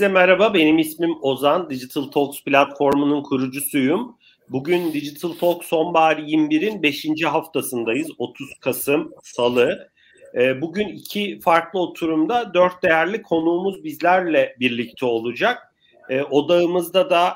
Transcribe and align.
E, 0.00 0.02
hepinize 0.02 0.20
merhaba. 0.20 0.54
Benim 0.54 0.78
ismim 0.78 1.18
Ozan. 1.22 1.70
Digital 1.70 2.02
Talks 2.02 2.44
platformunun 2.44 3.22
kurucusuyum. 3.22 4.16
Bugün 4.48 4.92
Digital 4.92 5.32
Talk 5.32 5.64
Sonbahar 5.64 6.16
21'in 6.16 6.82
5. 6.82 7.24
haftasındayız. 7.24 8.08
30 8.18 8.54
Kasım 8.60 9.12
Salı. 9.22 9.90
E, 10.34 10.60
bugün 10.60 10.88
iki 10.88 11.40
farklı 11.40 11.80
oturumda 11.80 12.54
dört 12.54 12.82
değerli 12.82 13.22
konuğumuz 13.22 13.84
bizlerle 13.84 14.56
birlikte 14.60 15.06
olacak. 15.06 15.74
E, 16.08 16.22
odağımızda 16.22 17.10
da 17.10 17.34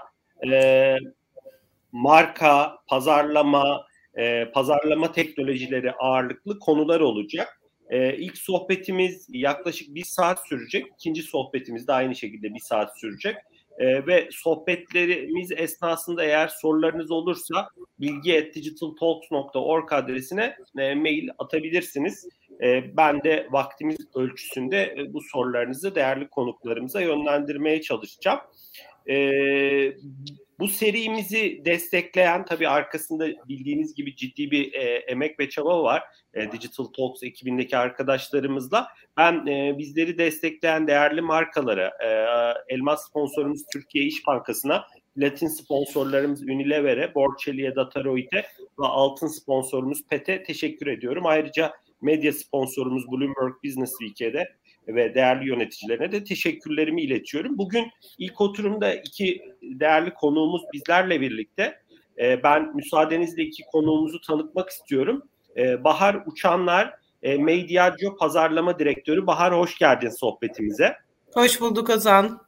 e, 0.53 0.97
marka, 1.93 2.79
pazarlama, 2.87 3.87
e, 4.15 4.51
pazarlama 4.51 5.13
teknolojileri 5.13 5.93
ağırlıklı 5.93 6.59
konular 6.59 7.01
olacak. 7.01 7.61
E, 7.91 8.17
ilk 8.17 8.39
sohbetimiz 8.39 9.27
yaklaşık 9.29 9.95
bir 9.95 10.05
saat 10.05 10.49
sürecek. 10.49 10.87
İkinci 10.99 11.23
sohbetimiz 11.23 11.89
de 11.89 11.93
aynı 11.93 12.15
şekilde 12.15 12.55
bir 12.55 12.61
saat 12.61 12.99
sürecek. 13.01 13.37
E, 13.79 14.07
ve 14.07 14.29
sohbetlerimiz 14.31 15.53
esnasında 15.53 16.25
eğer 16.25 16.49
sorularınız 16.49 17.11
olursa 17.11 17.69
bilgi.digitaltalks.org 18.01 19.93
adresine 19.93 20.57
e, 20.79 20.95
mail 20.95 21.29
atabilirsiniz. 21.39 22.29
E, 22.63 22.97
ben 22.97 23.25
de 23.25 23.49
vaktimiz 23.51 23.97
ölçüsünde 24.15 24.95
e, 24.99 25.13
bu 25.13 25.21
sorularınızı 25.21 25.95
değerli 25.95 26.29
konuklarımıza 26.29 27.01
yönlendirmeye 27.01 27.83
çalışacağım. 27.83 28.41
E, 29.09 29.17
bu 30.59 30.69
serimizi 30.69 31.63
destekleyen 31.65 32.45
tabii 32.45 32.69
arkasında 32.69 33.27
bildiğiniz 33.49 33.95
gibi 33.95 34.17
ciddi 34.17 34.51
bir 34.51 34.73
e, 34.73 34.83
emek 34.95 35.41
ve 35.41 35.49
çaba 35.49 35.83
var. 35.83 36.03
E, 36.35 36.53
Digital 36.53 36.85
Talks 36.85 37.23
ekibindeki 37.23 37.77
arkadaşlarımızla. 37.77 38.89
Ben 39.17 39.47
e, 39.47 39.79
bizleri 39.79 40.19
destekleyen 40.19 40.87
değerli 40.87 41.21
markalara, 41.21 41.93
e, 42.05 42.09
elmas 42.75 43.09
sponsorumuz 43.09 43.63
Türkiye 43.73 44.05
İş 44.05 44.27
Bankası'na, 44.27 44.85
Latin 45.17 45.49
sponsorlarımız 45.49 46.43
Unilever'e, 46.43 47.15
Borçeli'ye, 47.15 47.77
Dataroid'e 47.77 48.45
ve 48.81 48.87
altın 48.87 49.27
sponsorumuz 49.27 50.07
PET'e 50.11 50.43
teşekkür 50.43 50.87
ediyorum. 50.87 51.27
Ayrıca 51.27 51.73
medya 52.03 52.33
sponsorumuz 52.33 53.07
Bloomberg 53.07 53.55
Business 53.65 53.93
Week'e 54.01 54.33
de 54.33 54.57
ve 54.89 55.15
değerli 55.15 55.49
yöneticilerine 55.49 56.13
de 56.13 56.25
teşekkürlerimi 56.25 57.03
iletiyorum. 57.03 57.59
Bugün 57.59 57.91
ilk 58.19 58.41
oturumda 58.41 58.95
iki 58.95 59.43
değerli 59.63 60.15
konuğumuz 60.15 60.63
bizlerle 60.73 61.21
birlikte. 61.21 61.79
E, 62.19 62.43
ben 62.43 62.77
müsaadenizle 62.77 63.43
iki 63.43 63.63
konuğumuzu 63.63 64.21
tanıtmak 64.21 64.71
istiyorum. 64.71 65.23
E, 65.57 65.85
Bahar 65.85 66.23
Uçanlar, 66.27 66.95
e, 67.23 67.39
Pazarlama 68.19 68.79
Direktörü. 68.79 69.27
Bahar 69.27 69.59
hoş 69.59 69.79
geldin 69.79 70.11
sohbetimize. 70.11 70.97
Hoş 71.35 71.61
bulduk 71.61 71.91
Ozan. 71.91 72.41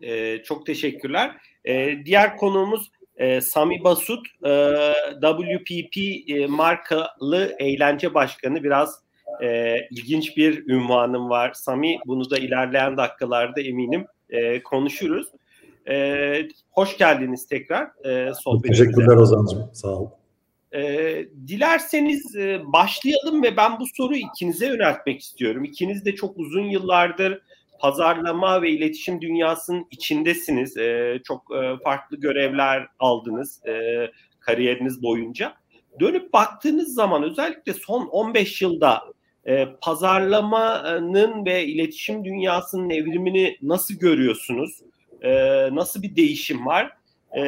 E, 0.00 0.42
çok 0.42 0.66
teşekkürler. 0.66 1.36
E, 1.64 2.04
diğer 2.04 2.36
konuğumuz 2.36 2.90
e, 3.16 3.40
Sami 3.40 3.84
Basut, 3.84 4.26
e, 4.44 4.92
WPP 5.22 5.96
e, 6.28 6.46
markalı 6.46 7.56
eğlence 7.58 8.14
başkanı. 8.14 8.64
Biraz 8.64 9.02
e, 9.42 9.76
ilginç 9.90 10.36
bir 10.36 10.68
ünvanım 10.68 11.30
var. 11.30 11.52
Sami 11.52 11.98
bunu 12.06 12.30
da 12.30 12.38
ilerleyen 12.38 12.96
dakikalarda 12.96 13.60
eminim 13.60 14.06
e, 14.30 14.62
konuşuruz. 14.62 15.28
E, 15.88 16.48
hoş 16.70 16.98
geldiniz 16.98 17.46
tekrar 17.46 18.06
e, 18.06 18.34
sohbetimize. 18.34 18.84
Teşekkürler 18.84 19.16
Ozan'cığım. 19.16 19.70
Sağ 19.72 19.88
ol. 19.88 20.10
E, 20.74 20.80
dilerseniz 21.46 22.36
e, 22.36 22.60
başlayalım 22.64 23.42
ve 23.42 23.56
ben 23.56 23.80
bu 23.80 23.84
soruyu 23.94 24.20
ikinize 24.20 24.66
yöneltmek 24.66 25.20
istiyorum. 25.20 25.64
İkiniz 25.64 26.04
de 26.04 26.14
çok 26.14 26.38
uzun 26.38 26.64
yıllardır 26.64 27.42
pazarlama 27.78 28.62
ve 28.62 28.70
iletişim 28.70 29.20
dünyasının 29.20 29.86
içindesiniz. 29.90 30.76
E, 30.76 31.18
çok 31.24 31.56
e, 31.56 31.76
farklı 31.84 32.16
görevler 32.16 32.86
aldınız 32.98 33.66
e, 33.66 33.72
kariyeriniz 34.40 35.02
boyunca. 35.02 35.54
Dönüp 36.00 36.32
baktığınız 36.32 36.94
zaman 36.94 37.22
özellikle 37.22 37.74
son 37.74 38.06
15 38.06 38.62
yılda 38.62 39.02
e, 39.48 39.68
pazarlamanın 39.80 41.46
ve 41.46 41.66
iletişim 41.66 42.24
dünyasının 42.24 42.90
evrimini 42.90 43.58
nasıl 43.62 43.94
görüyorsunuz? 43.94 44.80
E, 45.22 45.30
nasıl 45.74 46.02
bir 46.02 46.16
değişim 46.16 46.66
var? 46.66 46.92
E, 47.32 47.42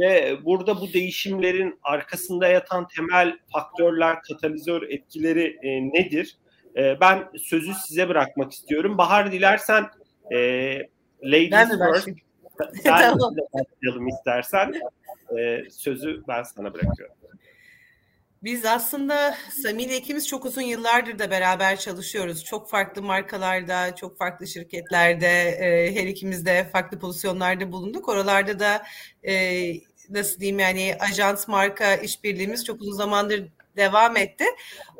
ve 0.00 0.36
burada 0.44 0.80
bu 0.80 0.92
değişimlerin 0.92 1.78
arkasında 1.82 2.48
yatan 2.48 2.88
temel 2.88 3.38
faktörler, 3.52 4.22
katalizör 4.22 4.82
etkileri 4.82 5.58
e, 5.62 5.82
nedir? 5.82 6.36
E, 6.76 7.00
ben 7.00 7.28
sözü 7.38 7.72
size 7.74 8.08
bırakmak 8.08 8.52
istiyorum. 8.52 8.98
Bahar 8.98 9.32
dilersen 9.32 9.86
e, 10.32 10.38
ladies 11.22 11.50
ben 11.52 11.92
first. 11.92 12.08
Sen 12.82 13.00
tamam. 13.18 13.34
başlayalım 13.54 14.08
istersen. 14.08 14.74
E, 15.38 15.62
sözü 15.70 16.22
ben 16.28 16.42
sana 16.42 16.74
bırakıyorum. 16.74 17.14
Biz 18.42 18.64
aslında 18.66 19.34
Sami 19.50 19.82
ile 19.82 19.96
ikimiz 19.96 20.28
çok 20.28 20.44
uzun 20.44 20.62
yıllardır 20.62 21.18
da 21.18 21.30
beraber 21.30 21.78
çalışıyoruz. 21.78 22.44
Çok 22.44 22.70
farklı 22.70 23.02
markalarda, 23.02 23.94
çok 23.96 24.18
farklı 24.18 24.46
şirketlerde, 24.46 25.26
e, 25.50 25.94
her 25.94 26.06
ikimiz 26.06 26.46
de 26.46 26.68
farklı 26.72 26.98
pozisyonlarda 26.98 27.72
bulunduk. 27.72 28.08
Oralarda 28.08 28.58
da 28.58 28.86
e, 29.28 29.72
nasıl 30.10 30.40
diyeyim 30.40 30.58
yani 30.58 30.96
ajans 31.00 31.48
marka 31.48 31.94
işbirliğimiz 31.94 32.64
çok 32.64 32.80
uzun 32.80 32.92
zamandır 32.96 33.48
devam 33.76 34.16
etti. 34.16 34.44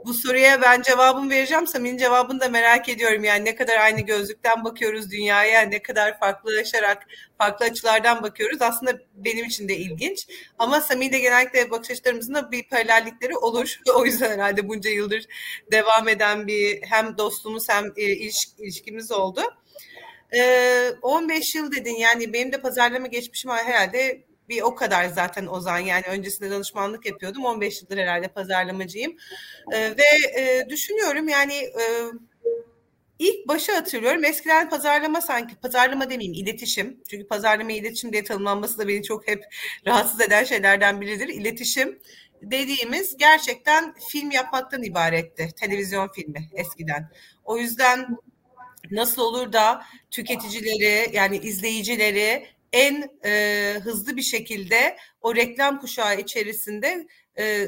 Bu 0.04 0.14
soruya 0.14 0.62
ben 0.62 0.82
cevabımı 0.82 1.30
vereceğim. 1.30 1.66
Samin'in 1.66 1.98
cevabını 1.98 2.40
da 2.40 2.48
merak 2.48 2.88
ediyorum. 2.88 3.24
Yani 3.24 3.44
ne 3.44 3.54
kadar 3.54 3.76
aynı 3.76 4.00
gözlükten 4.00 4.64
bakıyoruz 4.64 5.10
dünyaya, 5.10 5.60
ne 5.60 5.82
kadar 5.82 6.18
farklılaşarak, 6.20 7.06
farklı 7.38 7.66
açılardan 7.66 8.22
bakıyoruz. 8.22 8.62
Aslında 8.62 8.98
benim 9.14 9.44
için 9.44 9.68
de 9.68 9.76
ilginç. 9.76 10.26
Ama 10.58 10.80
Samin'de 10.80 11.18
genellikle 11.18 11.70
bakış 11.70 11.90
açılarımızın 11.90 12.34
da 12.34 12.52
bir 12.52 12.68
paralellikleri 12.68 13.36
olur. 13.36 13.80
o 13.94 14.04
yüzden 14.04 14.30
herhalde 14.30 14.68
bunca 14.68 14.90
yıldır 14.90 15.26
devam 15.72 16.08
eden 16.08 16.46
bir 16.46 16.82
hem 16.82 17.18
dostluğumuz 17.18 17.68
hem 17.68 17.92
e, 17.96 18.02
ilişkimiz 18.58 19.12
oldu. 19.12 19.40
15 21.02 21.54
yıl 21.54 21.72
dedin 21.72 21.96
yani 21.96 22.32
benim 22.32 22.52
de 22.52 22.60
pazarlama 22.60 23.06
geçmişim 23.06 23.50
herhalde 23.50 24.25
bir 24.48 24.62
o 24.62 24.74
kadar 24.74 25.08
zaten 25.08 25.46
Ozan. 25.46 25.78
Yani 25.78 26.04
öncesinde 26.08 26.50
danışmanlık 26.50 27.06
yapıyordum. 27.06 27.44
15 27.44 27.82
yıldır 27.82 27.98
herhalde 27.98 28.28
pazarlamacıyım. 28.28 29.16
E, 29.72 29.90
ve 29.90 30.40
e, 30.40 30.68
düşünüyorum 30.68 31.28
yani 31.28 31.54
e, 31.54 31.84
ilk 33.18 33.48
başı 33.48 33.72
hatırlıyorum. 33.72 34.24
Eskiden 34.24 34.70
pazarlama 34.70 35.20
sanki 35.20 35.56
pazarlama 35.56 36.10
demeyeyim 36.10 36.42
iletişim. 36.42 37.02
Çünkü 37.10 37.28
pazarlama 37.28 37.72
iletişim 37.72 38.12
diye 38.12 38.24
tanımlanması 38.24 38.78
da 38.78 38.88
beni 38.88 39.02
çok 39.02 39.28
hep 39.28 39.44
rahatsız 39.86 40.20
eden 40.20 40.44
şeylerden 40.44 41.00
biridir. 41.00 41.28
İletişim 41.28 41.98
dediğimiz 42.42 43.16
gerçekten 43.16 43.94
film 44.10 44.30
yapmaktan 44.30 44.82
ibaretti. 44.82 45.48
Televizyon 45.60 46.08
filmi 46.08 46.48
eskiden. 46.54 47.10
O 47.44 47.58
yüzden 47.58 48.18
nasıl 48.90 49.22
olur 49.22 49.52
da 49.52 49.82
tüketicileri 50.10 51.16
yani 51.16 51.36
izleyicileri 51.36 52.46
en 52.72 53.10
e, 53.24 53.74
hızlı 53.84 54.16
bir 54.16 54.22
şekilde 54.22 54.96
o 55.20 55.34
reklam 55.34 55.80
kuşağı 55.80 56.20
içerisinde 56.20 57.06
e, 57.38 57.66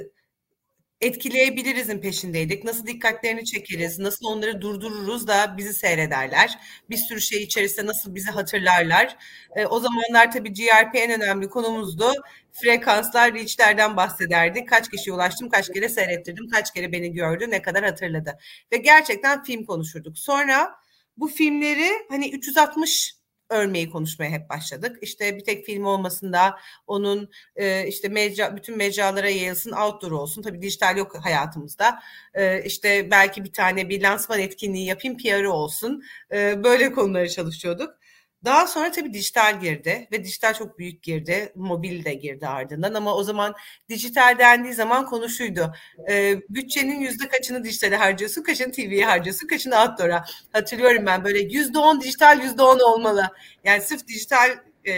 etkileyebilirizin 1.01 2.01
peşindeydik. 2.01 2.65
Nasıl 2.65 2.87
dikkatlerini 2.87 3.45
çekeriz, 3.45 3.99
nasıl 3.99 4.27
onları 4.27 4.61
durdururuz 4.61 5.27
da 5.27 5.55
bizi 5.57 5.75
seyrederler. 5.75 6.59
Bir 6.91 6.97
sürü 6.97 7.21
şey 7.21 7.43
içerisinde 7.43 7.87
nasıl 7.87 8.15
bizi 8.15 8.31
hatırlarlar. 8.31 9.17
E, 9.57 9.67
o 9.67 9.81
zamanlar 9.81 10.33
tabii 10.33 10.53
GRP 10.53 10.95
en 10.95 11.11
önemli 11.11 11.49
konumuzdu. 11.49 12.13
Frekanslar, 12.53 13.35
reachlerden 13.35 13.97
bahsederdik. 13.97 14.69
Kaç 14.69 14.91
kişiye 14.91 15.15
ulaştım, 15.15 15.49
kaç 15.49 15.73
kere 15.73 15.89
seyrettirdim, 15.89 16.49
kaç 16.49 16.75
kere 16.75 16.93
beni 16.93 17.13
gördü, 17.13 17.51
ne 17.51 17.63
kadar 17.63 17.85
hatırladı. 17.85 18.39
Ve 18.73 18.77
gerçekten 18.77 19.45
film 19.45 19.65
konuşurduk. 19.65 20.19
Sonra 20.19 20.75
bu 21.17 21.29
filmleri 21.29 21.91
hani 22.09 22.31
360 22.31 23.18
örmeyi 23.51 23.91
konuşmaya 23.91 24.31
hep 24.31 24.51
başladık. 24.51 24.97
İşte 25.03 25.37
bir 25.37 25.45
tek 25.45 25.67
film 25.67 25.85
olmasın 25.85 26.33
da 26.33 26.59
onun 26.87 27.31
e, 27.57 27.87
işte 27.87 28.09
mecra, 28.09 28.57
bütün 28.57 28.77
mecralara 28.77 29.29
yayılsın, 29.29 29.73
outdoor 29.73 30.13
olsun. 30.13 30.43
Tabii 30.43 30.63
dijital 30.63 30.97
yok 30.97 31.17
hayatımızda. 31.25 32.01
E, 32.35 32.63
işte 32.65 33.11
belki 33.11 33.45
bir 33.45 33.53
tane 33.53 33.89
bir 33.89 34.03
lansman 34.03 34.41
etkinliği 34.41 34.87
yapayım, 34.87 35.17
PR'ı 35.19 35.53
olsun. 35.53 36.03
E, 36.33 36.65
böyle 36.65 36.93
konuları 36.93 37.29
çalışıyorduk. 37.29 37.99
Daha 38.45 38.67
sonra 38.67 38.91
tabii 38.93 39.13
dijital 39.15 39.61
girdi 39.61 40.09
ve 40.13 40.25
dijital 40.25 40.55
çok 40.55 40.79
büyük 40.79 41.03
girdi. 41.03 41.53
Mobil 41.55 42.05
de 42.05 42.15
girdi 42.15 42.47
ardından 42.47 42.95
ama 42.95 43.15
o 43.15 43.23
zaman 43.23 43.55
dijital 43.89 44.39
dendiği 44.39 44.75
zaman 44.75 45.07
konuşuydu. 45.07 45.75
E, 46.11 46.37
bütçenin 46.49 47.01
yüzde 47.01 47.29
kaçını 47.29 47.65
dijitale 47.65 47.97
harcıyorsun, 47.97 48.43
kaçını 48.43 48.73
TV'ye 48.73 49.05
harcıyorsun, 49.07 49.47
kaçını 49.47 49.77
outdoor'a. 49.77 50.25
Hatırlıyorum 50.53 51.07
ben 51.07 51.25
böyle 51.25 51.39
yüzde 51.39 51.79
on 51.79 52.01
dijital, 52.01 52.41
yüzde 52.43 52.63
on 52.63 52.79
olmalı. 52.79 53.29
Yani 53.65 53.83
sırf 53.83 54.09
dijital 54.09 54.51
e, 54.85 54.93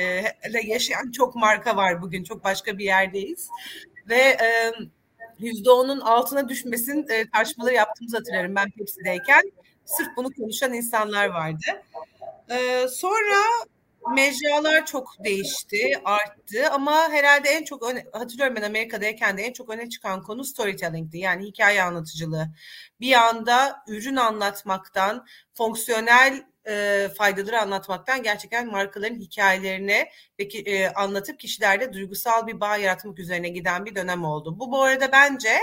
yaşayan 0.65 1.11
çok 1.13 1.35
marka 1.37 1.77
var 1.77 2.03
bugün. 2.03 2.25
Çok 2.25 2.45
başka 2.45 2.79
bir 2.79 2.85
yerdeyiz. 2.85 3.49
Ve 4.09 4.17
e, 4.17 4.73
yüzde 5.39 5.71
onun 5.71 6.01
altına 6.01 6.49
düşmesin 6.49 7.07
e, 7.09 7.31
tartışmaları 7.31 7.75
yaptığımızı 7.75 8.17
hatırlarım 8.17 8.55
ben 8.55 8.71
Pepsi'deyken. 8.71 9.53
Sırf 9.85 10.09
bunu 10.17 10.31
konuşan 10.31 10.73
insanlar 10.75 11.27
vardı. 11.29 11.67
Ee, 12.51 12.89
sonra 12.89 13.43
mecralar 14.15 14.87
çok 14.87 15.17
değişti, 15.25 15.93
arttı 16.05 16.71
ama 16.71 17.09
herhalde 17.11 17.49
en 17.49 17.65
çok 17.65 17.83
öne, 17.83 18.07
hatırlıyorum 18.13 18.57
ben 18.57 18.63
Amerika'dayken 18.63 19.39
de 19.39 19.43
en 19.43 19.53
çok 19.53 19.71
öne 19.71 19.89
çıkan 19.89 20.23
konu 20.23 20.45
storytelling'di. 20.45 21.19
Yani 21.19 21.47
hikaye 21.47 21.83
anlatıcılığı. 21.83 22.49
Bir 23.01 23.13
anda 23.13 23.85
ürün 23.89 24.17
anlatmaktan, 24.17 25.27
fonksiyonel 25.55 26.45
e, 26.69 27.09
faydaları 27.19 27.61
anlatmaktan 27.61 28.23
gerçekten 28.23 28.67
markaların 28.67 29.19
hikayelerini 29.21 30.07
ve 30.39 30.45
e, 30.45 30.89
anlatıp 30.89 31.41
kişilerde 31.41 31.93
duygusal 31.93 32.47
bir 32.47 32.61
bağ 32.61 32.77
yaratmak 32.77 33.19
üzerine 33.19 33.49
giden 33.49 33.85
bir 33.87 33.95
dönem 33.95 34.25
oldu. 34.25 34.59
Bu 34.59 34.73
bu 34.73 34.83
arada 34.83 35.13
bence 35.13 35.59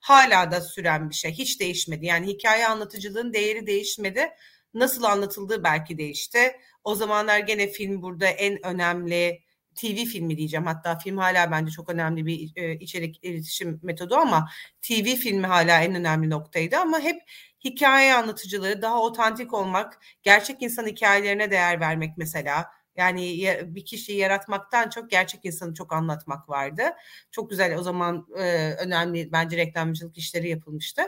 hala 0.00 0.50
da 0.52 0.60
süren 0.60 1.10
bir 1.10 1.14
şey. 1.14 1.32
Hiç 1.32 1.60
değişmedi. 1.60 2.06
Yani 2.06 2.26
hikaye 2.26 2.66
anlatıcılığın 2.66 3.32
değeri 3.32 3.66
değişmedi. 3.66 4.30
Nasıl 4.74 5.02
anlatıldığı 5.02 5.64
belki 5.64 5.98
değişti. 5.98 6.38
O 6.84 6.94
zamanlar 6.94 7.38
gene 7.38 7.68
film 7.68 8.02
burada 8.02 8.26
en 8.26 8.66
önemli 8.66 9.42
TV 9.74 10.04
filmi 10.04 10.36
diyeceğim. 10.36 10.66
Hatta 10.66 10.98
film 10.98 11.18
hala 11.18 11.50
bence 11.50 11.70
çok 11.72 11.90
önemli 11.90 12.26
bir 12.26 12.52
e, 12.56 12.74
içerik 12.78 13.24
iletişim 13.24 13.80
metodu 13.82 14.14
ama 14.16 14.48
TV 14.82 15.04
filmi 15.04 15.46
hala 15.46 15.82
en 15.82 15.94
önemli 15.94 16.30
noktaydı 16.30 16.76
ama 16.76 17.00
hep 17.00 17.22
hikaye 17.64 18.14
anlatıcıları 18.14 18.82
daha 18.82 19.00
otantik 19.02 19.54
olmak, 19.54 19.98
gerçek 20.22 20.62
insan 20.62 20.86
hikayelerine 20.86 21.50
değer 21.50 21.80
vermek 21.80 22.18
mesela. 22.18 22.66
Yani 22.96 23.48
bir 23.64 23.84
kişiyi 23.84 24.18
yaratmaktan 24.18 24.90
çok 24.90 25.10
gerçek 25.10 25.44
insanı 25.44 25.74
çok 25.74 25.92
anlatmak 25.92 26.48
vardı. 26.48 26.82
Çok 27.30 27.50
güzel 27.50 27.76
o 27.78 27.82
zaman 27.82 28.26
e, 28.38 28.72
önemli 28.72 29.32
bence 29.32 29.56
reklamcılık 29.56 30.18
işleri 30.18 30.48
yapılmıştı. 30.48 31.02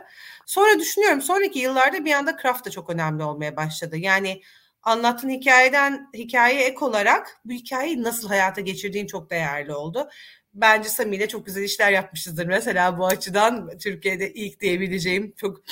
Sonra 0.46 0.80
düşünüyorum 0.80 1.22
sonraki 1.22 1.58
yıllarda 1.58 2.04
bir 2.04 2.12
anda 2.12 2.36
craft 2.42 2.66
da 2.66 2.70
çok 2.70 2.90
önemli 2.90 3.22
olmaya 3.22 3.56
başladı. 3.56 3.96
Yani 3.96 4.42
anlattığın 4.82 5.30
hikayeden 5.30 6.10
hikaye 6.14 6.64
ek 6.64 6.84
olarak 6.84 7.40
bu 7.44 7.52
hikayeyi 7.52 8.02
nasıl 8.02 8.28
hayata 8.28 8.60
geçirdiğin 8.60 9.06
çok 9.06 9.30
değerli 9.30 9.74
oldu. 9.74 10.08
Bence 10.54 10.88
Sami 10.88 11.16
ile 11.16 11.28
çok 11.28 11.46
güzel 11.46 11.62
işler 11.62 11.92
yapmışızdır. 11.92 12.46
Mesela 12.46 12.98
bu 12.98 13.06
açıdan 13.06 13.78
Türkiye'de 13.78 14.32
ilk 14.32 14.60
diyebileceğim 14.60 15.32
çok 15.36 15.62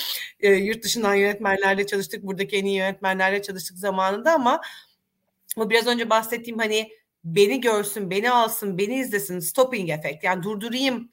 e, 0.41 0.51
yurt 0.53 0.85
dışından 0.85 1.15
yönetmenlerle 1.15 1.87
çalıştık. 1.87 2.23
Buradaki 2.23 2.57
en 2.57 2.65
iyi 2.65 2.77
yönetmenlerle 2.77 3.43
çalıştık 3.43 3.79
zamanında 3.79 4.33
ama 4.33 4.61
o 5.57 5.71
biraz 5.71 5.87
önce 5.87 6.11
bahsettiğim 6.11 6.59
hani 6.59 6.91
beni 7.25 7.61
görsün, 7.61 8.11
beni 8.11 8.31
alsın, 8.31 8.79
beni 8.79 8.99
izlesin 8.99 9.39
stopping 9.39 9.91
efekt 9.91 10.25
yani 10.25 10.43
durdurayım 10.43 11.11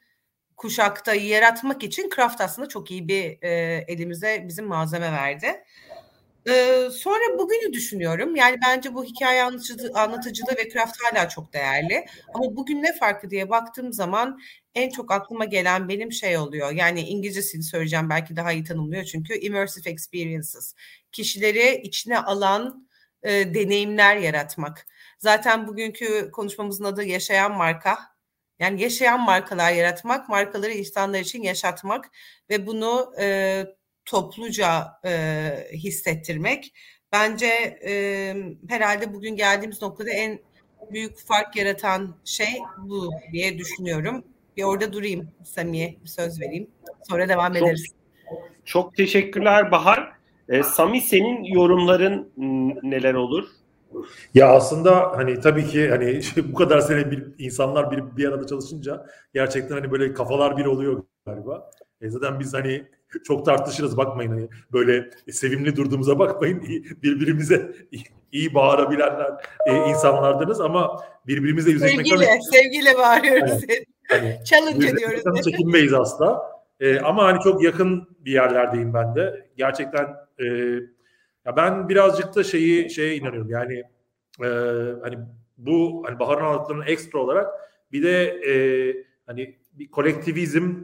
kuşakta 0.57 1.13
yaratmak 1.13 1.83
için 1.83 2.09
Kraft 2.09 2.41
aslında 2.41 2.67
çok 2.67 2.91
iyi 2.91 3.07
bir 3.07 3.43
e, 3.43 3.85
elimize 3.87 4.45
bizim 4.47 4.65
malzeme 4.65 5.11
verdi. 5.11 5.63
Ee, 6.49 6.87
sonra 6.91 7.39
bugünü 7.39 7.73
düşünüyorum. 7.73 8.35
Yani 8.35 8.57
bence 8.67 8.93
bu 8.93 9.03
hikaye 9.03 9.43
anlatıcılığı, 9.43 9.99
anlatıcılığı 9.99 10.57
ve 10.57 10.69
craft 10.69 10.97
hala 11.03 11.29
çok 11.29 11.53
değerli. 11.53 12.05
Ama 12.33 12.55
bugün 12.55 12.83
ne 12.83 12.93
farkı 12.93 13.29
diye 13.29 13.49
baktığım 13.49 13.93
zaman 13.93 14.39
en 14.75 14.89
çok 14.89 15.11
aklıma 15.11 15.45
gelen 15.45 15.89
benim 15.89 16.11
şey 16.11 16.37
oluyor. 16.37 16.71
Yani 16.71 17.01
İngilizcesini 17.01 17.63
söyleyeceğim 17.63 18.09
belki 18.09 18.35
daha 18.35 18.51
iyi 18.51 18.63
tanımlıyor 18.63 19.03
çünkü 19.03 19.33
immersive 19.33 19.89
experiences. 19.89 20.75
Kişileri 21.11 21.81
içine 21.83 22.19
alan 22.19 22.87
e, 23.23 23.53
deneyimler 23.53 24.17
yaratmak. 24.17 24.87
Zaten 25.17 25.67
bugünkü 25.67 26.31
konuşmamızın 26.31 26.83
adı 26.83 27.03
yaşayan 27.03 27.51
marka. 27.51 27.97
Yani 28.59 28.81
yaşayan 28.81 29.21
markalar 29.21 29.71
yaratmak, 29.71 30.29
markaları 30.29 30.71
insanlar 30.71 31.19
için 31.19 31.43
yaşatmak 31.43 32.09
ve 32.49 32.67
bunu 32.67 33.13
e, 33.19 33.65
topluca 34.05 34.87
e, 35.05 35.11
hissettirmek. 35.73 36.73
Bence 37.11 37.79
e, 37.85 38.35
herhalde 38.69 39.13
bugün 39.13 39.35
geldiğimiz 39.35 39.81
noktada 39.81 40.09
en 40.09 40.39
büyük 40.91 41.17
fark 41.19 41.55
yaratan 41.55 42.15
şey 42.25 42.59
bu 42.77 43.11
diye 43.31 43.57
düşünüyorum. 43.57 44.23
Bir 44.57 44.63
orada 44.63 44.93
durayım 44.93 45.31
Sami'ye 45.43 45.97
bir 46.03 46.09
söz 46.09 46.41
vereyim. 46.41 46.67
Sonra 47.09 47.29
devam 47.29 47.53
çok, 47.53 47.63
ederiz. 47.63 47.85
Çok 48.65 48.95
teşekkürler 48.95 49.71
Bahar. 49.71 50.20
E, 50.51 50.63
Sami 50.63 51.01
senin 51.01 51.43
yorumların 51.43 52.31
neler 52.83 53.13
olur? 53.13 53.47
Ya 54.33 54.51
aslında 54.51 55.11
hani 55.15 55.39
tabii 55.39 55.67
ki 55.67 55.89
hani 55.89 56.21
bu 56.51 56.53
kadar 56.53 56.79
sene 56.79 57.11
bir 57.11 57.23
insanlar 57.37 57.91
bir, 57.91 58.17
bir 58.17 58.27
arada 58.27 58.47
çalışınca 58.47 59.05
gerçekten 59.33 59.75
hani 59.75 59.91
böyle 59.91 60.13
kafalar 60.13 60.57
bir 60.57 60.65
oluyor 60.65 61.03
galiba. 61.25 61.71
E 62.01 62.09
zaten 62.09 62.39
biz 62.39 62.53
hani 62.53 62.87
çok 63.23 63.45
tartışırız 63.45 63.97
bakmayın 63.97 64.31
hani 64.31 64.47
böyle 64.73 65.09
sevimli 65.31 65.75
durduğumuza 65.75 66.19
bakmayın 66.19 66.61
birbirimize 67.03 67.71
iyi 68.31 68.53
bağırabilenler 68.53 69.31
e, 69.67 69.75
insanlardınız 69.75 70.61
ama 70.61 71.03
birbirimizle 71.27 71.71
yüzleşmekten 71.71 72.17
sevgiyle 72.17 72.39
sevgiyle 72.51 72.97
bağırıyoruz. 72.97 73.51
Yani, 73.51 73.85
hani, 74.09 74.39
Challenge 74.45 74.87
ediyoruz. 74.87 75.43
Çekinmeyiz 75.43 75.93
asla. 75.93 76.51
E, 76.79 76.99
ama 76.99 77.23
hani 77.23 77.39
çok 77.39 77.63
yakın 77.63 78.07
bir 78.19 78.31
yerlerdeyim 78.31 78.93
ben 78.93 79.15
de. 79.15 79.47
Gerçekten 79.57 80.07
e, 80.41 80.45
ya 81.45 81.55
ben 81.55 81.89
birazcık 81.89 82.35
da 82.35 82.43
şeyi 82.43 82.89
şeye 82.89 83.15
inanıyorum. 83.15 83.49
Yani 83.49 83.83
e, 84.39 84.47
hani 85.01 85.17
bu 85.57 86.03
hani 86.07 86.19
Bahar'ın 86.19 86.45
anlattıklarının 86.45 86.85
ekstra 86.85 87.19
olarak 87.19 87.47
bir 87.91 88.03
de 88.03 88.23
e, 88.25 88.53
hani 89.25 89.55
bir 89.73 89.91
kolektivizm 89.91 90.75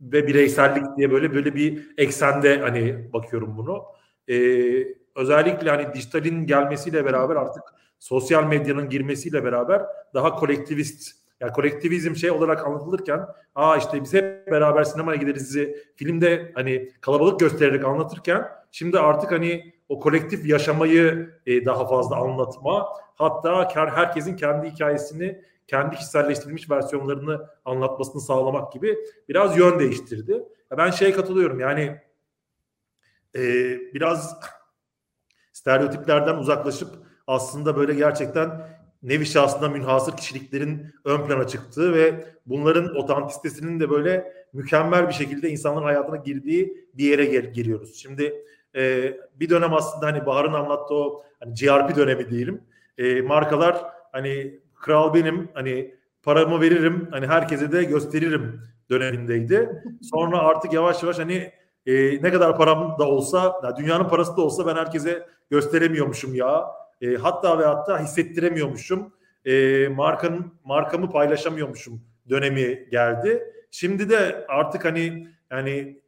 ve 0.00 0.26
bireysellik 0.26 0.84
diye 0.96 1.10
böyle 1.10 1.34
böyle 1.34 1.54
bir 1.54 1.94
eksende 1.98 2.58
hani 2.58 3.12
bakıyorum 3.12 3.56
bunu. 3.56 3.84
Ee, 4.28 4.86
özellikle 5.16 5.70
hani 5.70 5.94
dijitalin 5.94 6.46
gelmesiyle 6.46 7.04
beraber 7.04 7.36
artık 7.36 7.62
sosyal 7.98 8.44
medyanın 8.44 8.88
girmesiyle 8.88 9.44
beraber 9.44 9.82
daha 10.14 10.34
kolektivist 10.34 11.16
yani 11.40 11.52
kolektivizm 11.52 12.16
şey 12.16 12.30
olarak 12.30 12.66
anlatılırken 12.66 13.26
aa 13.54 13.76
işte 13.76 14.02
biz 14.02 14.14
hep 14.14 14.46
beraber 14.50 14.84
sinemaya 14.84 15.16
gideriz 15.16 15.58
filmde 15.96 16.52
hani 16.54 16.90
kalabalık 17.00 17.40
göstererek 17.40 17.84
anlatırken 17.84 18.48
şimdi 18.70 18.98
artık 18.98 19.32
hani 19.32 19.74
o 19.88 20.00
kolektif 20.00 20.46
yaşamayı 20.46 21.30
e, 21.46 21.66
daha 21.66 21.88
fazla 21.88 22.16
anlatma 22.16 22.88
hatta 23.14 23.74
herkesin 23.74 24.36
kendi 24.36 24.70
hikayesini 24.70 25.42
kendi 25.66 25.96
kişiselleştirilmiş 25.96 26.70
versiyonlarını 26.70 27.48
anlatmasını 27.64 28.20
sağlamak 28.20 28.72
gibi 28.72 28.98
biraz 29.28 29.58
yön 29.58 29.78
değiştirdi. 29.78 30.44
Ben 30.78 30.90
şeye 30.90 31.12
katılıyorum 31.12 31.60
yani 31.60 32.00
e, 33.36 33.40
biraz 33.94 34.40
stereotiplerden 35.52 36.34
uzaklaşıp 36.34 36.88
aslında 37.26 37.76
böyle 37.76 37.94
gerçekten 37.94 38.68
nevi 39.02 39.26
şahsına 39.26 39.68
münhasır 39.68 40.16
kişiliklerin 40.16 40.86
ön 41.04 41.26
plana 41.26 41.46
çıktığı 41.46 41.94
ve 41.94 42.24
bunların 42.46 42.96
otantisitesinin 42.96 43.80
de 43.80 43.90
böyle 43.90 44.32
mükemmel 44.52 45.08
bir 45.08 45.14
şekilde 45.14 45.50
insanların 45.50 45.84
hayatına 45.84 46.16
girdiği 46.16 46.88
bir 46.94 47.04
yere 47.04 47.24
gel 47.24 47.52
geliyoruz. 47.52 47.96
Şimdi 47.96 48.44
e, 48.76 49.12
bir 49.40 49.50
dönem 49.50 49.74
aslında 49.74 50.06
hani 50.06 50.26
Bahar'ın 50.26 50.52
anlattığı 50.52 50.94
o 50.94 51.22
hani 51.40 51.54
GRP 51.54 51.96
dönemi 51.96 52.30
diyelim. 52.30 52.62
E, 52.98 53.20
markalar 53.22 53.84
hani 54.12 54.60
kral 54.74 55.14
benim 55.14 55.48
hani 55.54 55.94
paramı 56.22 56.60
veririm 56.60 57.08
hani 57.10 57.26
herkese 57.26 57.72
de 57.72 57.84
gösteririm 57.84 58.60
dönemindeydi. 58.90 59.82
Sonra 60.02 60.38
artık 60.38 60.72
yavaş 60.72 61.02
yavaş 61.02 61.18
hani 61.18 61.52
e, 61.86 62.22
ne 62.22 62.32
kadar 62.32 62.56
param 62.56 62.96
da 62.98 63.08
olsa 63.08 63.60
ya 63.64 63.76
dünyanın 63.76 64.08
parası 64.08 64.36
da 64.36 64.40
olsa 64.40 64.66
ben 64.66 64.76
herkese 64.76 65.26
gösteremiyormuşum 65.50 66.34
ya. 66.34 66.64
E, 67.00 67.14
hatta 67.14 67.58
ve 67.58 67.64
hatta 67.64 68.02
hissettiremiyormuşum. 68.02 69.12
E, 69.44 69.88
markanın 69.88 70.52
markamı 70.64 71.10
paylaşamıyormuşum 71.10 72.02
dönemi 72.30 72.88
geldi. 72.90 73.52
Şimdi 73.70 74.10
de 74.10 74.46
artık 74.48 74.84
hani 74.84 75.28
yani 75.50 76.02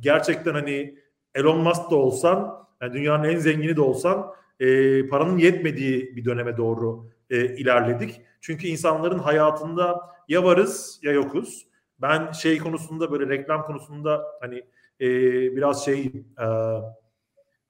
gerçekten 0.00 0.54
hani 0.54 0.98
Elon 1.34 1.60
Musk 1.60 1.90
da 1.90 1.96
olsan 1.96 2.66
yani 2.82 2.92
dünyanın 2.92 3.24
en 3.24 3.38
zengini 3.38 3.76
de 3.76 3.80
olsan 3.80 4.32
e, 4.60 4.66
paranın 5.08 5.38
yetmediği 5.38 6.16
bir 6.16 6.24
döneme 6.24 6.56
doğru 6.56 7.10
e, 7.30 7.56
ilerledik. 7.56 8.20
Çünkü 8.40 8.66
insanların 8.66 9.18
hayatında 9.18 10.00
ya 10.28 10.44
varız 10.44 11.00
ya 11.02 11.12
yokuz. 11.12 11.66
Ben 11.98 12.32
şey 12.32 12.58
konusunda 12.58 13.12
böyle 13.12 13.28
reklam 13.28 13.62
konusunda 13.62 14.24
hani 14.40 14.58
e, 15.00 15.06
biraz 15.56 15.84
şey 15.84 16.12
e, 16.40 16.46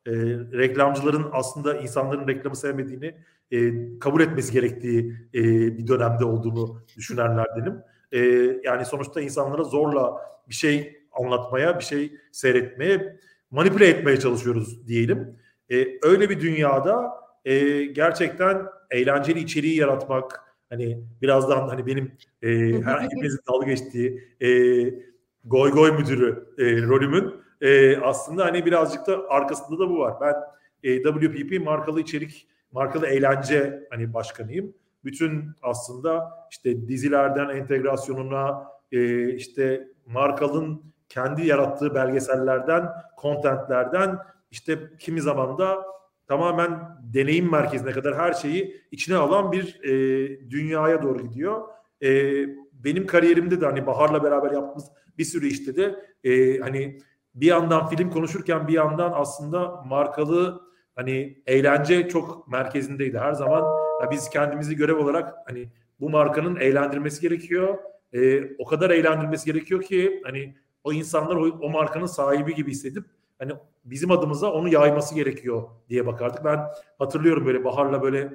e, 0.06 0.12
reklamcıların 0.58 1.26
aslında 1.32 1.76
insanların 1.76 2.28
reklamı 2.28 2.56
sevmediğini 2.56 3.14
e, 3.50 3.72
kabul 3.98 4.20
etmesi 4.20 4.52
gerektiği 4.52 5.14
e, 5.34 5.42
bir 5.78 5.86
dönemde 5.86 6.24
olduğunu 6.24 6.82
düşünenlerdenim. 6.96 7.74
E, 8.12 8.18
yani 8.64 8.84
sonuçta 8.84 9.20
insanlara 9.20 9.64
zorla 9.64 10.16
bir 10.48 10.54
şey 10.54 10.96
anlatmaya, 11.12 11.78
bir 11.78 11.84
şey 11.84 12.12
seyretmeye, 12.32 13.16
manipüle 13.50 13.88
etmeye 13.88 14.20
çalışıyoruz 14.20 14.88
diyelim. 14.88 15.36
E, 15.70 15.86
öyle 16.02 16.30
bir 16.30 16.40
dünyada 16.40 17.10
e, 17.44 17.84
gerçekten 17.84 18.62
eğlenceli 18.90 19.38
içeriği 19.38 19.76
yaratmak 19.76 20.40
hani 20.70 21.04
birazdan 21.22 21.68
hani 21.68 21.86
benim 21.86 22.12
e, 22.42 22.48
hepimizin 23.00 23.40
dalga 23.48 23.66
geçtiği 23.66 24.24
e, 24.40 24.48
goy 25.44 25.70
goy 25.70 25.92
müdürü 25.92 26.46
e, 26.58 26.82
rolümün 26.82 27.34
e, 27.62 27.96
aslında 27.96 28.44
hani 28.44 28.66
birazcık 28.66 29.06
da 29.06 29.28
arkasında 29.28 29.78
da 29.78 29.90
bu 29.90 29.98
var. 29.98 30.14
Ben 30.20 30.34
e, 30.82 31.02
WPP 31.02 31.64
markalı 31.64 32.00
içerik, 32.00 32.48
markalı 32.72 33.06
eğlence 33.06 33.86
hani 33.90 34.14
başkanıyım. 34.14 34.74
Bütün 35.04 35.44
aslında 35.62 36.30
işte 36.50 36.88
dizilerden 36.88 37.48
entegrasyonuna, 37.48 38.64
e, 38.92 39.28
işte 39.28 39.88
markalın 40.06 40.82
kendi 41.08 41.46
yarattığı 41.46 41.94
belgesellerden, 41.94 42.88
kontentlerden 43.16 44.18
işte 44.50 44.78
kimi 44.98 45.20
zaman 45.20 45.58
da 45.58 45.84
tamamen 46.26 46.98
deneyim 47.14 47.50
merkezine 47.50 47.90
kadar 47.90 48.18
her 48.18 48.32
şeyi 48.32 48.82
içine 48.90 49.16
alan 49.16 49.52
bir 49.52 49.80
e, 49.84 49.90
dünyaya 50.50 51.02
doğru 51.02 51.22
gidiyor. 51.22 51.62
E, 52.02 52.32
benim 52.72 53.06
kariyerimde 53.06 53.60
de 53.60 53.66
hani 53.66 53.86
Bahar'la 53.86 54.24
beraber 54.24 54.50
yaptığımız 54.50 54.84
bir 55.18 55.24
sürü 55.24 55.46
işte 55.46 55.76
de 55.76 55.94
e, 56.24 56.58
hani 56.58 56.98
bir 57.34 57.46
yandan 57.46 57.88
film 57.88 58.10
konuşurken 58.10 58.68
bir 58.68 58.72
yandan 58.72 59.12
aslında 59.14 59.82
markalı 59.86 60.62
hani 60.94 61.42
eğlence 61.46 62.08
çok 62.08 62.48
merkezindeydi. 62.48 63.18
Her 63.18 63.32
zaman 63.32 63.62
ya 64.02 64.10
biz 64.10 64.30
kendimizi 64.30 64.76
görev 64.76 64.96
olarak 64.96 65.34
hani 65.46 65.68
bu 66.00 66.10
markanın 66.10 66.56
eğlendirmesi 66.56 67.20
gerekiyor. 67.20 67.78
E, 68.12 68.42
o 68.58 68.64
kadar 68.64 68.90
eğlendirmesi 68.90 69.52
gerekiyor 69.52 69.82
ki 69.82 70.22
hani 70.24 70.54
o 70.84 70.92
insanlar 70.92 71.36
o, 71.36 71.58
o 71.60 71.70
markanın 71.70 72.06
sahibi 72.06 72.54
gibi 72.54 72.70
hissedip 72.70 73.04
hani 73.38 73.52
bizim 73.84 74.10
adımıza 74.10 74.52
onu 74.52 74.68
yayması 74.68 75.14
gerekiyor 75.14 75.62
diye 75.88 76.06
bakardık. 76.06 76.44
Ben 76.44 76.60
hatırlıyorum 76.98 77.46
böyle 77.46 77.64
Bahar'la 77.64 78.02
böyle 78.02 78.32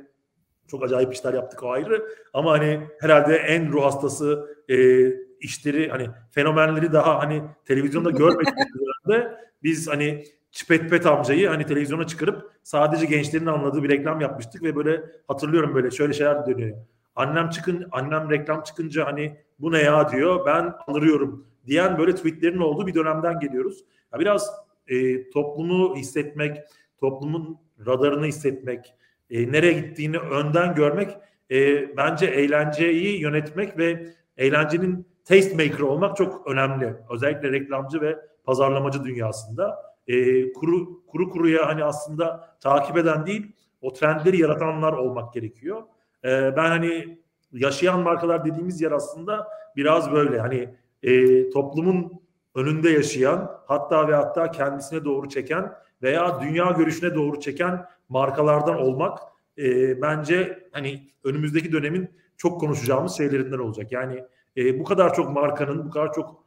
çok 0.67 0.83
acayip 0.83 1.13
işler 1.13 1.33
yaptık 1.33 1.63
o 1.63 1.69
ayrı. 1.69 2.07
Ama 2.33 2.51
hani 2.51 2.87
herhalde 2.99 3.35
en 3.35 3.71
ruh 3.71 3.83
hastası 3.83 4.57
e, 4.69 5.07
işleri 5.39 5.89
hani 5.89 6.09
fenomenleri 6.31 6.93
daha 6.93 7.19
hani 7.19 7.43
televizyonda 7.65 8.11
görmedik 8.11 8.53
dönemde 9.07 9.37
biz 9.63 9.87
hani 9.87 10.23
Çipet 10.51 10.89
Pet 10.89 11.05
amcayı 11.05 11.47
hani 11.47 11.65
televizyona 11.65 12.07
çıkarıp 12.07 12.51
sadece 12.63 13.05
gençlerin 13.05 13.45
anladığı 13.45 13.83
bir 13.83 13.89
reklam 13.89 14.21
yapmıştık 14.21 14.63
ve 14.63 14.75
böyle 14.75 15.03
hatırlıyorum 15.27 15.75
böyle 15.75 15.91
şöyle 15.91 16.13
şeyler 16.13 16.45
dönüyor. 16.45 16.77
Annem 17.15 17.49
çıkın 17.49 17.87
annem 17.91 18.29
reklam 18.29 18.63
çıkınca 18.63 19.05
hani 19.05 19.37
bu 19.59 19.71
ne 19.71 19.79
ya 19.79 20.11
diyor 20.11 20.45
ben 20.45 20.73
anırıyorum 20.87 21.47
diyen 21.65 21.97
böyle 21.97 22.15
tweetlerin 22.15 22.57
olduğu 22.57 22.87
bir 22.87 22.93
dönemden 22.93 23.39
geliyoruz. 23.39 23.83
Ya 24.13 24.19
biraz 24.19 24.51
e, 24.87 25.29
toplumu 25.29 25.95
hissetmek, 25.95 26.57
toplumun 26.99 27.57
radarını 27.85 28.25
hissetmek, 28.25 28.93
e, 29.29 29.51
nereye 29.51 29.73
gittiğini 29.73 30.17
önden 30.19 30.75
görmek 30.75 31.17
e, 31.51 31.97
bence 31.97 32.25
eğlenceyi 32.25 33.21
yönetmek 33.21 33.77
ve 33.77 34.07
eğlencenin 34.37 35.07
taste 35.25 35.55
maker 35.55 35.79
olmak 35.79 36.17
çok 36.17 36.47
önemli. 36.47 36.93
Özellikle 37.09 37.51
reklamcı 37.51 38.01
ve 38.01 38.19
pazarlamacı 38.47 39.03
dünyasında. 39.03 39.93
E, 40.07 40.53
kuru, 40.53 41.05
kuru 41.07 41.29
kuruya 41.29 41.67
hani 41.67 41.83
aslında 41.83 42.49
takip 42.59 42.97
eden 42.97 43.25
değil, 43.25 43.51
o 43.81 43.93
trendleri 43.93 44.41
yaratanlar 44.41 44.93
olmak 44.93 45.33
gerekiyor. 45.33 45.83
E, 46.23 46.55
ben 46.55 46.69
hani 46.69 47.19
yaşayan 47.53 47.99
markalar 47.99 48.45
dediğimiz 48.45 48.81
yer 48.81 48.91
aslında 48.91 49.47
biraz 49.75 50.11
böyle 50.11 50.39
hani 50.39 50.75
e, 51.03 51.49
toplumun 51.49 52.21
önünde 52.55 52.89
yaşayan 52.89 53.51
hatta 53.65 54.07
ve 54.07 54.15
hatta 54.15 54.51
kendisine 54.51 55.05
doğru 55.05 55.29
çeken 55.29 55.73
veya 56.01 56.41
dünya 56.41 56.71
görüşüne 56.71 57.15
doğru 57.15 57.39
çeken 57.39 57.85
markalardan 58.09 58.81
olmak 58.81 59.19
e, 59.57 60.01
bence 60.01 60.69
hani 60.71 61.09
önümüzdeki 61.23 61.71
dönemin 61.71 62.09
çok 62.37 62.59
konuşacağımız 62.59 63.17
şeylerinden 63.17 63.59
olacak. 63.59 63.91
Yani 63.91 64.23
e, 64.57 64.79
bu 64.79 64.83
kadar 64.83 65.13
çok 65.13 65.31
markanın, 65.31 65.85
bu 65.85 65.89
kadar 65.89 66.13
çok 66.13 66.46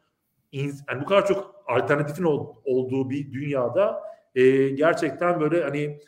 yani 0.52 1.00
bu 1.00 1.04
kadar 1.04 1.26
çok 1.26 1.54
alternatifin 1.66 2.25
ol, 2.25 2.57
olduğu 2.64 3.11
bir 3.11 3.33
dünyada 3.33 4.02
e, 4.35 4.69
gerçekten 4.69 5.40
böyle 5.40 5.62
hani 5.62 6.00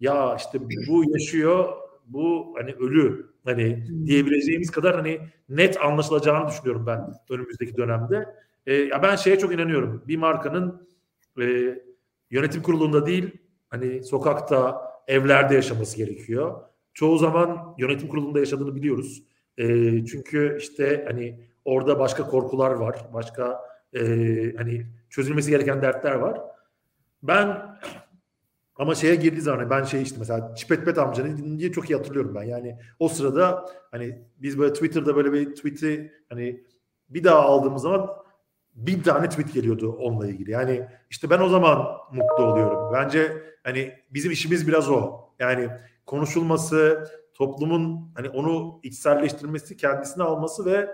ya 0.00 0.36
işte 0.38 0.60
bu 0.88 1.12
yaşıyor, 1.12 1.68
bu 2.06 2.54
hani 2.58 2.72
ölü 2.72 3.30
hani 3.44 3.84
diyebileceğimiz 4.06 4.70
kadar 4.70 4.96
hani 4.96 5.20
net 5.48 5.80
anlaşılacağını 5.80 6.48
düşünüyorum 6.48 6.86
ben 6.86 7.14
önümüzdeki 7.30 7.76
dönemde. 7.76 8.34
E, 8.66 8.74
ya 8.74 9.02
ben 9.02 9.16
şeye 9.16 9.38
çok 9.38 9.54
inanıyorum. 9.54 10.04
Bir 10.08 10.16
markanın 10.16 10.88
e, 11.40 11.78
yönetim 12.30 12.62
kurulunda 12.62 13.06
değil 13.06 13.30
hani 13.68 14.04
sokakta, 14.04 14.90
evlerde 15.08 15.54
yaşaması 15.54 15.96
gerekiyor. 15.96 16.60
Çoğu 16.94 17.18
zaman 17.18 17.74
yönetim 17.78 18.08
kurulunda 18.08 18.38
yaşadığını 18.38 18.74
biliyoruz. 18.74 19.22
E, 19.58 19.66
çünkü 20.04 20.56
işte 20.60 21.04
hani 21.08 21.40
orada 21.64 21.98
başka 21.98 22.26
korkular 22.26 22.70
var, 22.70 22.96
başka 23.14 23.69
e, 23.94 24.00
hani 24.56 24.86
çözülmesi 25.10 25.50
gereken 25.50 25.82
dertler 25.82 26.14
var. 26.14 26.40
Ben 27.22 27.78
ama 28.76 28.94
şeye 28.94 29.14
girdiği 29.14 29.40
zaman 29.40 29.70
ben 29.70 29.84
şey 29.84 30.02
işte 30.02 30.16
mesela 30.18 30.54
Çipetpet 30.54 30.98
amcanı 30.98 31.58
diye 31.58 31.72
çok 31.72 31.90
iyi 31.90 31.96
hatırlıyorum 31.96 32.34
ben. 32.34 32.42
Yani 32.42 32.78
o 32.98 33.08
sırada 33.08 33.66
hani 33.90 34.24
biz 34.38 34.58
böyle 34.58 34.72
Twitter'da 34.72 35.16
böyle 35.16 35.32
bir 35.32 35.54
tweet'i 35.54 36.12
hani 36.28 36.64
bir 37.08 37.24
daha 37.24 37.40
aldığımız 37.40 37.82
zaman 37.82 38.10
bin 38.74 39.02
tane 39.02 39.28
tweet 39.28 39.54
geliyordu 39.54 39.92
onunla 39.92 40.26
ilgili. 40.26 40.50
Yani 40.50 40.86
işte 41.10 41.30
ben 41.30 41.40
o 41.40 41.48
zaman 41.48 41.86
mutlu 42.12 42.44
oluyorum. 42.44 42.92
Bence 42.94 43.42
hani 43.64 43.92
bizim 44.10 44.32
işimiz 44.32 44.68
biraz 44.68 44.90
o. 44.90 45.20
Yani 45.38 45.68
konuşulması, 46.06 47.08
toplumun 47.34 48.12
hani 48.14 48.28
onu 48.28 48.80
içselleştirmesi, 48.82 49.76
kendisine 49.76 50.24
alması 50.24 50.64
ve 50.64 50.90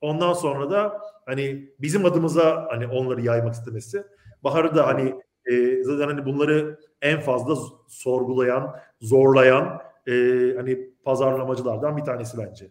ondan 0.00 0.32
sonra 0.32 0.70
da 0.70 1.00
hani 1.26 1.70
bizim 1.78 2.04
adımıza 2.04 2.66
hani 2.70 2.86
onları 2.86 3.20
yaymak 3.20 3.54
istemesi. 3.54 4.02
Bahar'ı 4.44 4.74
da 4.74 4.86
hani 4.86 5.14
e, 5.46 5.82
zaten 5.82 6.06
hani 6.06 6.24
bunları 6.24 6.80
en 7.02 7.20
fazla 7.20 7.56
sorgulayan, 7.88 8.76
zorlayan 9.00 9.82
e, 10.06 10.12
hani 10.56 10.78
pazarlamacılardan 11.04 11.96
bir 11.96 12.04
tanesi 12.04 12.38
bence. 12.38 12.70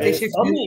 Teşekkür 0.00 0.32
Sami, 0.32 0.66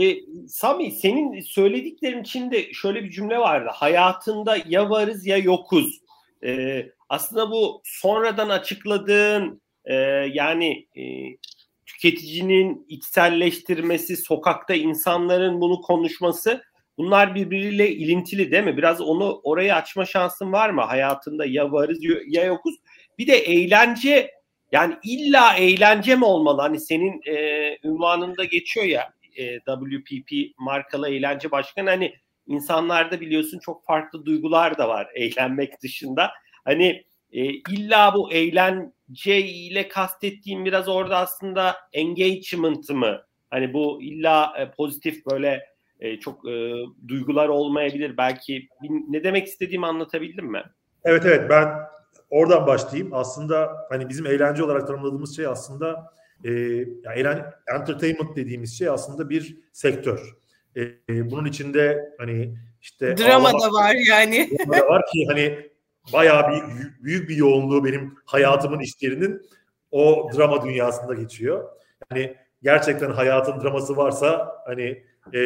e, 0.00 0.16
Sami 0.48 0.90
senin 0.90 1.40
söylediklerin 1.40 2.22
içinde 2.22 2.72
şöyle 2.72 3.04
bir 3.04 3.10
cümle 3.10 3.38
vardı. 3.38 3.70
Hayatında 3.72 4.56
ya 4.66 4.90
varız 4.90 5.26
ya 5.26 5.36
yokuz. 5.36 6.00
E, 6.44 6.82
aslında 7.08 7.50
bu 7.50 7.80
sonradan 7.84 8.48
açıkladığın 8.48 9.60
e, 9.84 9.94
yani 10.32 10.86
e, 10.96 11.02
tüketicinin 12.04 12.86
içselleştirmesi, 12.88 14.16
sokakta 14.16 14.74
insanların 14.74 15.60
bunu 15.60 15.80
konuşması 15.80 16.62
bunlar 16.98 17.34
birbiriyle 17.34 17.90
ilintili 17.90 18.52
değil 18.52 18.64
mi? 18.64 18.76
Biraz 18.76 19.00
onu 19.00 19.40
orayı 19.44 19.74
açma 19.74 20.04
şansın 20.04 20.52
var 20.52 20.70
mı? 20.70 20.82
Hayatında 20.82 21.46
ya 21.46 21.72
varız 21.72 21.98
ya 22.26 22.44
yokuz. 22.44 22.74
Bir 23.18 23.26
de 23.26 23.36
eğlence 23.36 24.30
yani 24.72 24.94
illa 25.04 25.56
eğlence 25.56 26.16
mi 26.16 26.24
olmalı? 26.24 26.60
Hani 26.60 26.80
senin 26.80 27.20
e, 27.26 27.78
ünvanında 27.84 28.44
geçiyor 28.44 28.86
ya 28.86 29.12
e, 29.36 29.58
WPP 29.58 30.58
markalı 30.58 31.08
eğlence 31.08 31.50
başkanı 31.50 31.90
hani 31.90 32.14
insanlarda 32.46 33.20
biliyorsun 33.20 33.58
çok 33.58 33.84
farklı 33.84 34.26
duygular 34.26 34.78
da 34.78 34.88
var 34.88 35.08
eğlenmek 35.14 35.82
dışında. 35.82 36.30
Hani 36.64 37.04
e, 37.34 37.44
illa 37.44 38.14
bu 38.14 38.32
eğlence 38.32 39.42
ile 39.42 39.88
kastettiğim 39.88 40.64
biraz 40.64 40.88
orada 40.88 41.16
aslında 41.16 41.76
engagement 41.92 42.90
mı? 42.90 43.20
Hani 43.50 43.72
bu 43.72 44.02
illa 44.02 44.52
e, 44.58 44.70
pozitif 44.70 45.26
böyle 45.26 45.62
e, 46.00 46.20
çok 46.20 46.48
e, 46.48 46.72
duygular 47.08 47.48
olmayabilir. 47.48 48.16
Belki 48.16 48.68
ne 49.08 49.24
demek 49.24 49.46
istediğimi 49.46 49.86
anlatabildim 49.86 50.46
mi? 50.46 50.62
Evet 51.04 51.22
evet 51.26 51.50
ben 51.50 51.68
oradan 52.30 52.66
başlayayım. 52.66 53.14
Aslında 53.14 53.86
hani 53.90 54.08
bizim 54.08 54.26
eğlence 54.26 54.64
olarak 54.64 54.86
tanımladığımız 54.86 55.36
şey 55.36 55.46
aslında 55.46 56.12
e, 56.44 56.50
yani 56.50 57.16
eğlen, 57.16 57.52
entertainment 57.74 58.36
dediğimiz 58.36 58.78
şey 58.78 58.88
aslında 58.88 59.30
bir 59.30 59.56
sektör. 59.72 60.34
E, 60.76 60.82
e, 60.82 61.30
bunun 61.30 61.44
içinde 61.44 62.14
hani 62.18 62.54
işte 62.82 63.16
drama 63.16 63.52
da 63.52 63.72
var 63.72 63.96
yani. 64.08 64.50
Drama 64.58 64.76
da 64.76 64.86
var 64.86 65.02
ki 65.12 65.26
hani 65.28 65.73
bayağı 66.12 66.50
bir 66.50 66.62
büyük 67.04 67.28
bir 67.28 67.36
yoğunluğu 67.36 67.84
benim 67.84 68.14
hayatımın 68.24 68.80
işlerinin 68.80 69.42
o 69.90 70.30
drama 70.36 70.64
dünyasında 70.64 71.14
geçiyor. 71.14 71.68
Yani 72.10 72.36
gerçekten 72.62 73.10
hayatın 73.10 73.60
draması 73.60 73.96
varsa 73.96 74.56
hani 74.66 75.04
e, 75.32 75.40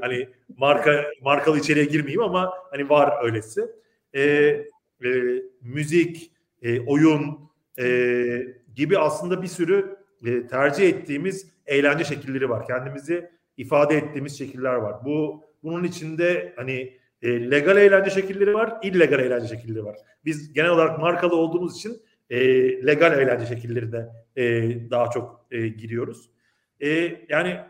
hani 0.00 0.28
marka 0.56 1.04
markalı 1.22 1.58
içeriye 1.58 1.84
girmeyeyim 1.84 2.22
ama 2.22 2.52
hani 2.70 2.90
var 2.90 3.24
öylesi. 3.24 3.66
E, 4.14 4.22
e, 4.22 4.62
müzik, 5.62 6.32
e, 6.62 6.80
oyun 6.80 7.50
e, 7.78 8.46
gibi 8.74 8.98
aslında 8.98 9.42
bir 9.42 9.46
sürü 9.46 9.96
e, 10.26 10.46
tercih 10.46 10.88
ettiğimiz 10.88 11.46
eğlence 11.66 12.04
şekilleri 12.04 12.50
var. 12.50 12.66
Kendimizi 12.66 13.30
ifade 13.56 13.96
ettiğimiz 13.96 14.38
şekiller 14.38 14.74
var. 14.74 15.04
Bu 15.04 15.44
bunun 15.62 15.84
içinde 15.84 16.52
hani 16.56 16.99
e, 17.22 17.50
legal 17.50 17.76
eğlence 17.76 18.10
şekilleri 18.10 18.54
var, 18.54 18.78
illegal 18.82 19.20
eğlence 19.20 19.48
şekilleri 19.48 19.84
var. 19.84 19.96
Biz 20.24 20.52
genel 20.52 20.70
olarak 20.70 20.98
markalı 20.98 21.36
olduğumuz 21.36 21.76
için 21.76 22.02
e, 22.30 22.40
legal 22.86 23.18
eğlence 23.18 23.46
şekillerine 23.46 24.06
e, 24.36 24.44
daha 24.90 25.10
çok 25.10 25.46
e, 25.50 25.68
giriyoruz. 25.68 26.30
E, 26.80 27.16
yani 27.28 27.60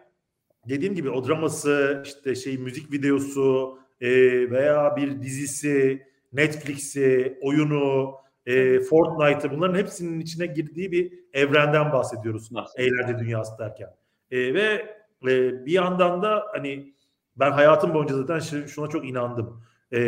dediğim 0.68 0.94
gibi 0.94 1.10
o 1.10 1.28
draması, 1.28 2.02
işte 2.04 2.34
şey 2.34 2.58
müzik 2.58 2.92
videosu 2.92 3.78
e, 4.00 4.10
veya 4.50 4.96
bir 4.96 5.22
dizisi, 5.22 6.02
Netflix'i, 6.32 7.38
oyunu, 7.42 8.14
e, 8.46 8.80
Fortnite'ı 8.80 9.50
bunların 9.50 9.78
hepsinin 9.78 10.20
içine 10.20 10.46
girdiği 10.46 10.92
bir 10.92 11.12
evrenden 11.32 11.92
bahsediyoruz. 11.92 12.52
Nasıl? 12.52 12.78
Eğlence 12.78 13.18
dünyası 13.18 13.58
derken. 13.58 13.88
E, 14.30 14.54
ve 14.54 14.96
e, 15.28 15.66
bir 15.66 15.72
yandan 15.72 16.22
da 16.22 16.46
hani 16.52 16.94
ben 17.36 17.50
hayatım 17.50 17.94
boyunca 17.94 18.16
zaten 18.16 18.66
şuna 18.66 18.86
çok 18.86 19.08
inandım. 19.08 19.62
E, 19.92 20.00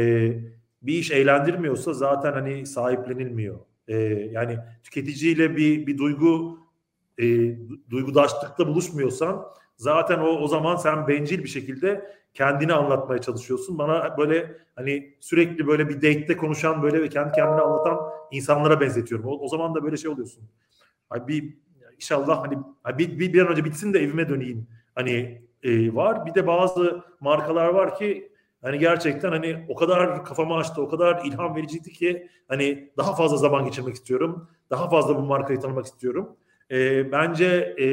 bir 0.82 0.94
iş 0.94 1.10
eğlendirmiyorsa 1.10 1.92
zaten 1.92 2.32
hani 2.32 2.66
sahiplenilmiyor. 2.66 3.58
E, 3.88 3.96
yani 4.32 4.58
tüketiciyle 4.84 5.56
bir 5.56 5.86
bir 5.86 5.98
duygu 5.98 6.58
e, 7.18 7.24
duygudaşlıkta 7.90 8.66
buluşmuyorsan 8.66 9.44
zaten 9.76 10.18
o 10.18 10.26
o 10.26 10.48
zaman 10.48 10.76
sen 10.76 11.08
bencil 11.08 11.44
bir 11.44 11.48
şekilde 11.48 12.12
kendini 12.34 12.72
anlatmaya 12.72 13.20
çalışıyorsun. 13.20 13.78
Bana 13.78 14.18
böyle 14.18 14.56
hani 14.76 15.14
sürekli 15.20 15.66
böyle 15.66 15.88
bir 15.88 15.96
date'te 15.96 16.36
konuşan 16.36 16.82
böyle 16.82 17.02
ve 17.02 17.08
kendi 17.08 17.32
kendini 17.32 17.60
anlatan 17.60 17.98
insanlara 18.30 18.80
benzetiyorum. 18.80 19.26
O, 19.26 19.38
o 19.38 19.48
zaman 19.48 19.74
da 19.74 19.84
böyle 19.84 19.96
şey 19.96 20.10
oluyorsun. 20.10 20.44
Ay 21.10 21.28
bir 21.28 21.54
inşallah 21.96 22.44
hani 22.44 22.58
bir, 22.98 23.18
bir, 23.18 23.32
bir 23.32 23.40
an 23.40 23.48
önce 23.48 23.64
bitsin 23.64 23.94
de 23.94 24.00
evime 24.00 24.28
döneyim. 24.28 24.66
Hani 24.94 25.42
e, 25.62 25.94
var. 25.94 26.26
Bir 26.26 26.34
de 26.34 26.46
bazı 26.46 27.02
markalar 27.20 27.68
var 27.68 27.98
ki 27.98 28.32
hani 28.62 28.78
gerçekten 28.78 29.30
hani 29.30 29.66
o 29.68 29.74
kadar 29.74 30.24
kafamı 30.24 30.54
açtı, 30.54 30.82
o 30.82 30.88
kadar 30.88 31.24
ilham 31.24 31.56
vericiydi 31.56 31.92
ki 31.92 32.28
hani 32.48 32.90
daha 32.96 33.14
fazla 33.14 33.36
zaman 33.36 33.64
geçirmek 33.64 33.94
istiyorum. 33.94 34.48
Daha 34.70 34.88
fazla 34.90 35.16
bu 35.16 35.22
markayı 35.22 35.60
tanımak 35.60 35.86
istiyorum. 35.86 36.36
E, 36.70 37.12
bence 37.12 37.46
e, 37.80 37.86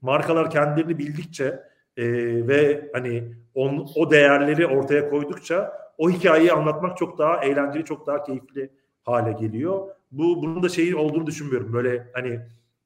markalar 0.00 0.50
kendilerini 0.50 0.98
bildikçe 0.98 1.60
e, 1.96 2.04
ve 2.48 2.90
hani 2.92 3.34
on, 3.54 3.88
o 3.96 4.10
değerleri 4.10 4.66
ortaya 4.66 5.10
koydukça 5.10 5.80
o 5.98 6.10
hikayeyi 6.10 6.52
anlatmak 6.52 6.96
çok 6.96 7.18
daha 7.18 7.44
eğlenceli, 7.44 7.84
çok 7.84 8.06
daha 8.06 8.22
keyifli 8.22 8.70
hale 9.02 9.32
geliyor. 9.32 9.88
Bu 10.12 10.42
bunun 10.42 10.62
da 10.62 10.68
şeyi 10.68 10.96
olduğunu 10.96 11.26
düşünmüyorum. 11.26 11.72
Böyle 11.72 12.10
hani 12.12 12.40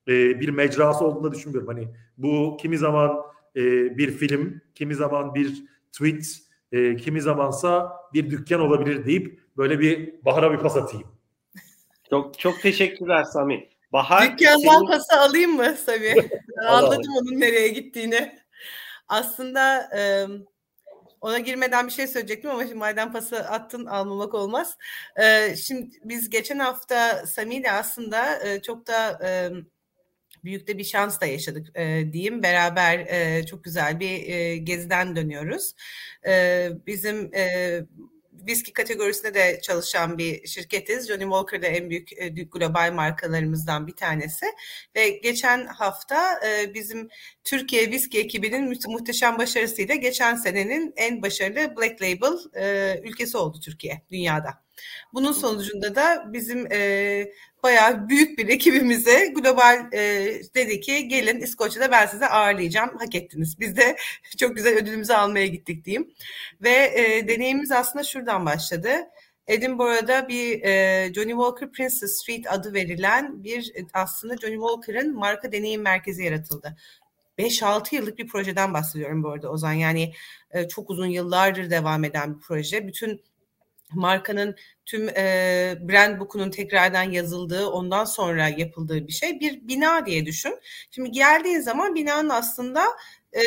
e, 0.08 0.40
bir 0.40 0.48
mecrası 0.48 1.04
olduğunu 1.04 1.32
düşünmüyorum. 1.32 1.68
Hani 1.68 1.88
bu 2.18 2.56
kimi 2.60 2.78
zaman 2.78 3.16
e, 3.56 3.62
bir 3.98 4.10
film, 4.10 4.60
kimi 4.74 4.94
zaman 4.94 5.34
bir 5.34 5.64
tweet, 5.92 6.38
e, 6.72 6.96
kimi 6.96 7.20
zamansa 7.20 7.92
bir 8.14 8.30
dükkan 8.30 8.60
olabilir 8.60 9.06
deyip 9.06 9.40
böyle 9.56 9.80
bir 9.80 10.24
Bahar'a 10.24 10.52
bir 10.52 10.58
pas 10.58 10.76
atayım. 10.76 11.06
Çok 12.10 12.38
çok 12.38 12.60
teşekkürler 12.60 13.24
Sami. 13.24 13.68
Bahar 13.92 14.38
Dükkandan 14.38 14.58
senin... 14.58 14.86
pası 14.86 15.20
alayım 15.20 15.56
mı 15.56 15.76
Sami? 15.86 16.14
Anladım 16.68 17.12
onun 17.20 17.40
nereye 17.40 17.68
gittiğini. 17.68 18.38
Aslında 19.08 19.90
e, 19.96 20.26
ona 21.20 21.38
girmeden 21.38 21.86
bir 21.86 21.92
şey 21.92 22.06
söyleyecektim 22.06 22.50
ama 22.50 22.62
şimdi 22.62 22.74
madem 22.74 23.12
pası 23.12 23.36
attın 23.38 23.86
almamak 23.86 24.34
olmaz. 24.34 24.78
E, 25.16 25.56
şimdi 25.56 25.96
biz 26.04 26.30
geçen 26.30 26.58
hafta 26.58 27.26
Sami 27.26 27.54
ile 27.54 27.72
aslında 27.72 28.48
e, 28.48 28.62
çok 28.62 28.86
da 28.86 29.18
e, 29.24 29.50
büyük 30.44 30.68
de 30.68 30.78
bir 30.78 30.84
şans 30.84 31.20
da 31.20 31.26
yaşadık 31.26 31.66
e, 31.74 32.12
diyeyim. 32.12 32.42
Beraber 32.42 32.98
e, 32.98 33.46
çok 33.46 33.64
güzel 33.64 34.00
bir 34.00 34.28
e, 34.28 34.56
geziden 34.56 35.16
dönüyoruz. 35.16 35.74
E, 36.26 36.68
bizim 36.86 37.34
e, 37.34 37.80
viski 38.46 38.72
kategorisinde 38.72 39.34
de 39.34 39.60
çalışan 39.62 40.18
bir 40.18 40.46
şirketiz. 40.46 41.08
Johnny 41.08 41.22
Walker 41.22 41.62
da 41.62 41.66
en 41.66 41.90
büyük 41.90 42.12
e, 42.12 42.28
global 42.28 42.92
markalarımızdan 42.92 43.86
bir 43.86 43.96
tanesi. 43.96 44.46
Ve 44.96 45.08
geçen 45.08 45.66
hafta 45.66 46.40
e, 46.48 46.74
bizim 46.74 47.08
Türkiye 47.44 47.90
Viski 47.90 48.20
ekibinin 48.20 48.78
muhteşem 48.86 49.38
başarısıyla 49.38 49.94
geçen 49.94 50.34
senenin 50.34 50.92
en 50.96 51.22
başarılı 51.22 51.76
Black 51.76 52.02
Label 52.02 52.38
e, 52.56 53.00
ülkesi 53.04 53.36
oldu 53.36 53.60
Türkiye 53.60 54.02
dünyada. 54.10 54.63
Bunun 55.14 55.32
sonucunda 55.32 55.94
da 55.94 56.32
bizim 56.32 56.72
e, 56.72 57.32
bayağı 57.62 58.08
büyük 58.08 58.38
bir 58.38 58.48
ekibimize 58.48 59.26
global 59.26 59.92
e, 59.92 60.00
dedi 60.54 60.80
ki 60.80 61.08
gelin 61.08 61.40
İskoçya'da 61.40 61.90
ben 61.92 62.06
size 62.06 62.28
ağırlayacağım. 62.28 62.98
Hak 62.98 63.14
ettiniz. 63.14 63.60
Biz 63.60 63.76
de 63.76 63.96
çok 64.36 64.56
güzel 64.56 64.74
ödülümüzü 64.76 65.12
almaya 65.12 65.46
gittik 65.46 65.84
diyeyim. 65.84 66.10
Ve 66.62 66.92
e, 66.94 67.28
deneyimimiz 67.28 67.72
aslında 67.72 68.04
şuradan 68.04 68.46
başladı. 68.46 68.90
Edinburgh'da 69.46 70.28
bir 70.28 70.62
e, 70.62 71.12
Johnny 71.14 71.30
Walker 71.30 71.72
Princess 71.72 72.22
Street 72.22 72.52
adı 72.52 72.74
verilen 72.74 73.44
bir 73.44 73.72
aslında 73.94 74.36
Johnny 74.36 74.54
Walker'ın 74.54 75.14
marka 75.14 75.52
deneyim 75.52 75.82
merkezi 75.82 76.24
yaratıldı. 76.24 76.76
5-6 77.38 77.94
yıllık 77.94 78.18
bir 78.18 78.26
projeden 78.26 78.74
bahsediyorum 78.74 79.22
bu 79.22 79.30
arada 79.30 79.50
Ozan. 79.50 79.72
Yani 79.72 80.12
e, 80.50 80.68
çok 80.68 80.90
uzun 80.90 81.06
yıllardır 81.06 81.70
devam 81.70 82.04
eden 82.04 82.34
bir 82.34 82.40
proje. 82.40 82.86
Bütün 82.86 83.22
markanın 83.96 84.56
tüm 84.86 85.08
e, 85.08 85.74
brand 85.80 86.20
book'unun 86.20 86.50
tekrardan 86.50 87.02
yazıldığı 87.02 87.66
ondan 87.66 88.04
sonra 88.04 88.48
yapıldığı 88.48 89.06
bir 89.06 89.12
şey 89.12 89.40
bir 89.40 89.68
bina 89.68 90.06
diye 90.06 90.26
düşün. 90.26 90.58
Şimdi 90.90 91.10
geldiğin 91.10 91.60
zaman 91.60 91.94
binanın 91.94 92.28
aslında 92.28 92.84
e, 93.32 93.42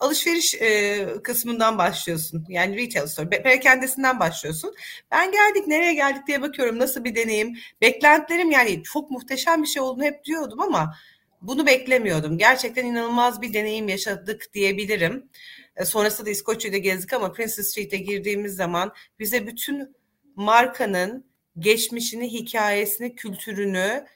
alışveriş 0.00 0.54
e, 0.54 1.06
kısmından 1.22 1.78
başlıyorsun. 1.78 2.46
Yani 2.48 2.76
retail 2.76 3.06
store, 3.06 3.30
perakendesinden 3.30 4.20
başlıyorsun. 4.20 4.74
Ben 5.10 5.32
geldik, 5.32 5.66
nereye 5.66 5.94
geldik 5.94 6.26
diye 6.26 6.42
bakıyorum. 6.42 6.78
Nasıl 6.78 7.04
bir 7.04 7.14
deneyim? 7.14 7.56
Beklentilerim 7.80 8.50
yani 8.50 8.82
çok 8.82 9.10
muhteşem 9.10 9.62
bir 9.62 9.68
şey 9.68 9.82
olduğunu 9.82 10.04
hep 10.04 10.24
diyordum 10.24 10.60
ama 10.60 10.94
bunu 11.42 11.66
beklemiyordum. 11.66 12.38
Gerçekten 12.38 12.86
inanılmaz 12.86 13.42
bir 13.42 13.52
deneyim 13.54 13.88
yaşadık 13.88 14.54
diyebilirim. 14.54 15.30
E, 15.76 15.84
sonrasında 15.84 16.26
da 16.26 16.30
İskoçya'da 16.30 16.78
gezdik 16.78 17.12
ama 17.12 17.32
Princess 17.32 17.70
Street'e 17.70 17.96
girdiğimiz 17.96 18.56
zaman 18.56 18.92
bize 19.18 19.46
bütün 19.46 19.96
markanın 20.36 21.24
geçmişini, 21.58 22.32
hikayesini, 22.32 23.14
kültürünü 23.14 24.06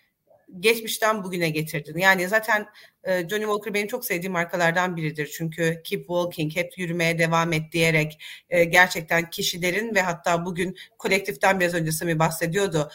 geçmişten 0.60 1.24
bugüne 1.24 1.50
getirdin. 1.50 1.98
Yani 1.98 2.28
zaten 2.28 2.66
e, 3.04 3.28
Johnny 3.28 3.42
Walker 3.42 3.74
benim 3.74 3.86
çok 3.86 4.04
sevdiğim 4.04 4.32
markalardan 4.32 4.96
biridir. 4.96 5.26
Çünkü 5.26 5.80
keep 5.84 6.00
walking, 6.00 6.56
hep 6.56 6.78
yürümeye 6.78 7.18
devam 7.18 7.52
et 7.52 7.72
diyerek 7.72 8.18
e, 8.50 8.64
gerçekten 8.64 9.30
kişilerin 9.30 9.94
ve 9.94 10.02
hatta 10.02 10.44
bugün 10.44 10.76
kolektiften 10.98 11.60
biraz 11.60 11.74
önce 11.74 11.92
Sami 11.92 12.18
bahsediyordu. 12.18 12.90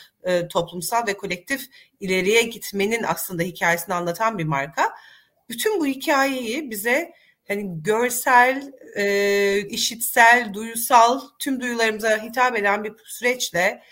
Toplumsal 0.50 1.08
ve 1.08 1.14
kolektif 1.14 1.70
ileriye 2.00 2.42
gitmenin 2.42 3.04
aslında 3.04 3.44
hikayesini 3.44 3.96
anlatan 3.96 4.38
bir 4.38 4.44
marka. 4.44 4.90
Bütün 5.50 5.80
bu 5.80 5.86
hikayeyi 5.86 6.72
bize 6.72 7.14
hani 7.48 7.84
görsel, 7.84 8.72
e, 8.96 9.68
işitsel, 9.70 10.54
duyusal 10.54 11.22
tüm 11.40 11.62
duyularımıza 11.62 12.24
hitap 12.24 12.58
eden 12.58 12.84
bir 12.84 12.94
süreçle 13.06 13.84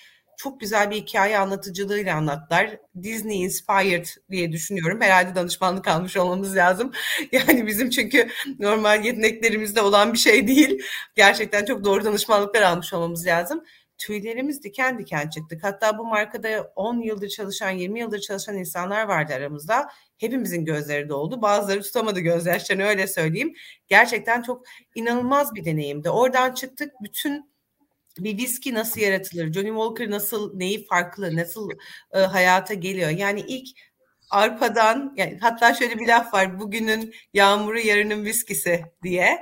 çok 0.41 0.59
güzel 0.59 0.91
bir 0.91 0.95
hikaye 0.95 1.37
anlatıcılığıyla 1.37 2.15
anlattılar. 2.15 2.77
Disney 3.03 3.41
inspired 3.41 4.05
diye 4.31 4.51
düşünüyorum. 4.51 5.01
Herhalde 5.01 5.35
danışmanlık 5.35 5.87
almış 5.87 6.17
olmamız 6.17 6.55
lazım. 6.55 6.91
Yani 7.31 7.67
bizim 7.67 7.89
çünkü 7.89 8.27
normal 8.59 9.05
yeteneklerimizde 9.05 9.81
olan 9.81 10.13
bir 10.13 10.17
şey 10.17 10.47
değil. 10.47 10.83
Gerçekten 11.15 11.65
çok 11.65 11.83
doğru 11.83 12.05
danışmanlıklar 12.05 12.61
almış 12.61 12.93
olmamız 12.93 13.25
lazım 13.25 13.63
tüylerimiz 14.01 14.63
diken 14.63 14.99
diken 14.99 15.29
çıktık. 15.29 15.63
Hatta 15.63 15.97
bu 15.97 16.05
markada 16.05 16.73
10 16.75 17.01
yıldır 17.01 17.29
çalışan, 17.29 17.69
20 17.69 17.99
yıldır 17.99 18.19
çalışan 18.19 18.57
insanlar 18.57 19.03
vardı 19.03 19.33
aramızda. 19.33 19.89
Hepimizin 20.17 20.65
gözleri 20.65 21.09
doldu. 21.09 21.41
Bazıları 21.41 21.81
tutamadı 21.81 22.19
gözyaşlarını 22.19 22.83
öyle 22.83 23.07
söyleyeyim. 23.07 23.53
Gerçekten 23.87 24.41
çok 24.41 24.65
inanılmaz 24.95 25.55
bir 25.55 25.65
deneyimdi. 25.65 26.09
Oradan 26.09 26.53
çıktık 26.53 26.91
bütün 27.01 27.51
bir 28.17 28.37
viski 28.37 28.73
nasıl 28.73 29.01
yaratılır? 29.01 29.53
Johnny 29.53 29.67
Walker 29.67 30.09
nasıl 30.09 30.57
neyi 30.57 30.85
farklı? 30.85 31.35
Nasıl 31.35 31.69
e, 32.11 32.19
hayata 32.19 32.73
geliyor? 32.73 33.09
Yani 33.09 33.41
ilk 33.47 33.67
arpadan 34.29 35.13
yani 35.17 35.37
hatta 35.41 35.73
şöyle 35.73 35.99
bir 35.99 36.07
laf 36.07 36.33
var. 36.33 36.59
Bugünün 36.59 37.13
yağmuru 37.33 37.79
yarının 37.79 38.25
viskisi 38.25 38.81
diye. 39.03 39.41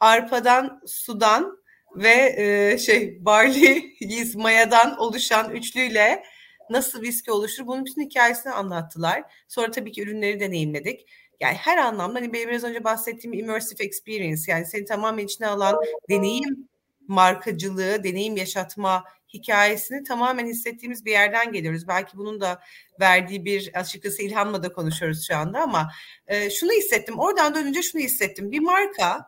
Arpadan, 0.00 0.80
sudan 0.86 1.61
ve 1.96 2.34
e, 2.36 2.78
şey 2.78 3.24
barley 3.24 3.96
yeast 4.00 4.34
mayadan 4.34 4.98
oluşan 4.98 5.50
üçlüyle 5.50 6.22
nasıl 6.70 7.02
viski 7.02 7.32
oluşur 7.32 7.66
bunun 7.66 7.84
bütün 7.84 8.02
hikayesini 8.02 8.52
anlattılar. 8.52 9.22
Sonra 9.48 9.70
tabii 9.70 9.92
ki 9.92 10.02
ürünleri 10.02 10.40
deneyimledik. 10.40 11.08
Yani 11.40 11.54
her 11.54 11.78
anlamda 11.78 12.18
hani 12.18 12.32
benim 12.32 12.48
biraz 12.48 12.64
önce 12.64 12.84
bahsettiğim 12.84 13.38
immersive 13.38 13.84
experience 13.84 14.42
yani 14.46 14.66
seni 14.66 14.84
tamamen 14.84 15.24
içine 15.24 15.46
alan 15.46 15.76
deneyim 16.10 16.68
markacılığı, 17.08 18.04
deneyim 18.04 18.36
yaşatma 18.36 19.04
hikayesini 19.34 20.04
tamamen 20.04 20.46
hissettiğimiz 20.46 21.04
bir 21.04 21.10
yerden 21.10 21.52
geliyoruz. 21.52 21.88
Belki 21.88 22.16
bunun 22.16 22.40
da 22.40 22.60
verdiği 23.00 23.44
bir 23.44 23.70
açıkçası 23.74 24.22
ilhamla 24.22 24.62
da 24.62 24.72
konuşuyoruz 24.72 25.26
şu 25.26 25.36
anda 25.36 25.60
ama 25.60 25.90
e, 26.26 26.50
şunu 26.50 26.72
hissettim. 26.72 27.18
Oradan 27.18 27.54
dönünce 27.54 27.82
şunu 27.82 28.02
hissettim. 28.02 28.52
Bir 28.52 28.60
marka 28.60 29.26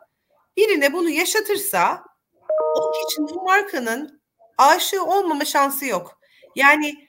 birine 0.57 0.92
bunu 0.92 1.11
yaşatırsa 1.11 2.05
o 2.77 2.93
kişinin 2.93 3.29
bu 3.29 3.43
markanın 3.43 4.23
aşığı 4.59 5.05
olmama 5.05 5.45
şansı 5.45 5.87
yok. 5.87 6.19
Yani 6.57 7.09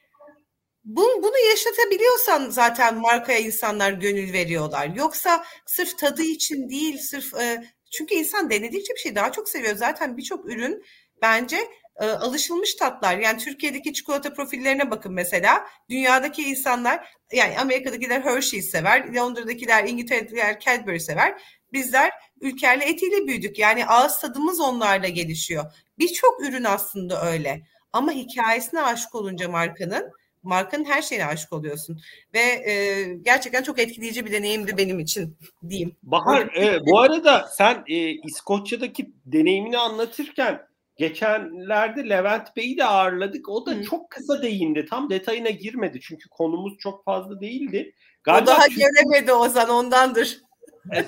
bunu, 0.85 1.23
bunu 1.23 1.37
yaşatabiliyorsan 1.49 2.49
zaten 2.49 2.95
markaya 2.95 3.39
insanlar 3.39 3.91
gönül 3.91 4.33
veriyorlar. 4.33 4.87
Yoksa 4.95 5.45
sırf 5.65 5.97
tadı 5.97 6.21
için 6.21 6.69
değil, 6.69 6.97
sırf 6.97 7.33
e, 7.33 7.63
çünkü 7.91 8.15
insan 8.15 8.49
denedikçe 8.49 8.93
bir 8.93 8.99
şey 8.99 9.15
daha 9.15 9.31
çok 9.31 9.49
seviyor. 9.49 9.75
Zaten 9.75 10.17
birçok 10.17 10.45
ürün 10.45 10.83
bence 11.21 11.57
e, 12.01 12.05
alışılmış 12.05 12.75
tatlar. 12.75 13.17
Yani 13.17 13.37
Türkiye'deki 13.37 13.93
çikolata 13.93 14.33
profillerine 14.33 14.91
bakın 14.91 15.13
mesela. 15.13 15.67
Dünyadaki 15.89 16.43
insanlar 16.43 17.09
yani 17.33 17.59
Amerika'dakiler 17.59 18.21
Hershey's 18.21 18.71
sever, 18.71 19.13
Londra'dakiler, 19.13 19.83
İngiltere'dekiler 19.83 20.59
Cadbury 20.59 20.99
sever. 20.99 21.41
Bizler 21.73 22.11
ülkerle 22.45 22.85
etiyle 22.85 23.27
büyüdük. 23.27 23.59
Yani 23.59 23.85
ağız 23.85 24.21
tadımız 24.21 24.59
onlarla 24.59 25.07
gelişiyor. 25.07 25.65
Birçok 25.99 26.41
ürün 26.41 26.63
aslında 26.63 27.25
öyle. 27.25 27.61
Ama 27.93 28.11
hikayesine 28.11 28.81
aşık 28.81 29.15
olunca 29.15 29.49
markanın 29.49 30.11
markanın 30.45 30.85
her 30.85 31.01
şeyine 31.01 31.25
aşık 31.25 31.53
oluyorsun. 31.53 32.01
Ve 32.33 32.39
e, 32.39 33.03
gerçekten 33.21 33.63
çok 33.63 33.79
etkileyici 33.79 34.25
bir 34.25 34.31
deneyimdi 34.31 34.77
benim 34.77 34.99
için 34.99 35.37
diyeyim. 35.69 35.95
Bahar 36.03 36.41
e, 36.41 36.79
bu 36.85 36.99
arada 36.99 37.47
sen 37.51 37.83
e, 37.87 38.09
İskoçya'daki 38.09 39.11
deneyimini 39.25 39.77
anlatırken 39.77 40.61
geçenlerde 40.97 42.09
Levent 42.09 42.55
Bey'i 42.55 42.77
de 42.77 42.85
ağırladık. 42.85 43.49
O 43.49 43.65
da 43.65 43.71
Hı. 43.71 43.83
çok 43.83 44.09
kısa 44.09 44.41
değindi. 44.41 44.85
Tam 44.89 45.09
detayına 45.09 45.49
girmedi. 45.49 45.99
Çünkü 46.01 46.29
konumuz 46.29 46.77
çok 46.79 47.05
fazla 47.05 47.41
değildi. 47.41 47.93
Galiba 48.23 48.43
o 48.43 48.47
daha 48.47 48.65
Türk... 48.65 48.77
göremedi 48.77 49.33
Ozan 49.33 49.69
ondandır. 49.69 50.41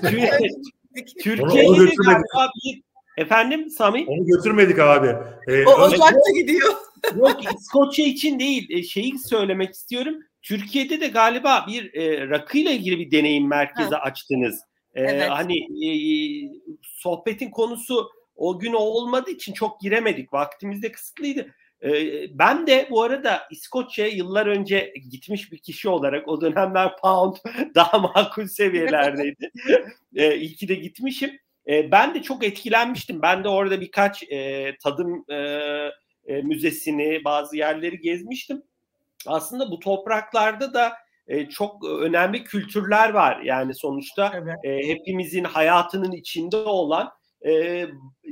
E, 0.95 1.05
Türkiye'de 1.05 1.91
galiba 2.05 2.51
bir 2.65 2.87
Efendim 3.17 3.69
Sami? 3.69 4.05
Onu 4.07 4.25
götürmedik 4.25 4.79
abi. 4.79 5.15
Ee, 5.47 5.65
o 5.65 5.85
uzakta 5.85 6.31
gidiyor. 6.35 6.73
Yok 7.15 7.39
İskoçya 7.59 8.05
için 8.05 8.39
değil. 8.39 8.67
E, 8.69 8.83
şeyi 8.83 9.19
söylemek 9.19 9.73
istiyorum. 9.73 10.15
Türkiye'de 10.41 11.01
de 11.01 11.07
galiba 11.07 11.65
bir 11.67 11.93
e, 11.93 12.29
rakıyla 12.29 12.71
ilgili 12.71 12.99
bir 12.99 13.11
deneyim 13.11 13.47
merkezi 13.47 13.95
ha. 13.95 14.01
açtınız. 14.01 14.59
E, 14.95 15.01
evet. 15.01 15.29
Hani 15.29 15.57
e, 15.57 15.89
sohbetin 16.81 17.49
konusu 17.49 18.09
o 18.35 18.59
gün 18.59 18.73
o 18.73 18.77
olmadığı 18.77 19.31
için 19.31 19.53
çok 19.53 19.81
giremedik. 19.81 20.33
Vaktimiz 20.33 20.83
de 20.83 20.91
kısıtlıydı. 20.91 21.55
E, 21.83 21.89
ben 22.39 22.67
de 22.67 22.87
bu 22.91 23.01
arada 23.01 23.41
İskoçya'ya 23.51 24.11
yıllar 24.11 24.47
önce 24.47 24.93
gitmiş 25.11 25.51
bir 25.51 25.57
kişi 25.57 25.89
olarak 25.89 26.27
o 26.27 26.41
dönemler 26.41 26.97
pound 26.97 27.35
daha 27.75 27.99
makul 27.99 28.45
seviyelerdeydi. 28.45 29.51
e, 30.15 30.35
iyi 30.35 30.55
ki 30.55 30.67
de 30.67 30.75
gitmişim. 30.75 31.39
E, 31.67 31.91
ben 31.91 32.15
de 32.15 32.21
çok 32.21 32.43
etkilenmiştim. 32.43 33.21
Ben 33.21 33.43
de 33.43 33.49
orada 33.49 33.81
birkaç 33.81 34.23
e, 34.23 34.75
tadım 34.83 35.25
e, 35.29 35.35
e, 36.25 36.41
müzesini, 36.41 37.21
bazı 37.25 37.57
yerleri 37.57 37.99
gezmiştim. 37.99 38.63
Aslında 39.25 39.71
bu 39.71 39.79
topraklarda 39.79 40.73
da 40.73 40.93
çok 41.49 41.85
önemli 41.85 42.43
kültürler 42.43 43.09
var. 43.09 43.41
Yani 43.41 43.75
sonuçta 43.75 44.31
evet. 44.35 44.87
hepimizin 44.87 45.43
hayatının 45.43 46.11
içinde 46.11 46.57
olan 46.57 47.11
e, 47.45 47.85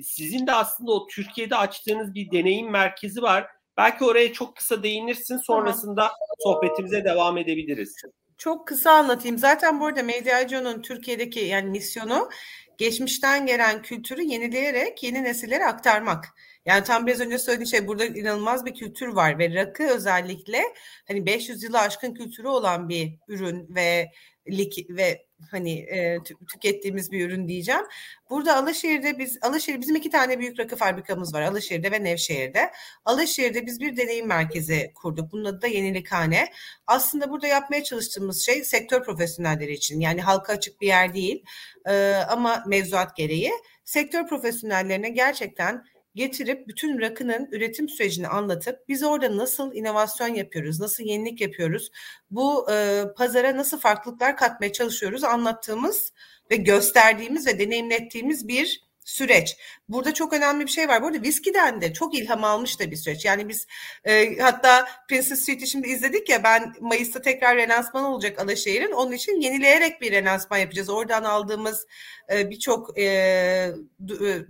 sizin 0.03 0.47
de 0.47 0.51
aslında 0.51 0.91
o 0.91 1.07
Türkiye'de 1.07 1.55
açtığınız 1.55 2.13
bir 2.13 2.31
deneyim 2.31 2.69
merkezi 2.69 3.21
var. 3.21 3.47
Belki 3.77 4.05
oraya 4.05 4.33
çok 4.33 4.55
kısa 4.55 4.83
değinirsin. 4.83 5.37
Sonrasında 5.37 6.11
sohbetimize 6.43 7.03
devam 7.03 7.37
edebiliriz. 7.37 7.95
Çok 8.37 8.67
kısa 8.67 8.91
anlatayım. 8.91 9.37
Zaten 9.37 9.79
bu 9.79 9.85
arada 9.85 10.03
Medyacı'nın 10.03 10.81
Türkiye'deki 10.81 11.39
yani 11.39 11.69
misyonu 11.69 12.29
geçmişten 12.77 13.45
gelen 13.45 13.81
kültürü 13.81 14.21
yenileyerek 14.23 15.03
yeni 15.03 15.23
nesillere 15.23 15.65
aktarmak. 15.65 16.25
Yani 16.65 16.83
tam 16.83 17.07
biraz 17.07 17.19
önce 17.19 17.37
söylediğim 17.37 17.67
şey 17.67 17.87
burada 17.87 18.05
inanılmaz 18.05 18.65
bir 18.65 18.73
kültür 18.73 19.07
var 19.07 19.39
ve 19.39 19.55
rakı 19.55 19.83
özellikle 19.83 20.61
hani 21.07 21.25
500 21.25 21.63
yılı 21.63 21.79
aşkın 21.79 22.13
kültürü 22.13 22.47
olan 22.47 22.89
bir 22.89 23.13
ürün 23.27 23.75
ve 23.75 24.11
lik 24.51 24.89
ve 24.89 25.25
hani 25.51 25.79
e, 25.79 26.17
tükettiğimiz 26.47 27.11
bir 27.11 27.27
ürün 27.27 27.47
diyeceğim. 27.47 27.81
Burada 28.29 28.55
Alaşehir'de 28.55 29.19
biz 29.19 29.37
Alaşehir 29.41 29.81
bizim 29.81 29.95
iki 29.95 30.09
tane 30.09 30.39
büyük 30.39 30.59
rakı 30.59 30.75
fabrikamız 30.75 31.33
var 31.33 31.41
Alaşehir'de 31.41 31.91
ve 31.91 32.03
Nevşehir'de. 32.03 32.71
Alaşehir'de 33.05 33.65
biz 33.65 33.79
bir 33.79 33.97
deneyim 33.97 34.27
merkezi 34.27 34.91
kurduk. 34.95 35.31
Bunun 35.31 35.45
adı 35.45 35.61
da 35.61 35.67
Yenilikhane. 35.67 36.51
Aslında 36.87 37.29
burada 37.29 37.47
yapmaya 37.47 37.83
çalıştığımız 37.83 38.45
şey 38.45 38.63
sektör 38.63 39.03
profesyonelleri 39.03 39.73
için 39.73 39.99
yani 39.99 40.21
halka 40.21 40.53
açık 40.53 40.81
bir 40.81 40.87
yer 40.87 41.13
değil 41.13 41.43
e, 41.85 42.13
ama 42.29 42.63
mevzuat 42.67 43.15
gereği 43.15 43.51
sektör 43.83 44.27
profesyonellerine 44.27 45.09
gerçekten 45.09 45.85
getirip 46.15 46.67
bütün 46.67 47.01
rakının 47.01 47.47
üretim 47.51 47.89
sürecini 47.89 48.27
anlatıp 48.27 48.87
biz 48.87 49.03
orada 49.03 49.37
nasıl 49.37 49.73
inovasyon 49.73 50.27
yapıyoruz, 50.27 50.79
nasıl 50.79 51.03
yenilik 51.03 51.41
yapıyoruz, 51.41 51.91
bu 52.31 52.71
e, 52.71 53.03
pazara 53.17 53.57
nasıl 53.57 53.79
farklılıklar 53.79 54.37
katmaya 54.37 54.73
çalışıyoruz 54.73 55.23
anlattığımız 55.23 56.13
ve 56.51 56.55
gösterdiğimiz 56.55 57.47
ve 57.47 57.59
deneyimlettiğimiz 57.59 58.47
bir 58.47 58.85
süreç. 59.05 59.57
Burada 59.89 60.13
çok 60.13 60.33
önemli 60.33 60.65
bir 60.65 60.71
şey 60.71 60.87
var. 60.87 61.01
Bu 61.01 61.07
arada 61.07 61.21
viskiden 61.21 61.81
de 61.81 61.93
çok 61.93 62.15
ilham 62.15 62.43
almış 62.43 62.79
da 62.79 62.91
bir 62.91 62.95
süreç. 62.95 63.25
Yani 63.25 63.49
biz 63.49 63.67
e, 64.03 64.37
hatta 64.37 64.87
Princess 65.09 65.41
Street'i 65.41 65.67
şimdi 65.67 65.87
izledik 65.87 66.29
ya 66.29 66.43
ben 66.43 66.73
Mayıs'ta 66.79 67.21
tekrar 67.21 67.57
relansman 67.57 68.03
olacak 68.03 68.39
Alaşehir'in. 68.39 68.91
Onun 68.91 69.11
için 69.11 69.41
yenileyerek 69.41 70.01
bir 70.01 70.11
relansman 70.11 70.57
yapacağız. 70.57 70.89
Oradan 70.89 71.23
aldığımız 71.23 71.87
e, 72.33 72.49
birçok 72.49 72.99
e, 72.99 73.03
e 73.03 73.75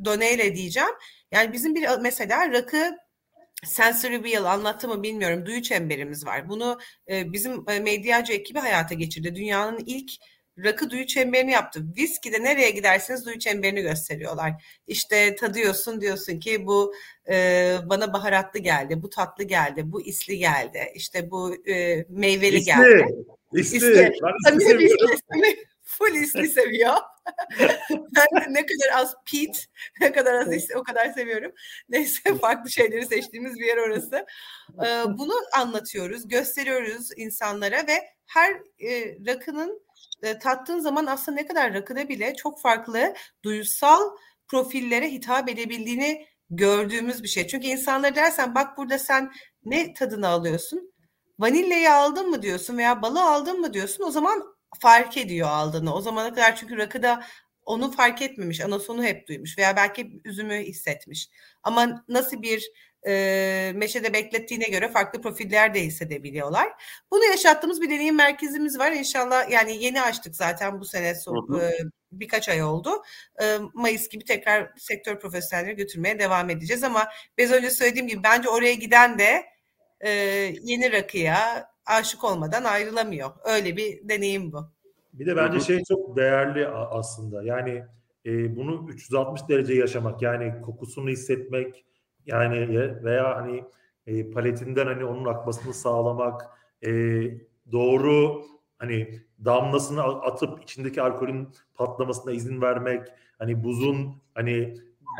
doneyle 0.05 0.55
diyeceğim. 0.55 0.95
Yani 1.31 1.53
bizim 1.53 1.75
bir 1.75 1.87
mesela 2.01 2.51
rakı 2.51 2.97
sensory 3.63 4.15
wheel 4.15 4.43
anlattı 4.43 4.87
mı 4.87 5.03
bilmiyorum. 5.03 5.45
Duyu 5.45 5.61
çemberimiz 5.61 6.25
var. 6.25 6.49
Bunu 6.49 6.79
e, 7.09 7.33
bizim 7.33 7.69
e, 7.69 7.79
medyacı 7.79 8.33
ekibi 8.33 8.59
hayata 8.59 8.95
geçirdi. 8.95 9.35
Dünyanın 9.35 9.83
ilk 9.85 10.11
rakı 10.63 10.89
duyu 10.89 11.07
çemberini 11.07 11.51
yaptı. 11.51 11.85
Viskide 11.97 12.43
nereye 12.43 12.69
giderseniz 12.69 13.25
duyu 13.25 13.39
çemberini 13.39 13.81
gösteriyorlar. 13.81 14.63
İşte 14.87 15.35
tadıyorsun 15.35 16.01
diyorsun 16.01 16.39
ki 16.39 16.65
bu 16.65 16.93
e, 17.29 17.75
bana 17.85 18.13
baharatlı 18.13 18.59
geldi, 18.59 19.01
bu 19.03 19.09
tatlı 19.09 19.43
geldi, 19.43 19.91
bu 19.91 20.01
isli 20.01 20.37
geldi, 20.37 20.91
işte 20.95 21.31
bu 21.31 21.55
e, 21.69 22.05
meyveli 22.09 22.55
isli. 22.55 22.65
geldi. 22.65 23.05
İsli. 23.53 23.77
İsli. 23.77 24.13
Ben 24.45 24.59
isli 24.59 25.65
full 25.97 26.15
isli 26.15 26.49
seviyor. 26.49 26.93
ben 27.89 28.53
ne 28.53 28.65
kadar 28.65 29.01
az 29.01 29.15
Pete, 29.31 29.59
ne 30.01 30.11
kadar 30.11 30.33
az 30.33 30.53
isli 30.53 30.77
o 30.77 30.83
kadar 30.83 31.13
seviyorum. 31.13 31.51
Neyse 31.89 32.37
farklı 32.41 32.71
şeyleri 32.71 33.05
seçtiğimiz 33.05 33.59
bir 33.59 33.65
yer 33.65 33.77
orası. 33.77 34.25
Ee, 34.85 35.03
bunu 35.17 35.33
anlatıyoruz, 35.57 36.27
gösteriyoruz 36.27 37.09
insanlara 37.15 37.87
ve 37.87 38.09
her 38.25 38.51
e, 38.79 39.17
rakının 39.25 39.85
e, 40.23 40.39
tattığın 40.39 40.79
zaman 40.79 41.05
aslında 41.05 41.41
ne 41.41 41.47
kadar 41.47 41.73
rakıda 41.73 42.09
bile 42.09 42.35
çok 42.35 42.61
farklı 42.61 43.13
duysal 43.43 44.01
profillere 44.47 45.11
hitap 45.11 45.49
edebildiğini 45.49 46.27
gördüğümüz 46.49 47.23
bir 47.23 47.27
şey. 47.27 47.47
Çünkü 47.47 47.67
insanlar 47.67 48.15
dersen 48.15 48.55
bak 48.55 48.77
burada 48.77 48.99
sen 48.99 49.31
ne 49.65 49.93
tadını 49.93 50.27
alıyorsun? 50.27 50.93
Vanilyayı 51.39 51.93
aldın 51.93 52.29
mı 52.29 52.41
diyorsun 52.41 52.77
veya 52.77 53.01
balı 53.01 53.21
aldın 53.23 53.61
mı 53.61 53.73
diyorsun 53.73 54.03
o 54.03 54.11
zaman 54.11 54.55
fark 54.79 55.17
ediyor 55.17 55.47
aldığını. 55.49 55.95
O 55.95 56.01
zamana 56.01 56.29
kadar 56.29 56.55
çünkü 56.55 56.77
rakıda 56.77 57.23
onu 57.65 57.91
fark 57.91 58.21
etmemiş, 58.21 58.61
anasonu 58.61 59.03
hep 59.03 59.27
duymuş 59.27 59.57
veya 59.57 59.75
belki 59.75 60.21
üzümü 60.25 60.57
hissetmiş. 60.59 61.29
Ama 61.63 62.05
nasıl 62.07 62.41
bir 62.41 62.71
e, 63.07 63.71
meşede 63.75 64.13
beklettiğine 64.13 64.65
göre 64.65 64.89
farklı 64.89 65.21
profiller 65.21 65.73
de 65.73 65.81
hissedebiliyorlar. 65.83 66.69
Bunu 67.11 67.25
yaşattığımız 67.25 67.81
bir 67.81 67.89
deneyim 67.89 68.15
merkezimiz 68.15 68.79
var. 68.79 68.91
İnşallah 68.91 69.49
yani 69.49 69.83
yeni 69.83 70.01
açtık 70.01 70.35
zaten 70.35 70.79
bu 70.79 70.85
sene 70.85 71.15
son, 71.15 71.59
e, 71.59 71.71
birkaç 72.11 72.49
ay 72.49 72.63
oldu. 72.63 73.03
E, 73.41 73.57
Mayıs 73.73 74.09
gibi 74.09 74.25
tekrar 74.25 74.71
sektör 74.77 75.19
profesyonelleri 75.19 75.75
götürmeye 75.75 76.19
devam 76.19 76.49
edeceğiz 76.49 76.83
ama 76.83 77.07
biraz 77.37 77.51
önce 77.51 77.69
söylediğim 77.69 78.07
gibi 78.07 78.23
bence 78.23 78.49
oraya 78.49 78.73
giden 78.73 79.19
de 79.19 79.45
e, 80.01 80.09
yeni 80.61 80.91
rakıya 80.91 81.69
aşık 81.85 82.23
olmadan 82.23 82.63
ayrılamıyor. 82.63 83.29
Öyle 83.45 83.77
bir 83.77 84.09
deneyim 84.09 84.51
bu. 84.51 84.69
Bir 85.13 85.25
de 85.25 85.35
bence 85.35 85.59
şey 85.59 85.83
çok 85.83 86.17
değerli 86.17 86.67
aslında. 86.67 87.43
Yani 87.43 87.83
e, 88.25 88.55
bunu 88.55 88.89
360 88.89 89.49
derece 89.49 89.73
yaşamak 89.73 90.21
yani 90.21 90.61
kokusunu 90.61 91.09
hissetmek 91.09 91.85
yani 92.25 92.79
veya 93.03 93.35
hani 93.35 93.63
e, 94.07 94.31
paletinden 94.31 94.85
hani 94.85 95.05
onun 95.05 95.25
akmasını 95.25 95.73
sağlamak 95.73 96.41
e, 96.85 96.91
doğru 97.71 98.45
hani 98.77 99.19
damlasını 99.45 100.03
atıp 100.03 100.63
içindeki 100.63 101.01
alkolün 101.01 101.49
patlamasına 101.75 102.31
izin 102.31 102.61
vermek 102.61 103.07
hani 103.37 103.63
buzun 103.63 104.21
hani 104.33 104.73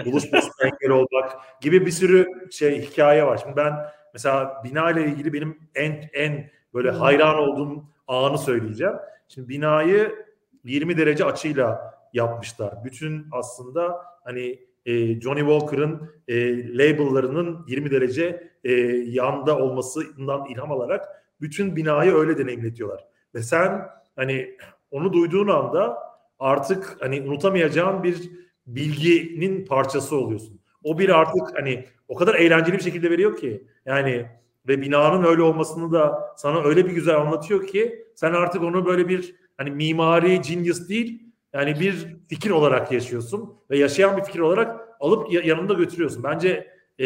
buluşmasına 0.06 0.54
engel 0.64 0.90
olmak 0.90 1.62
gibi 1.62 1.86
bir 1.86 1.92
sürü 1.92 2.28
şey 2.52 2.82
hikaye 2.82 3.26
var. 3.26 3.38
Şimdi 3.38 3.58
ben 3.58 3.74
mesela 4.14 4.62
bina 4.64 4.92
ile 4.92 5.06
ilgili 5.06 5.34
benim 5.34 5.70
en 5.76 6.10
en 6.14 6.50
böyle 6.76 6.92
hmm. 6.92 7.00
hayran 7.00 7.38
olduğum 7.38 7.84
anı 8.08 8.38
söyleyeceğim. 8.38 8.94
Şimdi 9.28 9.50
binayı 9.50 10.26
20 10.64 10.98
derece 10.98 11.26
açıyla 11.26 11.96
yapmışlar. 12.14 12.74
Bütün 12.84 13.28
aslında 13.32 14.02
hani 14.24 14.60
e, 14.86 15.22
Johnny 15.22 15.40
Walker'ın 15.40 16.12
e, 16.28 16.68
label'larının 16.78 17.66
20 17.68 17.92
derece 17.92 18.52
e, 18.64 18.72
yanda 19.08 19.58
olmasından 19.58 20.46
ilham 20.46 20.72
alarak 20.72 21.06
bütün 21.42 21.76
binayı 21.76 22.14
öyle 22.14 22.38
deneyimletiyorlar. 22.38 23.06
Ve 23.36 23.42
sen 23.42 23.82
hani 24.16 24.58
onu 24.92 25.14
duyduğun 25.14 25.48
anda 25.48 25.98
artık 26.40 26.98
hani 27.00 27.22
unutamayacağın 27.22 28.04
bir 28.04 28.32
bilginin 28.68 29.66
parçası 29.66 30.16
oluyorsun. 30.16 30.60
o 30.84 31.00
bir 31.00 31.10
artık 31.10 31.60
hani 31.60 31.86
o 32.08 32.16
kadar 32.16 32.36
eğlenceli 32.36 32.78
bir 32.78 32.84
şekilde 32.84 33.12
veriyor 33.12 33.38
ki 33.38 33.68
yani 33.86 34.26
ve 34.68 34.82
binanın 34.82 35.24
öyle 35.24 35.42
olmasını 35.42 35.92
da 35.92 36.34
sana 36.38 36.64
öyle 36.64 36.86
bir 36.86 36.92
güzel 36.92 37.16
anlatıyor 37.16 37.68
ki 37.68 38.06
sen 38.16 38.34
artık 38.34 38.64
onu 38.64 38.86
böyle 38.86 39.08
bir 39.08 39.36
hani 39.58 39.72
mimari 39.72 40.42
genius 40.42 40.90
değil 40.90 41.24
yani 41.54 41.80
bir 41.80 42.16
fikir 42.30 42.50
olarak 42.50 42.92
yaşıyorsun 42.92 43.54
ve 43.70 43.78
yaşayan 43.78 44.18
bir 44.18 44.24
fikir 44.24 44.40
olarak 44.40 44.88
alıp 45.00 45.32
yanında 45.46 45.74
götürüyorsun. 45.74 46.24
Bence 46.24 46.68
e, 47.00 47.06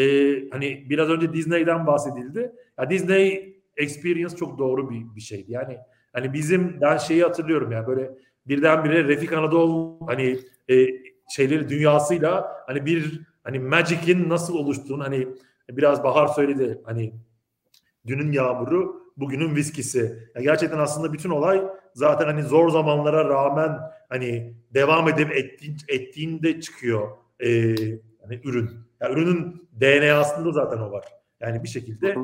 hani 0.50 0.86
biraz 0.90 1.08
önce 1.08 1.32
Disney'den 1.32 1.86
bahsedildi. 1.86 2.52
Ya 2.78 2.90
Disney 2.90 3.56
experience 3.76 4.36
çok 4.36 4.58
doğru 4.58 4.90
bir, 4.90 5.16
bir 5.16 5.20
şeydi. 5.20 5.52
Yani 5.52 5.78
hani 6.12 6.32
bizim 6.32 6.80
ben 6.80 6.96
şeyi 6.96 7.22
hatırlıyorum 7.22 7.72
yani 7.72 7.86
böyle 7.86 8.10
birdenbire 8.46 9.04
Refik 9.04 9.32
Anadolu 9.32 9.98
hani 10.06 10.38
e, 10.70 10.86
şeyleri 11.36 11.68
dünyasıyla 11.68 12.62
hani 12.66 12.86
bir 12.86 13.20
hani 13.44 13.58
Magic'in 13.58 14.28
nasıl 14.28 14.54
oluştuğunu 14.54 15.04
hani 15.04 15.28
biraz 15.70 16.04
Bahar 16.04 16.26
söyledi 16.26 16.80
hani 16.84 17.12
dünün 18.06 18.32
yağmuru 18.32 19.00
bugünün 19.16 19.56
viskisi. 19.56 20.28
Yani 20.34 20.44
gerçekten 20.44 20.78
aslında 20.78 21.12
bütün 21.12 21.30
olay 21.30 21.62
zaten 21.94 22.24
hani 22.26 22.42
zor 22.42 22.70
zamanlara 22.70 23.28
rağmen 23.28 23.78
hani 24.08 24.54
devam 24.74 25.08
edip 25.08 25.32
ettiğin, 25.32 25.76
ettiğinde 25.88 26.60
çıkıyor 26.60 27.08
e, 27.40 27.48
hani 28.22 28.40
ürün. 28.44 28.70
Yani 29.00 29.12
ürünün 29.12 29.68
DNA'sında 29.80 30.52
zaten 30.52 30.78
o 30.78 30.90
var. 30.90 31.04
Yani 31.40 31.62
bir 31.62 31.68
şekilde 31.68 32.16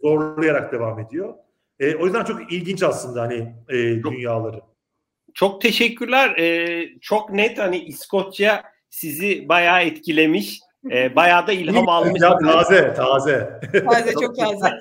zorlayarak 0.00 0.72
devam 0.72 0.98
ediyor. 0.98 1.34
E, 1.80 1.94
o 1.94 2.04
yüzden 2.04 2.24
çok 2.24 2.52
ilginç 2.52 2.82
aslında 2.82 3.22
hani 3.22 3.54
e, 3.68 3.76
dünyaları. 3.76 4.60
Çok 5.34 5.60
teşekkürler. 5.60 6.36
Ee, 6.38 6.88
çok 7.00 7.30
net 7.32 7.58
hani 7.58 7.78
İskoçya 7.78 8.64
sizi 8.90 9.48
bayağı 9.48 9.82
etkilemiş. 9.82 10.60
Ee, 10.90 11.16
bayağı 11.16 11.46
da 11.46 11.52
ilham 11.52 11.88
almış. 11.88 12.20
Taze, 12.20 12.94
taze. 12.94 13.60
Taze, 13.90 14.12
çok 14.12 14.36
taze. 14.36 14.78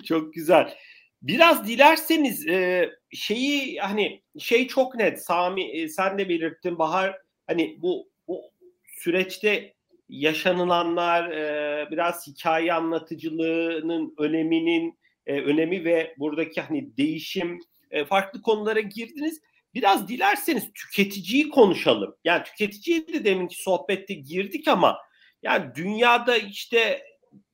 çok 0.04 0.34
güzel. 0.34 0.74
Biraz 1.22 1.66
dilerseniz 1.66 2.48
e, 2.48 2.90
şeyi 3.12 3.78
hani 3.78 4.22
şey 4.38 4.66
çok 4.68 4.94
net 4.94 5.24
Sami 5.24 5.62
e, 5.62 5.88
sen 5.88 6.18
de 6.18 6.28
belirttin 6.28 6.78
Bahar 6.78 7.18
hani 7.46 7.78
bu 7.82 8.08
bu 8.28 8.42
süreçte 8.86 9.74
yaşanılanlar 10.08 11.30
e, 11.30 11.90
biraz 11.90 12.26
hikaye 12.26 12.72
anlatıcılığının 12.72 14.14
öneminin 14.18 14.98
e, 15.26 15.40
önemi 15.40 15.84
ve 15.84 16.14
buradaki 16.18 16.60
hani 16.60 16.96
değişim 16.96 17.58
e, 17.90 18.04
farklı 18.04 18.42
konulara 18.42 18.80
girdiniz. 18.80 19.40
Biraz 19.74 20.08
dilerseniz 20.08 20.72
tüketiciyi 20.72 21.48
konuşalım. 21.48 22.16
Yani 22.24 22.42
tüketiciye 22.44 23.08
de 23.08 23.24
deminki 23.24 23.62
sohbette 23.62 24.14
girdik 24.14 24.68
ama 24.68 24.98
yani 25.42 25.74
dünyada 25.74 26.36
işte 26.36 27.02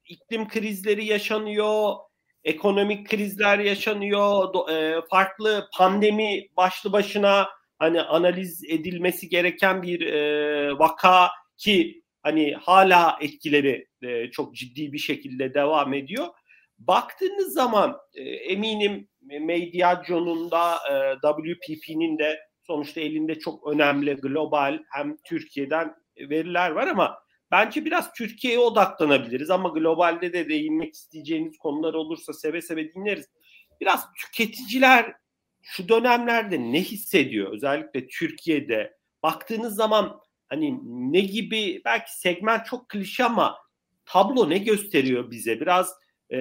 iklim 0.09 0.49
krizleri 0.49 1.05
yaşanıyor, 1.05 1.95
ekonomik 2.45 3.09
krizler 3.09 3.59
yaşanıyor, 3.59 4.69
e, 4.71 5.01
farklı 5.11 5.69
pandemi 5.77 6.49
başlı 6.57 6.93
başına 6.93 7.49
hani 7.79 8.03
analiz 8.03 8.65
edilmesi 8.65 9.29
gereken 9.29 9.83
bir 9.83 10.01
e, 10.01 10.79
vaka 10.79 11.31
ki 11.57 12.03
hani 12.23 12.55
hala 12.55 13.19
etkileri 13.21 13.87
e, 14.03 14.31
çok 14.31 14.55
ciddi 14.55 14.93
bir 14.93 14.99
şekilde 14.99 15.55
devam 15.55 15.95
ediyor. 15.95 16.27
Baktığınız 16.81 17.53
zaman 17.53 17.97
e, 18.15 18.23
eminim 18.23 19.09
Mediaggio'nun 19.21 20.51
da 20.51 20.75
e, 20.75 21.15
WPP'nin 21.15 22.19
de 22.19 22.39
sonuçta 22.63 23.01
elinde 23.01 23.39
çok 23.39 23.67
önemli 23.67 24.15
global 24.15 24.79
hem 24.91 25.17
Türkiye'den 25.25 25.95
veriler 26.19 26.71
var 26.71 26.87
ama 26.87 27.19
bence 27.51 27.85
biraz 27.85 28.13
Türkiye'ye 28.13 28.59
odaklanabiliriz 28.59 29.51
ama 29.51 29.69
globalde 29.69 30.33
de 30.33 30.49
değinmek 30.49 30.95
isteyeceğiniz 30.95 31.59
konular 31.59 31.95
olursa 31.95 32.33
seve 32.33 32.63
seve 32.63 32.95
dinleriz. 32.95 33.27
Biraz 33.81 34.07
tüketiciler 34.13 35.13
şu 35.63 35.89
dönemlerde 35.89 36.59
ne 36.61 36.81
hissediyor? 36.81 37.53
Özellikle 37.53 38.07
Türkiye'de 38.07 38.95
baktığınız 39.23 39.75
zaman 39.75 40.21
hani 40.49 40.79
ne 41.13 41.21
gibi 41.21 41.83
belki 41.85 42.21
segment 42.21 42.67
çok 42.67 42.89
klişe 42.89 43.25
ama 43.25 43.57
tablo 44.05 44.51
ne 44.51 44.59
gösteriyor 44.59 45.31
bize? 45.31 45.61
Biraz 45.61 46.00
e, 46.31 46.39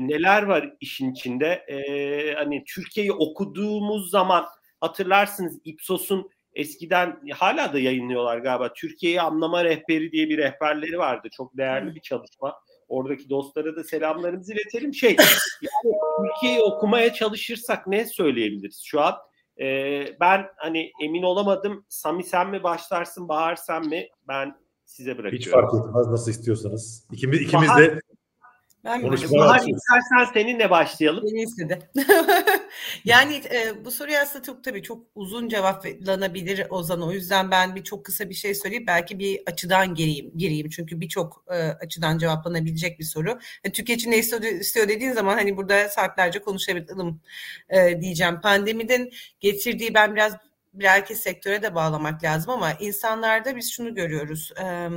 neler 0.00 0.42
var 0.42 0.72
işin 0.80 1.12
içinde? 1.12 1.46
E, 1.46 2.34
hani 2.34 2.64
Türkiye'yi 2.64 3.12
okuduğumuz 3.12 4.10
zaman 4.10 4.44
hatırlarsınız 4.80 5.60
Ipsos'un 5.64 6.30
eskiden 6.54 7.20
hala 7.34 7.72
da 7.72 7.78
yayınlıyorlar 7.78 8.38
galiba. 8.38 8.72
Türkiye'yi 8.72 9.20
anlama 9.20 9.64
rehberi 9.64 10.12
diye 10.12 10.28
bir 10.28 10.38
rehberleri 10.38 10.98
vardı. 10.98 11.28
Çok 11.36 11.56
değerli 11.56 11.94
bir 11.94 12.00
çalışma. 12.00 12.54
Oradaki 12.88 13.30
dostlara 13.30 13.76
da 13.76 13.84
selamlarımızı 13.84 14.52
iletelim. 14.52 14.94
Şey, 14.94 15.16
yani 15.62 15.96
Türkiye'yi 16.16 16.62
okumaya 16.62 17.12
çalışırsak 17.12 17.86
ne 17.86 18.06
söyleyebiliriz 18.06 18.82
şu 18.84 19.00
an? 19.00 19.14
Ee, 19.60 20.06
ben 20.20 20.46
hani 20.56 20.92
emin 21.02 21.22
olamadım. 21.22 21.84
Sami 21.88 22.24
sen 22.24 22.50
mi 22.50 22.62
başlarsın, 22.62 23.28
Bahar 23.28 23.56
sen 23.56 23.88
mi? 23.88 24.08
Ben 24.28 24.56
size 24.84 25.18
bırakıyorum. 25.18 25.38
Hiç 25.38 25.48
fark 25.48 25.74
etmez 25.74 26.08
nasıl 26.08 26.30
istiyorsanız. 26.30 27.08
İkimiz, 27.12 27.40
ikimiz 27.40 27.68
Bahar, 27.68 27.82
de 27.82 28.00
ben 28.84 29.02
Bahar 29.02 29.58
istersen 29.58 30.32
seninle 30.34 30.70
başlayalım. 30.70 31.24
Beni 31.24 31.42
istedi. 31.42 31.78
yani 33.04 33.34
e, 33.34 33.84
bu 33.84 33.90
soruya 33.90 34.22
aslında 34.22 34.44
çok 34.44 34.64
tabii 34.64 34.82
çok 34.82 35.06
uzun 35.14 35.48
cevaplanabilir 35.48 36.66
Ozan. 36.70 37.02
O 37.02 37.12
yüzden 37.12 37.50
ben 37.50 37.76
bir 37.76 37.84
çok 37.84 38.04
kısa 38.04 38.30
bir 38.30 38.34
şey 38.34 38.54
söyleyip 38.54 38.86
belki 38.86 39.18
bir 39.18 39.40
açıdan 39.46 39.94
gireyim. 39.94 40.32
gireyim. 40.36 40.68
Çünkü 40.68 41.00
birçok 41.00 41.44
e, 41.48 41.54
açıdan 41.54 42.18
cevaplanabilecek 42.18 42.98
bir 42.98 43.04
soru. 43.04 43.38
E, 43.64 43.72
tüketici 43.72 44.10
ne 44.10 44.18
istiyor, 44.18 44.42
istiyor 44.42 44.88
dediğin 44.88 45.12
zaman 45.12 45.34
hani 45.34 45.56
burada 45.56 45.88
saatlerce 45.88 46.38
konuşabilirim 46.38 47.20
e, 47.68 48.00
diyeceğim. 48.00 48.40
Pandeminin 48.40 49.12
getirdiği 49.40 49.94
ben 49.94 50.14
biraz 50.14 50.32
belki 50.74 51.14
sektöre 51.14 51.62
de 51.62 51.74
bağlamak 51.74 52.24
lazım 52.24 52.52
ama 52.52 52.72
insanlarda 52.72 53.56
biz 53.56 53.72
şunu 53.72 53.94
görüyoruz. 53.94 54.52
E, 54.62 54.88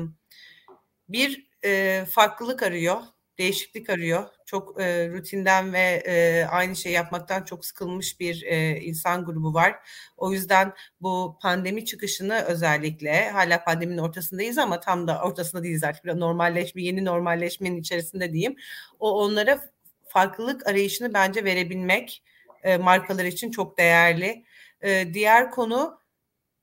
bir 1.10 1.48
e, 1.64 2.06
farklılık 2.10 2.64
arıyor 2.64 2.98
değişiklik 3.38 3.90
arıyor. 3.90 4.24
Çok 4.46 4.82
e, 4.82 5.10
rutinden 5.10 5.74
ve 5.74 6.04
e, 6.06 6.46
aynı 6.46 6.76
şey 6.76 6.92
yapmaktan 6.92 7.44
çok 7.44 7.66
sıkılmış 7.66 8.20
bir 8.20 8.44
e, 8.44 8.80
insan 8.82 9.26
grubu 9.26 9.54
var. 9.54 9.76
O 10.18 10.32
yüzden 10.32 10.74
bu 11.02 11.38
pandemi 11.42 11.86
çıkışını 11.86 12.42
özellikle 12.42 13.30
hala 13.30 13.64
pandeminin 13.64 13.98
ortasındayız 13.98 14.58
ama 14.58 14.80
tam 14.80 15.08
da 15.08 15.22
ortasında 15.22 15.64
değiliz 15.64 15.84
artık. 15.84 16.06
Normalleşme, 16.06 16.82
yeni 16.82 17.06
normalleşmenin 17.06 17.78
içerisinde 17.78 18.34
diyeyim. 18.34 18.56
O 19.00 19.24
onlara 19.24 19.60
farklılık 20.08 20.68
arayışını 20.68 21.14
bence 21.14 21.44
verebilmek 21.44 22.24
e, 22.64 22.78
markalar 22.78 23.26
için 23.26 23.52
çok 23.52 23.78
değerli. 23.78 24.46
E, 24.82 25.14
diğer 25.14 25.52
konu 25.52 26.00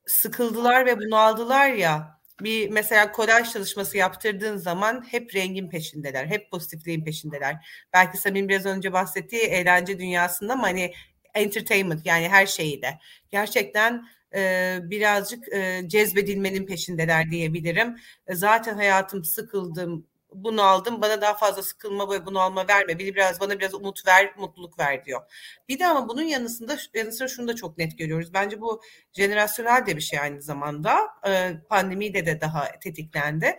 sıkıldılar 0.06 0.86
ve 0.86 0.98
bunaldılar 0.98 1.68
ya 1.68 2.21
bir 2.40 2.70
mesela 2.70 3.12
kolaj 3.12 3.52
çalışması 3.52 3.96
yaptırdığın 3.96 4.56
zaman 4.56 5.04
hep 5.10 5.34
rengin 5.34 5.68
peşindeler. 5.68 6.26
Hep 6.26 6.50
pozitifliğin 6.50 7.04
peşindeler. 7.04 7.56
Belki 7.92 8.18
Samim 8.18 8.48
biraz 8.48 8.66
önce 8.66 8.92
bahsettiği 8.92 9.42
eğlence 9.42 9.98
dünyasında 9.98 10.52
ama 10.52 10.62
hani 10.62 10.92
entertainment 11.34 12.06
yani 12.06 12.28
her 12.28 12.46
şeyi 12.46 12.82
de. 12.82 12.98
Gerçekten 13.30 14.06
e, 14.34 14.78
birazcık 14.82 15.48
e, 15.52 15.82
cezbedilmenin 15.86 16.66
peşindeler 16.66 17.30
diyebilirim. 17.30 17.96
E, 18.26 18.34
zaten 18.34 18.74
hayatım 18.74 19.24
sıkıldım, 19.24 20.06
bunu 20.34 20.62
aldım 20.62 21.02
bana 21.02 21.20
daha 21.20 21.34
fazla 21.34 21.62
sıkılma 21.62 22.10
ve 22.10 22.26
bunu 22.26 22.40
alma 22.40 22.68
verme 22.68 22.98
biri 22.98 23.14
biraz 23.14 23.40
bana 23.40 23.58
biraz 23.58 23.74
umut 23.74 24.06
ver 24.06 24.34
mutluluk 24.36 24.78
ver 24.78 25.04
diyor. 25.04 25.20
Bir 25.68 25.78
de 25.78 25.86
ama 25.86 26.08
bunun 26.08 26.22
yanısında 26.22 26.78
yanı 26.94 27.12
sıra 27.12 27.28
şunu 27.28 27.48
da 27.48 27.56
çok 27.56 27.78
net 27.78 27.98
görüyoruz. 27.98 28.34
Bence 28.34 28.60
bu 28.60 28.82
jenerasyonel 29.12 29.86
de 29.86 29.96
bir 29.96 30.02
şey 30.02 30.18
aynı 30.18 30.42
zamanda 30.42 30.98
e, 31.28 31.52
pandemiyle 31.68 32.26
de 32.26 32.40
daha 32.40 32.78
tetiklendi. 32.80 33.56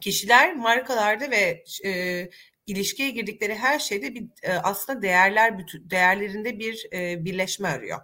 Kişiler 0.00 0.56
markalarda 0.56 1.30
ve 1.30 1.64
e, 1.84 2.28
ilişkiye 2.66 3.10
girdikleri 3.10 3.54
her 3.54 3.78
şeyde 3.78 4.14
bir 4.14 4.24
e, 4.42 4.52
aslında 4.52 5.02
değerler 5.02 5.58
değerlerinde 5.74 6.58
bir 6.58 6.86
e, 6.92 7.24
birleşme 7.24 7.68
arıyor. 7.68 8.00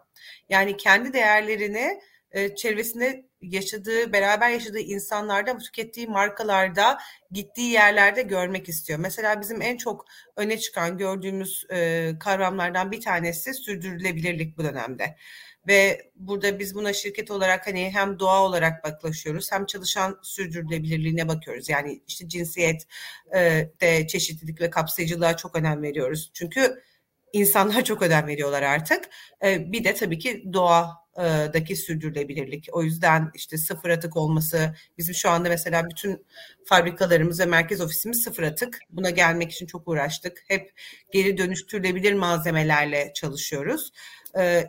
Yani 0.48 0.76
kendi 0.76 1.12
değerlerini 1.12 2.00
e, 2.30 2.54
çevresinde 2.54 3.26
yaşadığı, 3.52 4.12
beraber 4.12 4.50
yaşadığı 4.50 4.78
insanlarda, 4.78 5.58
tükettiği 5.58 6.06
markalarda, 6.06 6.98
gittiği 7.30 7.70
yerlerde 7.70 8.22
görmek 8.22 8.68
istiyor. 8.68 8.98
Mesela 8.98 9.40
bizim 9.40 9.62
en 9.62 9.76
çok 9.76 10.04
öne 10.36 10.58
çıkan 10.58 10.98
gördüğümüz 10.98 11.64
e, 11.70 12.12
kavramlardan 12.20 12.92
bir 12.92 13.00
tanesi 13.00 13.54
sürdürülebilirlik 13.54 14.58
bu 14.58 14.64
dönemde. 14.64 15.16
Ve 15.68 16.10
burada 16.16 16.58
biz 16.58 16.74
buna 16.74 16.92
şirket 16.92 17.30
olarak 17.30 17.66
hani 17.66 17.90
hem 17.90 18.18
doğa 18.18 18.42
olarak 18.42 18.84
baklaşıyoruz 18.84 19.52
hem 19.52 19.66
çalışan 19.66 20.18
sürdürülebilirliğine 20.22 21.28
bakıyoruz. 21.28 21.68
Yani 21.68 22.02
işte 22.08 22.28
cinsiyet 22.28 22.86
e, 23.34 23.70
de 23.80 24.06
çeşitlilik 24.06 24.60
ve 24.60 24.70
kapsayıcılığa 24.70 25.36
çok 25.36 25.56
önem 25.56 25.82
veriyoruz. 25.82 26.30
Çünkü 26.34 26.82
insanlar 27.36 27.84
çok 27.84 28.02
önem 28.02 28.26
veriyorlar 28.26 28.62
artık. 28.62 29.04
Bir 29.42 29.84
de 29.84 29.94
tabii 29.94 30.18
ki 30.18 30.44
doğadaki 30.52 31.76
sürdürülebilirlik. 31.76 32.68
O 32.72 32.82
yüzden 32.82 33.30
işte 33.34 33.58
sıfır 33.58 33.90
atık 33.90 34.16
olması, 34.16 34.74
bizim 34.98 35.14
şu 35.14 35.30
anda 35.30 35.48
mesela 35.48 35.88
bütün 35.90 36.26
fabrikalarımız 36.64 37.40
ve 37.40 37.46
merkez 37.46 37.80
ofisimiz 37.80 38.22
sıfır 38.22 38.42
atık. 38.42 38.78
Buna 38.90 39.10
gelmek 39.10 39.52
için 39.52 39.66
çok 39.66 39.88
uğraştık. 39.88 40.44
Hep 40.48 40.72
geri 41.12 41.38
dönüştürülebilir 41.38 42.12
malzemelerle 42.12 43.12
çalışıyoruz. 43.14 43.92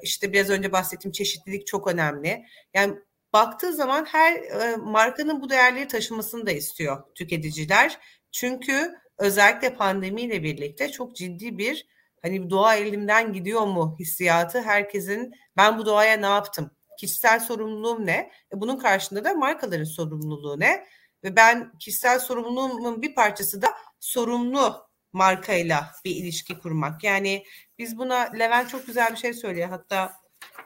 İşte 0.01 0.33
biraz 0.33 0.49
önce 0.49 0.71
bahsettiğim 0.71 1.11
çeşitlilik 1.11 1.67
çok 1.67 1.87
önemli. 1.87 2.45
Yani 2.73 2.95
baktığı 3.33 3.73
zaman 3.73 4.05
her 4.05 4.41
markanın 4.77 5.41
bu 5.41 5.49
değerleri 5.49 5.87
taşımasını 5.87 6.45
da 6.45 6.51
istiyor 6.51 7.03
tüketiciler. 7.15 7.97
Çünkü 8.31 8.91
özellikle 9.17 9.73
pandemiyle 9.73 10.43
birlikte 10.43 10.91
çok 10.91 11.15
ciddi 11.15 11.57
bir 11.57 11.87
hani 12.21 12.49
doğa 12.49 12.75
elimden 12.75 13.33
gidiyor 13.33 13.61
mu 13.61 13.95
hissiyatı 13.99 14.61
herkesin 14.61 15.33
ben 15.57 15.77
bu 15.77 15.85
doğaya 15.85 16.17
ne 16.17 16.25
yaptım? 16.25 16.71
Kişisel 16.99 17.39
sorumluluğum 17.39 18.05
ne? 18.05 18.31
E 18.53 18.61
bunun 18.61 18.77
karşında 18.77 19.23
da 19.23 19.33
markaların 19.33 19.83
sorumluluğu 19.83 20.59
ne? 20.59 20.85
Ve 21.23 21.35
ben 21.35 21.71
kişisel 21.79 22.19
sorumluluğumun 22.19 23.01
bir 23.01 23.15
parçası 23.15 23.61
da 23.61 23.67
sorumlu 23.99 24.87
markayla 25.13 25.91
bir 26.05 26.15
ilişki 26.15 26.59
kurmak. 26.59 27.03
Yani 27.03 27.43
biz 27.79 27.97
buna 27.97 28.15
Levent 28.15 28.69
çok 28.69 28.87
güzel 28.87 29.11
bir 29.11 29.17
şey 29.17 29.33
söylüyor. 29.33 29.69
Hatta 29.69 30.13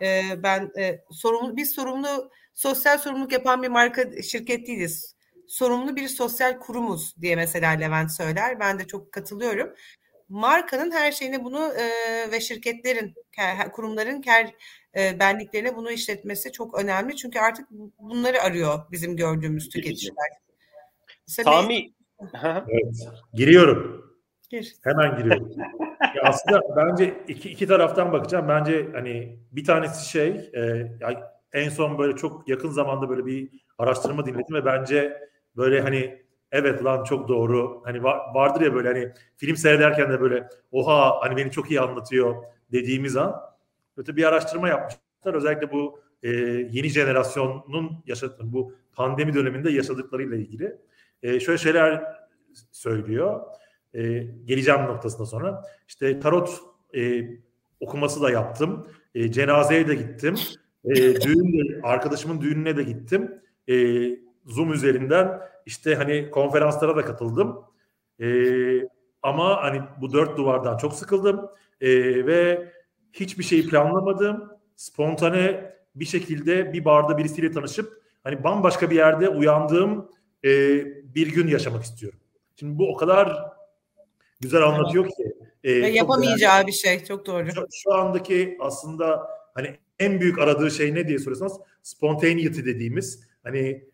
e, 0.01 0.23
ben 0.43 0.71
e, 0.77 1.01
sorumlu 1.11 1.57
biz 1.57 1.71
sorumlu 1.71 2.31
sosyal 2.53 2.97
sorumluluk 2.97 3.31
yapan 3.31 3.63
bir 3.63 3.67
marka 3.67 4.21
şirket 4.21 4.67
değiliz. 4.67 5.15
Sorumlu 5.47 5.95
bir 5.95 6.07
sosyal 6.07 6.59
kurumuz 6.59 7.15
diye 7.21 7.35
mesela 7.35 7.71
Levent 7.71 8.11
söyler. 8.11 8.59
Ben 8.59 8.79
de 8.79 8.87
çok 8.87 9.11
katılıyorum. 9.11 9.73
Markanın 10.31 10.91
her 10.91 11.11
şeyini 11.11 11.43
bunu 11.43 11.73
e, 11.73 11.85
ve 12.31 12.39
şirketlerin, 12.39 13.13
kurumların 13.71 14.21
her 14.25 14.53
e, 14.97 15.19
benliklerine 15.19 15.75
bunu 15.75 15.91
işletmesi 15.91 16.51
çok 16.51 16.79
önemli. 16.79 17.15
Çünkü 17.15 17.39
artık 17.39 17.67
bunları 17.99 18.41
arıyor 18.41 18.79
bizim 18.91 19.15
gördüğümüz 19.15 19.69
tüketiciler. 19.69 20.27
Sami. 21.25 21.93
evet, 22.43 23.09
giriyorum. 23.33 24.11
Gir. 24.49 24.75
Hemen 24.83 25.17
giriyorum. 25.17 25.51
ya 26.15 26.23
aslında 26.23 26.61
bence 26.75 27.23
iki, 27.27 27.49
iki 27.49 27.67
taraftan 27.67 28.11
bakacağım. 28.11 28.47
Bence 28.47 28.87
hani 28.93 29.39
bir 29.51 29.63
tanesi 29.63 30.09
şey, 30.09 30.51
e, 30.53 30.59
ya 30.99 31.31
en 31.53 31.69
son 31.69 31.97
böyle 31.97 32.15
çok 32.15 32.47
yakın 32.47 32.69
zamanda 32.69 33.09
böyle 33.09 33.25
bir 33.25 33.49
araştırma 33.77 34.25
dinledim 34.25 34.55
ve 34.55 34.65
bence 34.65 35.17
böyle 35.55 35.81
hani 35.81 36.20
evet 36.51 36.83
lan 36.83 37.03
çok 37.03 37.27
doğru. 37.27 37.81
Hani 37.85 38.03
vardır 38.03 38.61
ya 38.61 38.73
böyle 38.73 38.87
hani 38.87 39.11
film 39.37 39.55
seyrederken 39.55 40.11
de 40.11 40.21
böyle 40.21 40.47
oha 40.71 41.21
hani 41.21 41.37
beni 41.37 41.51
çok 41.51 41.71
iyi 41.71 41.81
anlatıyor 41.81 42.35
dediğimiz 42.71 43.17
an. 43.17 43.35
Öte 43.97 44.15
bir 44.15 44.23
araştırma 44.23 44.69
yapmışlar. 44.69 45.33
Özellikle 45.33 45.71
bu 45.71 45.99
e, 46.23 46.29
yeni 46.71 46.89
jenerasyonun 46.89 48.03
yaşadığı 48.07 48.53
bu 48.53 48.73
pandemi 48.93 49.33
döneminde 49.33 49.71
yaşadıklarıyla 49.71 50.37
ilgili. 50.37 50.77
E, 51.23 51.39
şöyle 51.39 51.57
şeyler 51.57 52.03
söylüyor. 52.71 53.41
E, 53.93 54.23
geleceğim 54.45 54.81
noktasında 54.81 55.25
sonra. 55.25 55.63
İşte 55.87 56.19
tarot 56.19 56.61
e, 56.95 57.23
okuması 57.79 58.21
da 58.21 58.31
yaptım. 58.31 58.87
E, 59.15 59.31
cenazeye 59.31 59.87
de 59.87 59.95
gittim. 59.95 60.35
E, 60.85 60.95
düğün 60.95 61.81
arkadaşımın 61.83 62.41
düğününe 62.41 62.77
de 62.77 62.83
gittim. 62.83 63.41
E, 63.67 63.75
Zoom 64.45 64.73
üzerinden 64.73 65.41
işte 65.65 65.95
hani 65.95 66.29
konferanslara 66.31 66.95
da 66.95 67.05
katıldım. 67.05 67.65
E, 68.19 68.27
ama 69.21 69.63
hani 69.63 69.81
bu 70.01 70.13
dört 70.13 70.37
duvardan 70.37 70.77
çok 70.77 70.93
sıkıldım. 70.93 71.49
E, 71.81 71.89
ve 72.25 72.71
hiçbir 73.13 73.43
şeyi 73.43 73.69
planlamadım. 73.69 74.51
Spontane 74.75 75.73
bir 75.95 76.05
şekilde 76.05 76.73
bir 76.73 76.85
barda 76.85 77.17
birisiyle 77.17 77.51
tanışıp 77.51 78.01
hani 78.23 78.43
bambaşka 78.43 78.89
bir 78.89 78.95
yerde 78.95 79.29
uyandığım 79.29 80.09
e, 80.45 80.49
bir 81.15 81.33
gün 81.33 81.47
yaşamak 81.47 81.83
istiyorum. 81.83 82.19
Şimdi 82.55 82.79
bu 82.79 82.93
o 82.93 82.95
kadar 82.95 83.51
güzel 84.39 84.63
anlatıyor 84.63 85.05
ki. 85.05 85.33
E, 85.63 85.71
yapamayacağı 85.71 86.67
bir 86.67 86.71
şey 86.71 87.03
çok 87.03 87.25
doğru. 87.25 87.51
Şu, 87.51 87.65
şu 87.73 87.93
andaki 87.93 88.57
aslında 88.59 89.27
hani 89.53 89.77
en 89.99 90.21
büyük 90.21 90.39
aradığı 90.39 90.71
şey 90.71 90.95
ne 90.95 91.07
diye 91.07 91.19
soruyorsanız 91.19 91.53
spontaneity 91.83 92.59
dediğimiz 92.59 93.23
hani 93.43 93.90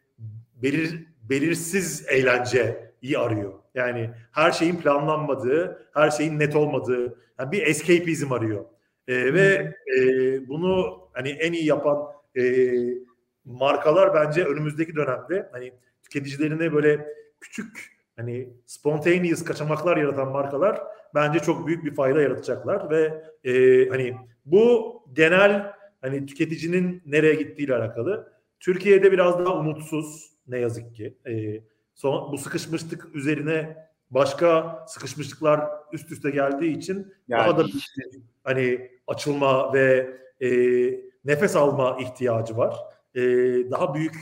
belir, 0.64 1.06
belirsiz 1.30 2.06
eğlence 2.10 2.92
iyi 3.02 3.18
arıyor. 3.18 3.54
Yani 3.76 4.10
her 4.32 4.52
şeyin 4.52 4.76
planlanmadığı, 4.76 5.90
her 5.94 6.12
şeyin 6.12 6.40
net 6.40 6.56
olmadığı 6.56 7.20
yani 7.40 7.52
bir 7.52 7.68
escapism 7.68 8.34
arıyor. 8.34 8.66
E, 9.08 9.34
ve 9.34 9.74
e, 9.98 10.02
bunu 10.48 11.00
hani 11.14 11.30
en 11.30 11.54
iyi 11.54 11.66
yapan 11.66 11.98
e, 12.38 12.44
markalar 13.46 14.14
bence 14.14 14.46
önümüzdeki 14.46 14.96
dönemde 14.96 15.50
hani 15.52 15.74
tüketicilerine 16.04 16.74
böyle 16.74 17.08
küçük 17.42 17.98
hani 18.16 18.50
spontaneous 18.66 19.44
kaçamaklar 19.44 19.98
yaratan 19.98 20.32
markalar 20.32 20.82
bence 21.16 21.40
çok 21.40 21.68
büyük 21.68 21.86
bir 21.86 21.96
fayda 21.96 22.22
yaratacaklar 22.22 22.90
ve 22.90 23.24
e, 23.44 23.90
hani 23.90 24.16
bu 24.46 24.96
genel 25.14 25.74
hani 26.02 26.26
tüketicinin 26.26 27.02
nereye 27.06 27.36
gittiğiyle 27.36 27.76
alakalı. 27.76 28.34
Türkiye'de 28.60 29.12
biraz 29.12 29.40
daha 29.40 29.60
umutsuz 29.60 30.37
ne 30.48 30.60
yazık 30.60 30.96
ki. 30.96 31.18
E, 31.28 31.62
son, 31.96 32.32
bu 32.32 32.38
sıkışmışlık 32.38 33.16
üzerine 33.16 33.88
başka 34.12 34.80
sıkışmışlıklar 34.88 35.70
üst 35.94 36.12
üste 36.12 36.30
geldiği 36.30 36.78
için 36.78 37.14
yani. 37.28 37.40
daha 37.40 37.58
da 37.58 37.68
bir 37.68 37.90
hani 38.44 38.92
açılma 39.08 39.74
ve 39.74 40.18
e, 40.42 40.50
nefes 41.26 41.56
alma 41.56 41.98
ihtiyacı 42.02 42.58
var. 42.58 42.76
E, 43.16 43.22
daha 43.72 43.96
büyük 43.96 44.16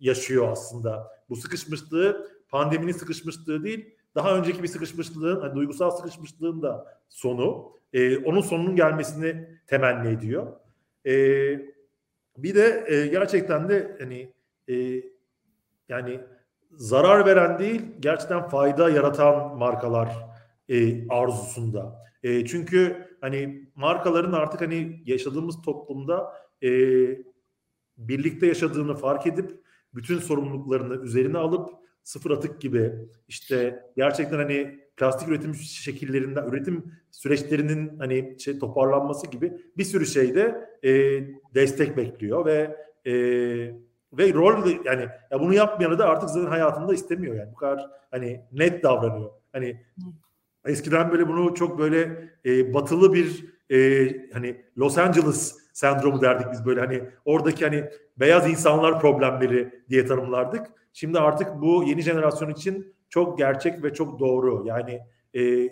yaşıyor 0.00 0.48
aslında. 0.52 1.18
Bu 1.28 1.36
sıkışmışlığı 1.36 2.30
pandeminin 2.48 2.92
sıkışmışlığı 2.92 3.64
değil, 3.64 3.94
daha 4.14 4.36
önceki 4.36 4.62
bir 4.62 4.68
sıkışmışlığın, 4.68 5.40
hani 5.40 5.54
duygusal 5.54 5.90
sıkışmışlığın 5.90 6.62
da 6.62 7.00
sonu. 7.08 7.72
E, 7.92 8.18
onun 8.18 8.40
sonunun 8.40 8.76
gelmesini 8.76 9.48
temenni 9.66 10.08
ediyor. 10.08 10.52
E, 11.06 11.12
bir 12.36 12.54
de 12.54 12.84
e, 12.88 13.06
gerçekten 13.06 13.68
de 13.68 13.96
hani 13.98 14.32
e, 14.68 15.02
yani 15.88 16.20
zarar 16.70 17.26
veren 17.26 17.58
değil 17.58 17.82
gerçekten 18.00 18.48
fayda 18.48 18.90
yaratan 18.90 19.56
markalar 19.56 20.08
e, 20.68 21.08
arzusunda. 21.08 22.08
E, 22.22 22.46
çünkü 22.46 23.08
hani 23.20 23.68
markaların 23.74 24.32
artık 24.32 24.60
hani 24.60 25.02
yaşadığımız 25.04 25.62
toplumda 25.62 26.32
e, 26.62 26.70
birlikte 27.98 28.46
yaşadığını 28.46 28.94
fark 28.94 29.26
edip 29.26 29.60
bütün 29.94 30.18
sorumluluklarını 30.18 31.04
üzerine 31.04 31.38
alıp 31.38 31.70
sıfır 32.02 32.30
atık 32.30 32.60
gibi 32.60 32.92
işte 33.28 33.84
gerçekten 33.96 34.36
hani 34.36 34.80
plastik 34.96 35.28
üretim 35.28 35.54
şekillerinden, 35.54 36.46
üretim 36.46 36.92
süreçlerinin 37.10 37.98
hani 37.98 38.36
şey 38.40 38.58
toparlanması 38.58 39.26
gibi 39.26 39.52
bir 39.76 39.84
sürü 39.84 40.06
şeyde 40.06 40.70
e, 40.84 40.90
destek 41.54 41.96
bekliyor 41.96 42.46
ve 42.46 42.76
e, 43.06 43.14
ve 44.12 44.34
rol 44.34 44.66
yani 44.84 45.08
ya 45.30 45.40
bunu 45.40 45.54
yapmayanı 45.54 45.98
da 45.98 46.08
artık 46.08 46.30
zaten 46.30 46.50
hayatında 46.50 46.94
istemiyor 46.94 47.34
yani 47.34 47.52
bu 47.52 47.56
kadar 47.56 47.90
hani 48.10 48.40
net 48.52 48.82
davranıyor. 48.82 49.30
Hani 49.52 49.82
eskiden 50.64 51.10
böyle 51.10 51.28
bunu 51.28 51.54
çok 51.54 51.78
böyle 51.78 52.30
e, 52.44 52.74
batılı 52.74 53.12
bir 53.12 53.44
e, 53.70 54.08
hani 54.32 54.64
Los 54.78 54.98
Angeles 54.98 55.58
sendromu 55.72 56.22
derdik 56.22 56.46
biz 56.52 56.66
böyle 56.66 56.80
hani 56.80 57.04
oradaki 57.24 57.64
hani 57.64 57.90
beyaz 58.16 58.50
insanlar 58.50 59.00
problemleri 59.00 59.84
diye 59.88 60.06
tanımlardık. 60.06 60.66
Şimdi 60.92 61.18
artık 61.18 61.62
bu 61.62 61.84
yeni 61.84 62.02
jenerasyon 62.02 62.50
için 62.50 62.94
çok 63.08 63.38
gerçek 63.38 63.84
ve 63.84 63.94
çok 63.94 64.20
doğru. 64.20 64.62
Yani 64.66 65.00
e, 65.34 65.70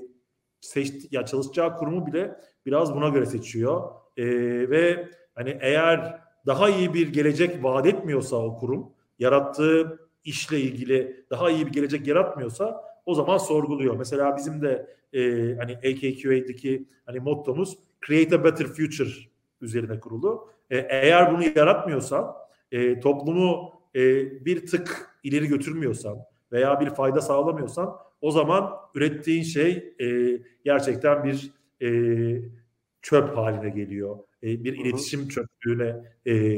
seçti, 0.60 1.08
ya 1.10 1.24
çalışacağı 1.24 1.76
kurumu 1.76 2.06
bile 2.06 2.40
biraz 2.66 2.94
buna 2.94 3.08
göre 3.08 3.26
seçiyor. 3.26 3.90
E, 4.16 4.24
ve 4.70 5.08
hani 5.34 5.58
eğer 5.60 6.25
daha 6.46 6.70
iyi 6.70 6.94
bir 6.94 7.12
gelecek 7.12 7.64
vaat 7.64 7.86
etmiyorsa 7.86 8.36
o 8.36 8.58
kurum, 8.58 8.90
yarattığı 9.18 9.98
işle 10.24 10.60
ilgili 10.60 11.24
daha 11.30 11.50
iyi 11.50 11.66
bir 11.66 11.72
gelecek 11.72 12.06
yaratmıyorsa 12.06 12.84
o 13.06 13.14
zaman 13.14 13.38
sorguluyor. 13.38 13.96
Mesela 13.96 14.36
bizim 14.36 14.62
de 14.62 14.86
e, 15.12 15.20
hani 15.58 15.72
AKQA'daki 15.76 16.88
hani 17.06 17.20
mottomuz 17.20 17.78
Create 18.06 18.36
a 18.36 18.44
Better 18.44 18.66
Future 18.66 19.10
üzerine 19.60 20.00
kurulu. 20.00 20.50
E, 20.70 20.78
eğer 20.78 21.32
bunu 21.32 21.42
yaratmıyorsan, 21.56 22.34
e, 22.72 23.00
toplumu 23.00 23.72
e, 23.94 24.00
bir 24.44 24.66
tık 24.66 25.18
ileri 25.22 25.46
götürmüyorsan, 25.46 26.18
veya 26.52 26.80
bir 26.80 26.90
fayda 26.90 27.20
sağlamıyorsan 27.20 27.96
o 28.20 28.30
zaman 28.30 28.72
ürettiğin 28.94 29.42
şey 29.42 29.94
e, 30.00 30.38
gerçekten 30.64 31.24
bir 31.24 31.50
e, 31.82 31.88
çöp 33.02 33.36
haline 33.36 33.70
geliyor. 33.70 34.18
E, 34.42 34.64
bir 34.64 34.78
iletişim 34.78 35.28
çöplüğüne 35.28 35.94
e, 36.26 36.56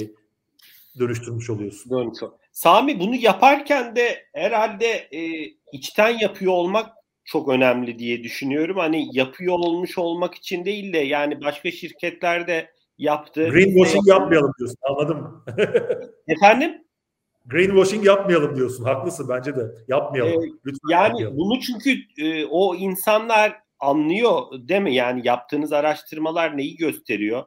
dönüştürmüş 0.98 1.50
oluyorsun. 1.50 1.90
Dönüştür. 1.90 2.28
Sami 2.52 3.00
bunu 3.00 3.14
yaparken 3.14 3.96
de 3.96 4.26
herhalde 4.34 4.86
e, 5.12 5.52
içten 5.72 6.18
yapıyor 6.18 6.52
olmak 6.52 6.92
çok 7.24 7.48
önemli 7.48 7.98
diye 7.98 8.22
düşünüyorum. 8.22 8.76
Hani 8.76 9.08
yapıyor 9.12 9.54
olmuş 9.54 9.98
olmak 9.98 10.34
için 10.34 10.64
değil 10.64 10.92
de 10.92 10.98
yani 10.98 11.40
başka 11.40 11.70
şirketlerde 11.70 12.70
yaptı. 12.98 13.48
Greenwashing 13.48 14.08
yapmayalım 14.08 14.52
diyorsun. 14.58 14.78
Anladın 14.82 15.16
mı? 15.16 15.44
Efendim? 16.28 16.84
Greenwashing 17.46 18.06
yapmayalım 18.06 18.56
diyorsun. 18.56 18.84
Haklısın 18.84 19.28
bence 19.28 19.56
de. 19.56 19.66
Yapmayalım. 19.88 20.44
Ee, 20.44 20.46
Lütfen 20.66 20.88
yani 20.90 21.04
yapmayalım. 21.04 21.36
bunu 21.36 21.60
çünkü 21.60 21.90
e, 22.18 22.44
o 22.46 22.74
insanlar 22.74 23.60
anlıyor 23.80 24.42
değil 24.52 24.82
mi? 24.82 24.94
Yani 24.94 25.20
yaptığınız 25.24 25.72
araştırmalar 25.72 26.56
neyi 26.56 26.76
gösteriyor? 26.76 27.44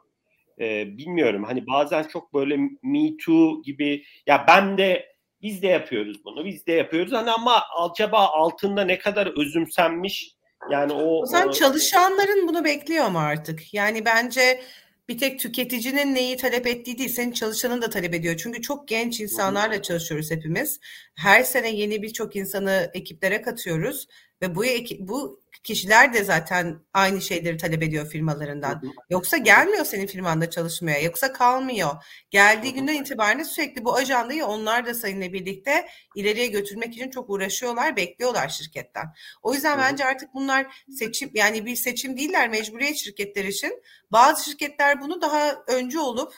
Ee, 0.59 0.97
bilmiyorum. 0.97 1.43
Hani 1.43 1.67
bazen 1.67 2.03
çok 2.03 2.33
böyle 2.33 2.57
Me 2.83 3.17
Too 3.25 3.61
gibi 3.63 4.03
ya 4.27 4.45
ben 4.47 4.77
de 4.77 5.15
biz 5.41 5.61
de 5.61 5.67
yapıyoruz 5.67 6.25
bunu. 6.25 6.45
Biz 6.45 6.67
de 6.67 6.71
yapıyoruz. 6.71 7.13
Hani 7.13 7.31
ama 7.31 7.63
acaba 7.79 8.17
altında 8.17 8.83
ne 8.83 8.99
kadar 8.99 9.39
özümsenmiş 9.39 10.35
yani 10.71 10.93
o... 10.93 11.21
O 11.21 11.25
zaman 11.25 11.51
çalışanların 11.51 12.47
bunu 12.47 12.63
bekliyor 12.63 13.07
mu 13.07 13.19
artık? 13.19 13.73
Yani 13.73 14.05
bence 14.05 14.61
bir 15.09 15.17
tek 15.17 15.39
tüketicinin 15.39 16.15
neyi 16.15 16.37
talep 16.37 16.67
ettiği 16.67 16.97
değil, 16.97 17.09
senin 17.09 17.31
çalışanın 17.31 17.81
da 17.81 17.89
talep 17.89 18.13
ediyor. 18.13 18.37
Çünkü 18.37 18.61
çok 18.61 18.87
genç 18.87 19.19
insanlarla 19.19 19.81
çalışıyoruz 19.81 20.31
hepimiz. 20.31 20.79
Her 21.15 21.43
sene 21.43 21.71
yeni 21.71 22.01
birçok 22.01 22.35
insanı 22.35 22.91
ekiplere 22.93 23.41
katıyoruz 23.41 24.07
ve 24.41 24.55
bu 24.55 24.63
bu 24.99 25.41
kişiler 25.63 26.13
de 26.13 26.23
zaten 26.23 26.79
aynı 26.93 27.21
şeyleri 27.21 27.57
talep 27.57 27.83
ediyor 27.83 28.09
firmalarından. 28.09 28.81
Yoksa 29.09 29.37
gelmiyor 29.37 29.85
senin 29.85 30.07
firmanda 30.07 30.49
çalışmaya, 30.49 30.99
yoksa 30.99 31.33
kalmıyor. 31.33 31.89
Geldiği 32.29 32.73
günden 32.73 32.93
itibaren 32.93 33.43
sürekli 33.43 33.85
bu 33.85 33.95
ajandayı 33.95 34.45
onlar 34.45 34.85
da 34.85 34.93
seninle 34.93 35.33
birlikte 35.33 35.87
ileriye 36.15 36.47
götürmek 36.47 36.93
için 36.93 37.09
çok 37.09 37.29
uğraşıyorlar, 37.29 37.95
bekliyorlar 37.95 38.49
şirketten. 38.49 39.05
O 39.43 39.53
yüzden 39.53 39.79
bence 39.79 40.05
artık 40.05 40.33
bunlar 40.33 40.85
seçim 40.89 41.31
yani 41.33 41.65
bir 41.65 41.75
seçim 41.75 42.17
değiller 42.17 42.49
mecburiyet 42.49 42.95
şirketler 42.95 43.45
için. 43.45 43.83
Bazı 44.11 44.45
şirketler 44.49 45.01
bunu 45.01 45.21
daha 45.21 45.63
önce 45.67 45.99
olup 45.99 46.33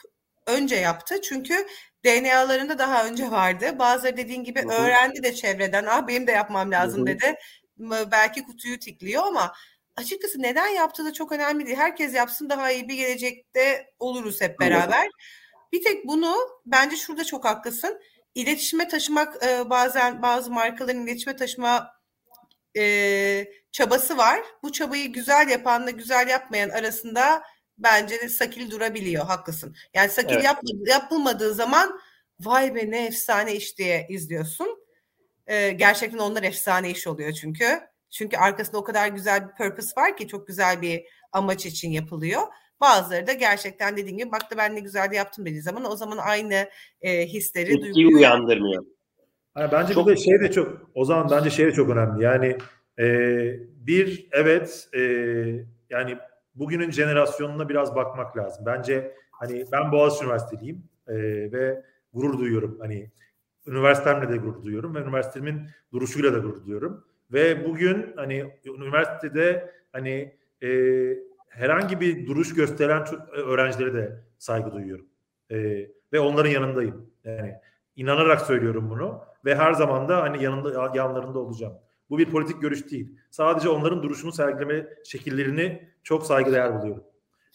önce 0.46 0.76
yaptı. 0.76 1.20
Çünkü 1.20 1.66
DNA'larında 2.04 2.78
daha 2.78 3.06
önce 3.06 3.30
vardı. 3.30 3.78
Bazıları 3.78 4.16
dediğin 4.16 4.44
gibi 4.44 4.60
öğrendi 4.60 5.22
de 5.22 5.34
çevreden. 5.34 5.84
Ah 5.88 6.06
benim 6.08 6.26
de 6.26 6.32
yapmam 6.32 6.70
lazım 6.70 7.06
dedi 7.06 7.36
belki 7.78 8.44
kutuyu 8.44 8.78
tikliyor 8.78 9.22
ama 9.22 9.54
açıkçası 9.96 10.42
neden 10.42 10.68
yaptığı 10.68 11.04
da 11.04 11.12
çok 11.12 11.32
önemli 11.32 11.66
değil. 11.66 11.78
Herkes 11.78 12.14
yapsın 12.14 12.50
daha 12.50 12.70
iyi 12.70 12.88
bir 12.88 12.94
gelecekte 12.94 13.90
oluruz 13.98 14.40
hep 14.40 14.60
beraber. 14.60 15.08
Bir 15.72 15.84
tek 15.84 16.06
bunu 16.06 16.36
bence 16.66 16.96
şurada 16.96 17.24
çok 17.24 17.44
haklısın. 17.44 18.00
İletişime 18.34 18.88
taşımak 18.88 19.46
e, 19.46 19.70
bazen 19.70 20.22
bazı 20.22 20.50
markaların 20.50 21.06
iletişime 21.06 21.36
taşıma 21.36 21.90
e, 22.76 23.46
çabası 23.72 24.16
var. 24.16 24.40
Bu 24.62 24.72
çabayı 24.72 25.12
güzel 25.12 25.48
yapanla 25.48 25.90
güzel 25.90 26.28
yapmayan 26.28 26.68
arasında 26.68 27.42
bence 27.78 28.20
de 28.20 28.28
sakil 28.28 28.70
durabiliyor. 28.70 29.26
Haklısın. 29.26 29.76
Yani 29.94 30.10
sakil 30.10 30.34
evet. 30.34 30.44
yap, 30.44 30.60
yapılmadığı 30.86 31.54
zaman 31.54 32.00
vay 32.40 32.74
be 32.74 32.90
ne 32.90 33.06
efsane 33.06 33.54
iş 33.54 33.78
diye 33.78 34.06
izliyorsun. 34.10 34.83
E, 35.46 35.70
gerçekten 35.70 36.18
onlar 36.18 36.42
efsane 36.42 36.90
iş 36.90 37.06
oluyor 37.06 37.32
çünkü. 37.32 37.64
Çünkü 38.10 38.36
arkasında 38.36 38.78
o 38.78 38.84
kadar 38.84 39.08
güzel 39.08 39.48
bir 39.48 39.54
purpose 39.54 40.00
var 40.00 40.16
ki 40.16 40.28
çok 40.28 40.46
güzel 40.46 40.82
bir 40.82 41.04
amaç 41.32 41.66
için 41.66 41.90
yapılıyor. 41.90 42.42
Bazıları 42.80 43.26
da 43.26 43.32
gerçekten 43.32 43.96
dediğim 43.96 44.18
gibi 44.18 44.32
bak 44.32 44.50
da 44.52 44.56
ben 44.56 44.76
ne 44.76 44.80
güzel 44.80 45.10
de 45.10 45.16
yaptım 45.16 45.46
dediği 45.46 45.62
zaman 45.62 45.92
o 45.92 45.96
zaman 45.96 46.16
aynı 46.16 46.68
e, 47.00 47.26
hisleri 47.26 47.80
duyguyu 47.80 48.16
uyandırmıyor. 48.16 48.84
Yani 49.58 49.72
bence 49.72 49.94
çok, 49.94 50.06
bir 50.06 50.12
de 50.12 50.16
şey 50.16 50.40
de 50.40 50.50
çok 50.50 50.90
o 50.94 51.04
zaman 51.04 51.30
bence 51.30 51.50
şey 51.50 51.66
de 51.66 51.72
çok 51.72 51.90
önemli. 51.90 52.24
Yani 52.24 52.58
e, 52.98 53.06
bir 53.86 54.28
evet 54.32 54.88
e, 54.94 55.00
yani 55.90 56.18
bugünün 56.54 56.90
jenerasyonuna 56.90 57.68
biraz 57.68 57.94
bakmak 57.94 58.36
lazım. 58.36 58.66
Bence 58.66 59.14
hani 59.30 59.64
ben 59.72 59.92
Boğaziçi 59.92 60.24
Üniversiteliyim 60.24 60.88
e, 61.08 61.14
ve 61.52 61.84
gurur 62.12 62.38
duyuyorum. 62.38 62.78
Hani 62.80 63.10
üniversitemle 63.66 64.28
de 64.28 64.36
gurur 64.36 64.62
duyuyorum 64.62 64.94
ve 64.94 64.98
üniversitemin 64.98 65.68
duruşuyla 65.92 66.32
da 66.32 66.38
gurur 66.38 66.64
duyuyorum. 66.64 67.04
Ve 67.32 67.64
bugün 67.64 68.12
hani 68.16 68.52
üniversitede 68.64 69.74
hani 69.92 70.36
e, 70.62 70.68
herhangi 71.48 72.00
bir 72.00 72.26
duruş 72.26 72.54
gösteren 72.54 73.04
öğrencilere 73.32 73.94
de 73.94 74.20
saygı 74.38 74.72
duyuyorum. 74.72 75.06
E, 75.50 75.56
ve 76.12 76.20
onların 76.20 76.50
yanındayım. 76.50 77.10
Yani 77.24 77.54
inanarak 77.96 78.40
söylüyorum 78.40 78.90
bunu 78.90 79.20
ve 79.44 79.56
her 79.56 79.72
zaman 79.72 80.08
da 80.08 80.22
hani 80.22 80.44
yanında 80.44 80.92
yanlarında 80.94 81.38
olacağım. 81.38 81.74
Bu 82.10 82.18
bir 82.18 82.30
politik 82.30 82.62
görüş 82.62 82.90
değil. 82.90 83.18
Sadece 83.30 83.68
onların 83.68 84.02
duruşunu 84.02 84.32
sergileme 84.32 84.86
şekillerini 85.04 85.88
çok 86.02 86.26
saygıdeğer 86.26 86.80
buluyorum. 86.80 87.04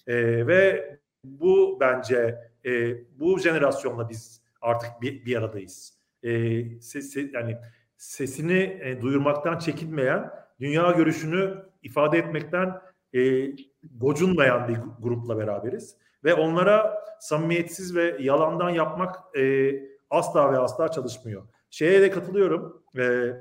E, 0.08 0.48
ve 0.48 0.90
bu 1.24 1.78
bence 1.80 2.40
e, 2.66 2.98
bu 3.20 3.40
jenerasyonla 3.40 4.10
biz 4.10 4.42
artık 4.62 4.90
bir, 5.02 5.26
bir 5.26 5.36
aradayız 5.36 5.99
e, 6.24 6.64
ses, 6.82 7.16
yani 7.34 7.58
sesini 7.98 8.80
e, 8.84 9.02
duyurmaktan 9.02 9.58
çekinmeyen, 9.58 10.32
dünya 10.60 10.92
görüşünü 10.92 11.66
ifade 11.84 12.18
etmekten 12.18 12.82
e, 13.14 13.52
gocunmayan 13.98 14.68
bir 14.68 14.78
grupla 15.00 15.38
beraberiz. 15.38 15.96
Ve 16.24 16.34
onlara 16.34 17.04
samimiyetsiz 17.20 17.96
ve 17.96 18.18
yalandan 18.20 18.70
yapmak 18.70 19.38
e, 19.38 19.74
asla 20.10 20.54
ve 20.54 20.58
asla 20.58 20.92
çalışmıyor. 20.92 21.44
Şeye 21.70 22.02
de 22.02 22.12
katılıyorum. 22.12 22.84
E, 22.98 23.34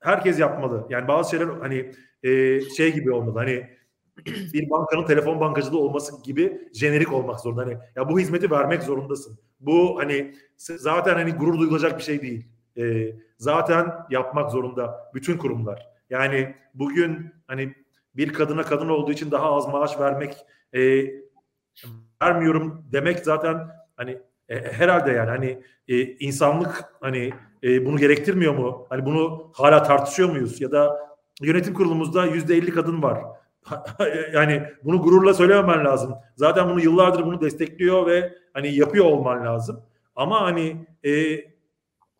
herkes 0.00 0.38
yapmalı. 0.38 0.86
Yani 0.90 1.08
bazı 1.08 1.30
şeyler 1.30 1.46
hani 1.46 1.92
e, 2.22 2.60
şey 2.60 2.94
gibi 2.94 3.12
olmalı. 3.12 3.38
Hani 3.38 3.70
bir 4.52 4.70
bankanın 4.70 5.06
telefon 5.06 5.40
bankacılığı 5.40 5.78
olması 5.78 6.22
gibi 6.22 6.68
jenerik 6.72 7.12
olmak 7.12 7.40
zorunda. 7.40 7.62
Hani 7.62 7.78
ya 7.96 8.08
bu 8.08 8.18
hizmeti 8.18 8.50
vermek 8.50 8.82
zorundasın. 8.82 9.38
Bu 9.66 9.98
hani 9.98 10.34
zaten 10.58 11.14
hani 11.14 11.32
gurur 11.32 11.58
duyulacak 11.58 11.98
bir 11.98 12.02
şey 12.02 12.22
değil. 12.22 12.48
E, 12.78 13.12
zaten 13.38 13.92
yapmak 14.10 14.50
zorunda 14.50 15.10
bütün 15.14 15.38
kurumlar. 15.38 15.86
Yani 16.10 16.54
bugün 16.74 17.32
hani 17.46 17.74
bir 18.16 18.32
kadına 18.32 18.62
kadın 18.62 18.88
olduğu 18.88 19.12
için 19.12 19.30
daha 19.30 19.52
az 19.52 19.68
maaş 19.68 20.00
vermek 20.00 20.36
e, 20.74 21.04
vermiyorum 22.22 22.86
demek 22.92 23.18
zaten 23.18 23.68
hani 23.96 24.18
e, 24.48 24.72
herhalde 24.72 25.12
yani 25.12 25.30
hani 25.30 25.62
e, 25.88 26.02
insanlık 26.02 26.84
hani 27.00 27.32
e, 27.62 27.86
bunu 27.86 27.96
gerektirmiyor 27.96 28.54
mu? 28.54 28.86
Hani 28.88 29.04
bunu 29.04 29.50
hala 29.54 29.82
tartışıyor 29.82 30.30
muyuz? 30.30 30.60
Ya 30.60 30.72
da 30.72 31.08
yönetim 31.42 31.74
kurulumuzda 31.74 32.26
yüzde 32.26 32.56
elli 32.56 32.70
kadın 32.70 33.02
var. 33.02 33.24
Yani 34.32 34.62
bunu 34.84 35.02
gururla 35.02 35.34
söylememen 35.34 35.84
lazım. 35.84 36.14
Zaten 36.36 36.68
bunu 36.68 36.80
yıllardır 36.80 37.24
bunu 37.24 37.40
destekliyor 37.40 38.06
ve 38.06 38.34
hani 38.52 38.74
yapıyor 38.74 39.04
olman 39.04 39.46
lazım. 39.46 39.82
Ama 40.16 40.40
hani 40.40 40.86
e, 41.04 41.10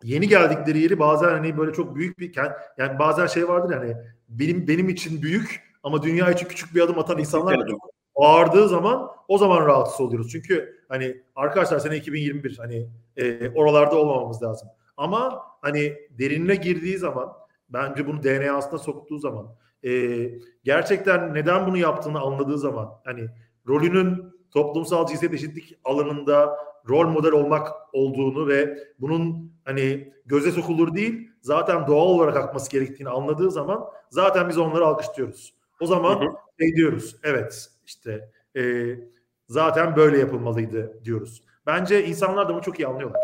yeni 0.03 0.29
geldikleri 0.29 0.79
yeri 0.79 0.99
bazen 0.99 1.29
hani 1.29 1.59
böyle 1.59 1.73
çok 1.73 1.97
büyük 1.97 2.19
bir 2.19 2.33
yani 2.79 2.99
bazen 2.99 3.27
şey 3.27 3.49
vardır 3.49 3.75
yani 3.75 3.97
benim 4.29 4.69
benim 4.69 4.89
için 4.89 5.23
büyük 5.23 5.75
ama 5.83 6.03
dünya 6.03 6.31
için 6.31 6.47
küçük 6.47 6.75
bir 6.75 6.81
adım 6.81 6.99
atan 6.99 7.19
insanlar 7.19 7.67
ağırdığı 8.15 8.69
zaman 8.69 9.11
o 9.29 9.39
zaman 9.39 9.67
rahatsız 9.67 10.01
oluyoruz. 10.01 10.33
Çünkü 10.33 10.85
hani 10.89 11.23
arkadaşlar 11.37 11.79
sene 11.79 11.97
2021 11.97 12.59
hani 12.59 12.89
e, 13.17 13.51
oralarda 13.51 13.97
olmamamız 13.97 14.43
lazım. 14.43 14.69
Ama 14.97 15.43
hani 15.63 15.95
derinine 16.11 16.55
girdiği 16.55 16.99
zaman 16.99 17.33
bence 17.69 18.07
bunu 18.07 18.23
DNA'sına 18.23 18.79
soktuğu 18.79 19.19
zaman 19.19 19.55
e, 19.85 19.91
gerçekten 20.64 21.35
neden 21.35 21.66
bunu 21.66 21.76
yaptığını 21.76 22.20
anladığı 22.20 22.59
zaman 22.59 22.91
hani 23.05 23.28
rolünün 23.68 24.35
toplumsal 24.51 25.07
cinsiyet 25.07 25.35
eşitlik 25.35 25.78
alanında 25.85 26.57
rol 26.89 27.09
model 27.09 27.32
olmak 27.32 27.68
olduğunu 27.93 28.49
ve 28.49 28.78
bunun 28.99 29.53
hani 29.64 30.12
göze 30.26 30.51
sokulur 30.51 30.95
değil 30.95 31.30
zaten 31.41 31.87
doğal 31.87 32.07
olarak 32.07 32.37
akması 32.37 32.70
gerektiğini 32.70 33.09
anladığı 33.09 33.51
zaman 33.51 33.85
zaten 34.11 34.49
biz 34.49 34.59
onları 34.59 34.87
alkışlıyoruz. 34.87 35.55
O 35.80 35.87
zaman 35.87 36.20
hı 36.20 36.24
hı. 36.24 36.35
şey 36.61 36.76
diyoruz 36.76 37.16
evet 37.22 37.68
işte 37.87 38.30
e, 38.57 38.95
zaten 39.49 39.97
böyle 39.97 40.18
yapılmalıydı 40.18 41.05
diyoruz. 41.05 41.45
Bence 41.66 42.07
insanlar 42.07 42.49
da 42.49 42.55
bunu 42.55 42.62
çok 42.62 42.80
iyi 42.80 42.87
anlıyorlar. 42.87 43.20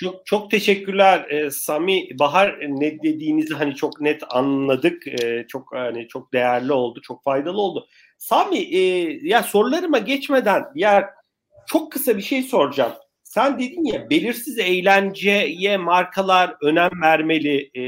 Çok 0.00 0.26
çok 0.26 0.50
teşekkürler 0.50 1.30
e, 1.30 1.50
Sami 1.50 2.08
Bahar 2.18 2.58
ne 2.68 3.02
dediğinizi 3.02 3.54
hani 3.54 3.74
çok 3.74 4.00
net 4.00 4.22
anladık. 4.30 5.22
E, 5.22 5.46
çok 5.48 5.74
hani 5.74 6.08
çok 6.08 6.32
değerli 6.32 6.72
oldu, 6.72 7.00
çok 7.02 7.24
faydalı 7.24 7.60
oldu. 7.60 7.86
Sami 8.18 8.58
e, 8.58 8.78
ya 9.22 9.42
sorularıma 9.42 9.98
geçmeden 9.98 10.64
ya 10.74 11.10
çok 11.66 11.92
kısa 11.92 12.16
bir 12.16 12.22
şey 12.22 12.42
soracağım. 12.42 12.92
Sen 13.24 13.58
dedin 13.58 13.84
ya 13.84 14.10
belirsiz 14.10 14.58
eğlenceye 14.58 15.76
markalar 15.76 16.54
önem 16.62 16.90
vermeli 17.02 17.70
e, 17.76 17.82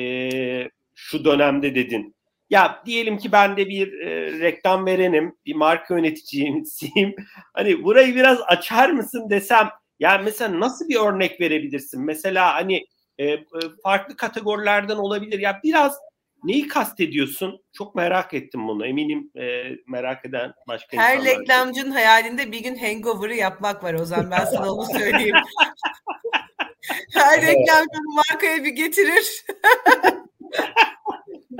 şu 0.94 1.24
dönemde 1.24 1.74
dedin. 1.74 2.14
Ya 2.50 2.82
diyelim 2.86 3.18
ki 3.18 3.32
ben 3.32 3.56
de 3.56 3.68
bir 3.68 4.00
e, 4.00 4.40
reklam 4.40 4.86
verenim, 4.86 5.36
bir 5.46 5.54
marka 5.54 5.94
yöneticisiyim. 5.94 7.14
Hani 7.54 7.84
burayı 7.84 8.14
biraz 8.14 8.38
açar 8.46 8.90
mısın 8.90 9.30
desem 9.30 9.68
yani 10.02 10.24
mesela 10.24 10.60
nasıl 10.60 10.88
bir 10.88 10.96
örnek 10.96 11.40
verebilirsin? 11.40 12.04
Mesela 12.04 12.54
hani 12.54 12.86
e, 13.18 13.24
e, 13.24 13.40
farklı 13.82 14.16
kategorilerden 14.16 14.96
olabilir. 14.96 15.38
Ya 15.38 15.60
biraz 15.64 15.98
neyi 16.44 16.68
kastediyorsun? 16.68 17.64
Çok 17.72 17.94
merak 17.94 18.34
ettim 18.34 18.68
bunu. 18.68 18.86
Eminim 18.86 19.30
e, 19.36 19.62
merak 19.88 20.24
eden 20.24 20.52
başka 20.68 20.96
Her 20.96 21.16
insanlar. 21.16 21.40
reklamcının 21.40 21.90
hayalinde 21.90 22.52
bir 22.52 22.62
gün 22.62 22.76
hangover'ı 22.76 23.34
yapmak 23.34 23.84
var 23.84 23.94
o 23.94 24.04
zaman 24.04 24.30
ben 24.30 24.44
sana 24.44 24.72
onu 24.72 24.86
söyleyeyim. 24.98 25.36
Her 27.12 27.42
reklamcı 27.42 27.98
markaya 28.14 28.64
bir 28.64 28.70
getirir. 28.70 29.44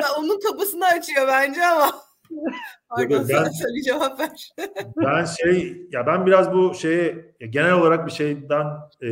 Onun 0.18 0.40
tapısını 0.40 0.86
açıyor 0.86 1.28
bence 1.28 1.66
ama. 1.66 2.02
Pardon 2.88 3.26
ben, 3.28 3.50
bir 3.74 3.82
cevap 3.82 4.20
ver. 4.20 4.52
ben 4.96 5.24
şey 5.24 5.86
ya 5.90 6.06
ben 6.06 6.26
biraz 6.26 6.52
bu 6.52 6.74
şeye 6.74 7.34
genel 7.50 7.72
olarak 7.72 8.06
bir 8.06 8.12
şeyden 8.12 8.66
e, 9.02 9.08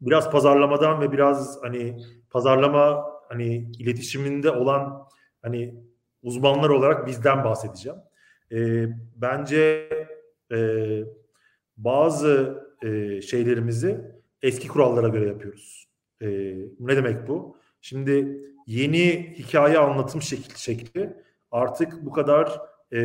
biraz 0.00 0.30
pazarlamadan 0.30 1.00
ve 1.00 1.12
biraz 1.12 1.62
hani 1.62 1.96
pazarlama 2.30 3.04
hani 3.28 3.70
iletişiminde 3.78 4.50
olan 4.50 5.08
hani 5.42 5.74
uzmanlar 6.22 6.68
olarak 6.68 7.06
bizden 7.06 7.44
bahsedeceğim. 7.44 7.98
E, 8.52 8.86
bence 9.16 9.88
e, 10.52 10.58
bazı 11.76 12.64
e, 12.82 13.20
şeylerimizi 13.22 14.00
eski 14.42 14.68
kurallara 14.68 15.08
göre 15.08 15.28
yapıyoruz. 15.28 15.88
E, 16.22 16.26
ne 16.80 16.96
demek 16.96 17.28
bu? 17.28 17.56
Şimdi 17.80 18.40
yeni 18.66 19.34
hikaye 19.38 19.78
anlatım 19.78 20.22
şekli, 20.22 20.58
şekli 20.58 21.16
artık 21.50 22.04
bu 22.04 22.12
kadar 22.12 22.60
e, 22.92 23.00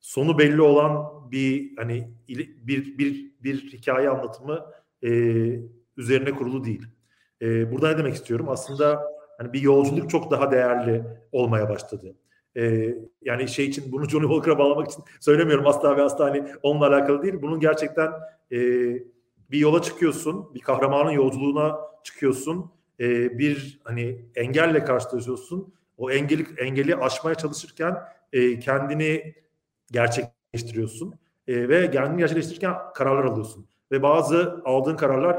sonu 0.00 0.38
belli 0.38 0.62
olan 0.62 1.06
bir 1.30 1.76
hani 1.76 2.10
bir 2.28 2.98
bir 2.98 3.32
bir 3.42 3.72
hikaye 3.72 4.08
anlatımı 4.08 4.66
e, 5.02 5.10
üzerine 5.96 6.30
kurulu 6.30 6.64
değil. 6.64 6.86
E, 7.42 7.72
burada 7.72 7.88
ne 7.88 7.98
demek 7.98 8.14
istiyorum? 8.14 8.48
Aslında 8.48 9.02
hani 9.38 9.52
bir 9.52 9.60
yolculuk 9.60 10.10
çok 10.10 10.30
daha 10.30 10.50
değerli 10.50 11.04
olmaya 11.32 11.68
başladı. 11.68 12.14
E, 12.56 12.94
yani 13.22 13.48
şey 13.48 13.66
için 13.66 13.92
bunu 13.92 14.08
Johnny 14.08 14.26
Walker'a 14.26 14.58
bağlamak 14.58 14.90
için 14.90 15.04
söylemiyorum 15.20 15.66
asla 15.66 15.96
ve 15.96 16.02
asla 16.02 16.24
hani 16.24 16.44
onunla 16.62 16.86
alakalı 16.86 17.22
değil. 17.22 17.34
Bunun 17.42 17.60
gerçekten 17.60 18.12
e, 18.52 18.58
bir 19.50 19.58
yola 19.58 19.82
çıkıyorsun, 19.82 20.54
bir 20.54 20.60
kahramanın 20.60 21.10
yolculuğuna 21.10 21.78
çıkıyorsun, 22.04 22.70
e, 23.00 23.38
bir 23.38 23.80
hani 23.84 24.24
engelle 24.34 24.84
karşılaşıyorsun. 24.84 25.74
O 25.96 26.10
engeli 26.10 26.46
engeli 26.58 26.96
aşmaya 26.96 27.34
çalışırken 27.34 27.96
e, 28.32 28.58
kendini 28.58 29.34
gerçekleştiriyorsun 29.92 31.14
e, 31.48 31.68
ve 31.68 31.90
kendini 31.90 32.18
gerçekleştirirken 32.18 32.74
kararlar 32.94 33.24
alıyorsun 33.24 33.66
ve 33.92 34.02
bazı 34.02 34.62
aldığın 34.64 34.96
kararlar 34.96 35.38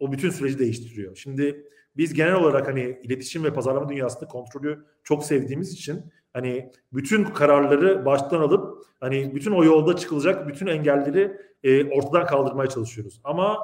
o 0.00 0.12
bütün 0.12 0.30
süreci 0.30 0.58
değiştiriyor. 0.58 1.16
Şimdi 1.16 1.66
biz 1.96 2.14
genel 2.14 2.34
olarak 2.34 2.68
hani 2.68 3.00
iletişim 3.02 3.44
ve 3.44 3.52
pazarlama 3.52 3.88
dünyasında 3.88 4.28
kontrolü 4.28 4.84
çok 5.04 5.24
sevdiğimiz 5.24 5.72
için 5.72 6.12
hani 6.32 6.72
bütün 6.92 7.24
kararları 7.24 8.04
baştan 8.04 8.40
alıp 8.40 8.86
hani 9.00 9.34
bütün 9.34 9.52
o 9.52 9.64
yolda 9.64 9.96
çıkılacak 9.96 10.48
bütün 10.48 10.66
engelleri 10.66 11.40
e, 11.64 11.90
ortadan 11.90 12.26
kaldırmaya 12.26 12.68
çalışıyoruz. 12.68 13.20
Ama 13.24 13.58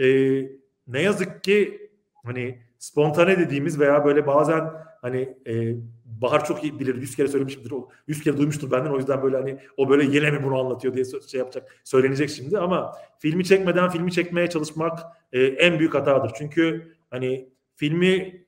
e, 0.00 0.06
ne 0.86 1.02
yazık 1.02 1.44
ki 1.44 1.90
hani 2.24 2.62
spontane 2.78 3.38
dediğimiz 3.38 3.80
veya 3.80 4.04
böyle 4.04 4.26
bazen 4.26 4.70
hani 5.02 5.36
e, 5.46 5.76
Bahar 6.04 6.44
çok 6.44 6.64
iyi 6.64 6.80
bilir. 6.80 6.94
Yüz 6.94 7.16
kere 7.16 7.28
söylemişimdir. 7.28 7.72
Yüz 8.06 8.22
kere 8.22 8.36
duymuştur 8.36 8.70
benden. 8.70 8.90
O 8.90 8.96
yüzden 8.96 9.22
böyle 9.22 9.36
hani 9.36 9.58
o 9.76 9.88
böyle 9.88 10.04
yine 10.04 10.30
mi 10.30 10.44
bunu 10.44 10.60
anlatıyor 10.60 10.94
diye 10.94 11.04
şey 11.04 11.38
yapacak. 11.38 11.80
Söylenecek 11.84 12.30
şimdi 12.30 12.58
ama 12.58 12.92
filmi 13.18 13.44
çekmeden 13.44 13.90
filmi 13.90 14.12
çekmeye 14.12 14.50
çalışmak 14.50 15.00
e, 15.32 15.42
en 15.42 15.78
büyük 15.78 15.94
hatadır. 15.94 16.32
Çünkü 16.38 16.92
hani 17.10 17.48
filmi 17.74 18.44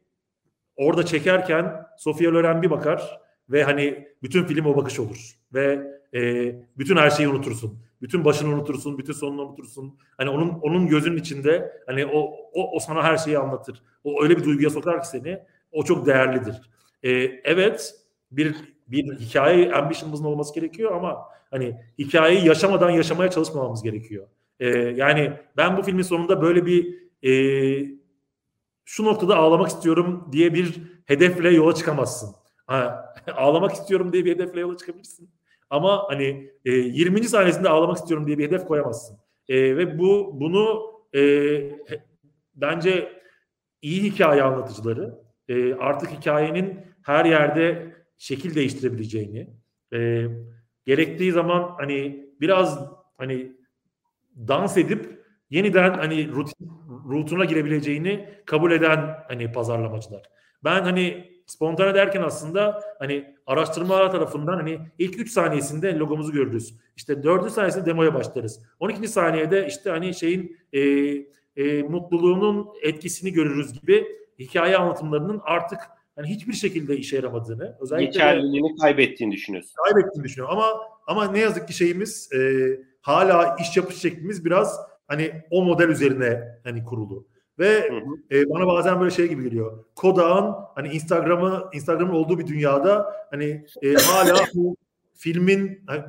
orada 0.76 1.06
çekerken 1.06 1.86
Sofia 1.98 2.32
Loren 2.32 2.62
bir 2.62 2.70
bakar 2.70 3.20
ve 3.50 3.64
hani 3.64 4.08
bütün 4.22 4.44
film 4.44 4.66
o 4.66 4.76
bakış 4.76 5.00
olur. 5.00 5.30
Ve 5.54 5.94
e, 6.14 6.52
bütün 6.78 6.96
her 6.96 7.10
şeyi 7.10 7.28
unutursun. 7.28 7.78
Bütün 8.02 8.24
başını 8.24 8.54
unutursun, 8.54 8.98
bütün 8.98 9.12
sonunu 9.12 9.42
unutursun. 9.42 9.98
Hani 10.16 10.30
onun 10.30 10.48
onun 10.48 10.86
gözünün 10.86 11.16
içinde 11.16 11.82
hani 11.86 12.06
o 12.06 12.20
o, 12.52 12.76
o 12.76 12.78
sana 12.78 13.02
her 13.02 13.16
şeyi 13.16 13.38
anlatır. 13.38 13.82
O 14.04 14.22
öyle 14.22 14.36
bir 14.38 14.44
duyguya 14.44 14.70
sokar 14.70 15.02
ki 15.02 15.08
seni. 15.08 15.42
O 15.74 15.84
çok 15.84 16.06
değerlidir. 16.06 16.54
E, 17.02 17.10
evet 17.44 17.94
bir 18.30 18.56
bir 18.88 19.18
hikaye 19.18 19.72
ambition'ımızın 19.74 20.24
olması 20.24 20.54
gerekiyor 20.54 20.92
ama 20.96 21.18
hani 21.50 21.80
hikayeyi 21.98 22.46
yaşamadan 22.46 22.90
yaşamaya 22.90 23.30
çalışmamamız 23.30 23.82
gerekiyor. 23.82 24.26
E, 24.60 24.68
yani 24.78 25.32
ben 25.56 25.76
bu 25.76 25.82
filmin 25.82 26.02
sonunda 26.02 26.42
böyle 26.42 26.66
bir 26.66 27.04
e, 27.22 27.32
şu 28.84 29.04
noktada 29.04 29.36
ağlamak 29.36 29.68
istiyorum 29.68 30.28
diye 30.32 30.54
bir 30.54 30.80
hedefle 31.06 31.50
yola 31.50 31.74
çıkamazsın. 31.74 32.34
Ha, 32.66 33.14
ağlamak 33.36 33.72
istiyorum 33.72 34.12
diye 34.12 34.24
bir 34.24 34.34
hedefle 34.34 34.60
yola 34.60 34.76
çıkabilirsin. 34.76 35.30
Ama 35.70 36.04
hani 36.08 36.50
e, 36.64 36.72
20. 36.72 37.24
saniyesinde 37.24 37.68
ağlamak 37.68 37.96
istiyorum 37.96 38.26
diye 38.26 38.38
bir 38.38 38.46
hedef 38.46 38.64
koyamazsın. 38.66 39.18
E, 39.48 39.76
ve 39.76 39.98
bu 39.98 40.40
bunu 40.40 40.92
e, 41.14 41.20
bence 42.54 43.22
iyi 43.82 44.02
hikaye 44.02 44.42
anlatıcıları 44.42 45.23
e, 45.48 45.74
artık 45.74 46.10
hikayenin 46.10 46.80
her 47.02 47.24
yerde 47.24 47.94
şekil 48.16 48.54
değiştirebileceğini, 48.54 49.50
e, 49.94 50.26
gerektiği 50.84 51.32
zaman 51.32 51.74
hani 51.78 52.26
biraz 52.40 52.78
hani 53.18 53.52
dans 54.36 54.76
edip 54.76 55.24
yeniden 55.50 55.92
hani 55.94 56.32
rutin 56.32 56.68
rutuna 57.10 57.44
girebileceğini 57.44 58.28
kabul 58.46 58.72
eden 58.72 59.16
hani 59.28 59.52
pazarlamacılar. 59.52 60.22
Ben 60.64 60.82
hani 60.82 61.34
spontane 61.46 61.94
derken 61.94 62.22
aslında 62.22 62.82
hani 62.98 63.34
araştırma 63.46 64.10
tarafından 64.10 64.56
hani 64.56 64.78
ilk 64.98 65.20
3 65.20 65.30
saniyesinde 65.30 65.98
logomuzu 65.98 66.32
görürüz. 66.32 66.74
İşte 66.96 67.22
4. 67.22 67.52
saniyesinde 67.52 67.86
demoya 67.86 68.14
başlarız. 68.14 68.60
12. 68.80 69.08
saniyede 69.08 69.66
işte 69.66 69.90
hani 69.90 70.14
şeyin 70.14 70.56
e, 70.72 70.80
e, 71.56 71.82
mutluluğunun 71.82 72.68
etkisini 72.82 73.32
görürüz 73.32 73.80
gibi 73.80 74.06
hikaye 74.38 74.76
anlatımlarının 74.76 75.40
artık 75.44 75.78
hani 76.16 76.26
hiçbir 76.26 76.52
şekilde 76.52 76.96
işe 76.96 77.16
yaramadığını, 77.16 77.76
özellikle 77.80 78.06
geçerliliğini 78.06 78.76
kaybettiğini 78.76 79.32
düşünüyorsun. 79.32 79.74
Kaybettiğini 79.84 80.24
düşünüyorum 80.24 80.58
ama 80.58 80.80
ama 81.06 81.32
ne 81.32 81.38
yazık 81.38 81.68
ki 81.68 81.74
şeyimiz 81.74 82.32
e, 82.32 82.38
hala 83.00 83.56
iş 83.60 83.76
yapış 83.76 83.96
şeklimiz 83.96 84.44
biraz 84.44 84.80
hani 85.08 85.42
o 85.50 85.64
model 85.64 85.88
üzerine 85.88 86.58
hani 86.64 86.84
kurulu. 86.84 87.26
Ve 87.58 87.88
hı 87.90 87.94
hı. 87.94 88.38
E, 88.38 88.50
bana 88.50 88.66
bazen 88.66 89.00
böyle 89.00 89.10
şey 89.10 89.28
gibi 89.28 89.44
geliyor. 89.44 89.84
Kodak'ın 89.94 90.54
hani 90.74 90.88
Instagram'ı 90.88 91.70
Instagram'ın 91.72 92.12
olduğu 92.12 92.38
bir 92.38 92.46
dünyada 92.46 93.16
hani 93.30 93.66
e, 93.82 93.94
hala 93.94 94.38
bu 94.54 94.76
filmin 95.14 95.82
hani, 95.86 96.02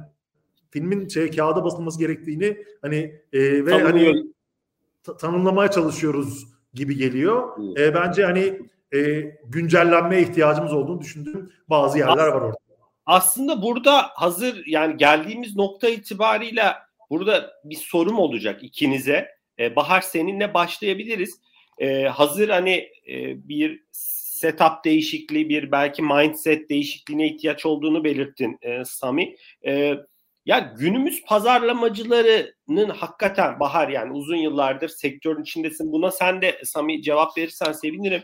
filmin 0.71 1.07
şey 1.07 1.31
kağıda 1.31 1.63
basılması 1.63 1.99
gerektiğini 1.99 2.57
hani 2.81 3.21
e, 3.33 3.65
ve 3.65 3.69
Tanımlıyor. 3.69 4.13
hani 4.13 4.33
ta- 5.03 5.17
tanımlamaya 5.17 5.71
çalışıyoruz 5.71 6.54
gibi 6.75 6.97
geliyor. 6.97 7.57
E, 7.79 7.93
bence 7.93 8.25
hani 8.25 8.59
e, 8.93 9.21
güncellenmeye 9.45 10.21
ihtiyacımız 10.21 10.73
olduğunu 10.73 11.01
düşündüğüm 11.01 11.51
bazı 11.69 11.97
yerler 11.97 12.27
var 12.27 12.41
orada. 12.41 12.57
Aslında 13.05 13.61
burada 13.61 14.01
hazır 14.01 14.63
yani 14.65 14.97
geldiğimiz 14.97 15.55
nokta 15.55 15.89
itibariyle 15.89 16.63
burada 17.09 17.51
bir 17.63 17.75
sorum 17.75 18.19
olacak 18.19 18.63
ikinize. 18.63 19.27
E, 19.59 19.75
Bahar 19.75 20.01
seninle 20.01 20.53
başlayabiliriz. 20.53 21.39
E, 21.77 22.03
hazır 22.03 22.49
hani 22.49 22.89
e, 23.09 23.47
bir 23.49 23.83
setup 23.91 24.85
değişikliği, 24.85 25.49
bir 25.49 25.71
belki 25.71 26.01
mindset 26.01 26.69
değişikliğine 26.69 27.27
ihtiyaç 27.27 27.65
olduğunu 27.65 28.03
belirttin 28.03 28.57
e, 28.61 28.85
Sami. 28.85 29.35
E, 29.65 29.95
ya 30.45 30.73
günümüz 30.79 31.25
pazarlamacılarının 31.25 32.89
hakikaten 32.89 33.59
Bahar 33.59 33.89
yani 33.89 34.13
uzun 34.13 34.35
yıllardır 34.35 34.89
sektörün 34.89 35.41
içindesin. 35.41 35.91
Buna 35.91 36.11
sen 36.11 36.41
de 36.41 36.61
Sami 36.63 37.01
cevap 37.01 37.37
verirsen 37.37 37.71
sevinirim. 37.71 38.23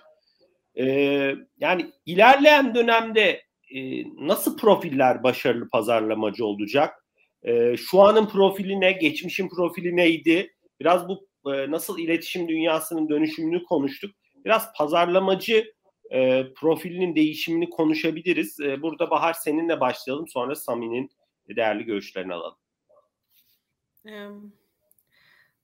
Ee, 0.80 1.36
yani 1.58 1.92
ilerleyen 2.06 2.76
dönemde 2.76 3.42
e, 3.76 4.04
nasıl 4.28 4.58
profiller 4.58 5.24
başarılı 5.24 5.70
pazarlamacı 5.70 6.46
olacak? 6.46 7.06
E, 7.44 7.78
şu 7.78 8.02
anın 8.02 8.26
profili 8.26 8.82
ne? 8.82 8.92
Geçmişin 8.92 9.50
profili 9.50 9.96
neydi? 9.96 10.54
Biraz 10.80 11.08
bu 11.10 11.28
e, 11.54 11.72
nasıl 11.72 12.00
iletişim 12.00 12.48
dünyasının 12.48 13.10
dönüşümünü 13.10 13.64
konuştuk. 13.64 14.12
Biraz 14.46 14.74
pazarlamacı 14.74 15.74
e, 16.12 16.44
profilinin 16.54 17.16
değişimini 17.16 17.70
konuşabiliriz. 17.70 18.60
E, 18.60 18.82
burada 18.82 19.10
Bahar 19.10 19.34
seninle 19.34 19.80
başlayalım. 19.80 20.28
Sonra 20.28 20.56
Sami'nin 20.56 21.12
değerli 21.56 21.86
görüşlerini 21.86 22.34
alalım. 22.34 22.58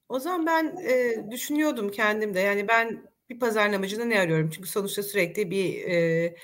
O 0.09 0.19
zaman 0.19 0.45
ben 0.45 0.77
e, 0.77 1.31
düşünüyordum 1.31 1.91
kendimde. 1.91 2.39
Yani 2.39 2.67
ben 2.67 3.11
bir 3.29 3.39
pazarlamacıda 3.39 4.05
ne 4.05 4.19
arıyorum? 4.19 4.49
Çünkü 4.49 4.69
sonuçta 4.69 5.03
sürekli 5.03 5.51
bir 5.51 5.83
e, 5.83 6.35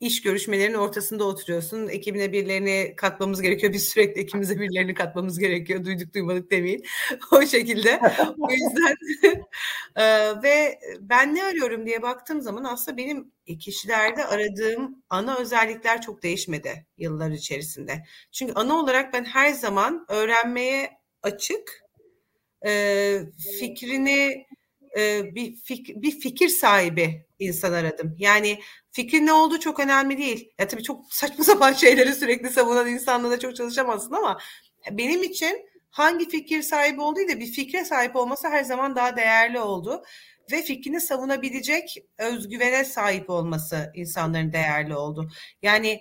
iş 0.00 0.22
görüşmelerinin 0.22 0.78
ortasında 0.78 1.24
oturuyorsun. 1.24 1.88
Ekibine 1.88 2.32
birilerini 2.32 2.94
katmamız 2.96 3.42
gerekiyor. 3.42 3.72
Biz 3.72 3.88
sürekli 3.88 4.20
ekibimize 4.20 4.60
birilerini 4.60 4.94
katmamız 4.94 5.38
gerekiyor. 5.38 5.84
Duyduk 5.84 6.14
duymadık 6.14 6.50
demeyin. 6.50 6.84
o 7.32 7.46
şekilde. 7.46 8.00
o 8.38 8.50
yüzden 8.50 8.94
e, 9.96 10.04
ve 10.42 10.78
ben 11.00 11.34
ne 11.34 11.44
arıyorum 11.44 11.86
diye 11.86 12.02
baktığım 12.02 12.40
zaman 12.40 12.64
aslında 12.64 12.96
benim 12.96 13.32
kişilerde 13.60 14.24
aradığım 14.24 15.02
ana 15.10 15.36
özellikler 15.38 16.00
çok 16.00 16.22
değişmedi 16.22 16.86
yıllar 16.98 17.30
içerisinde. 17.30 18.04
Çünkü 18.32 18.52
ana 18.52 18.76
olarak 18.76 19.12
ben 19.12 19.24
her 19.24 19.52
zaman 19.52 20.06
öğrenmeye 20.08 20.90
açık, 21.22 21.82
e, 22.66 23.20
fikrini 23.60 24.46
bir, 25.34 25.56
fik, 25.56 26.02
bir 26.02 26.20
fikir 26.20 26.48
sahibi 26.48 27.26
insan 27.38 27.72
aradım. 27.72 28.16
Yani 28.18 28.58
fikir 28.90 29.20
ne 29.26 29.32
olduğu 29.32 29.60
çok 29.60 29.80
önemli 29.80 30.18
değil. 30.18 30.52
Ya 30.58 30.68
tabii 30.68 30.82
çok 30.82 31.12
saçma 31.12 31.44
sapan 31.44 31.72
şeyleri 31.72 32.14
sürekli 32.14 32.50
savunan 32.50 32.88
insanla 32.88 33.30
da 33.30 33.38
çok 33.38 33.56
çalışamazsın 33.56 34.12
ama 34.12 34.38
benim 34.90 35.22
için 35.22 35.68
hangi 35.90 36.28
fikir 36.28 36.62
sahibi 36.62 37.00
olduğu 37.00 37.28
da 37.28 37.40
bir 37.40 37.46
fikre 37.46 37.84
sahip 37.84 38.16
olması 38.16 38.48
her 38.48 38.64
zaman 38.64 38.96
daha 38.96 39.16
değerli 39.16 39.60
oldu. 39.60 40.04
Ve 40.52 40.62
fikrini 40.62 41.00
savunabilecek 41.00 41.96
özgüvene 42.18 42.84
sahip 42.84 43.30
olması 43.30 43.92
insanların 43.94 44.52
değerli 44.52 44.96
oldu. 44.96 45.30
Yani 45.62 46.00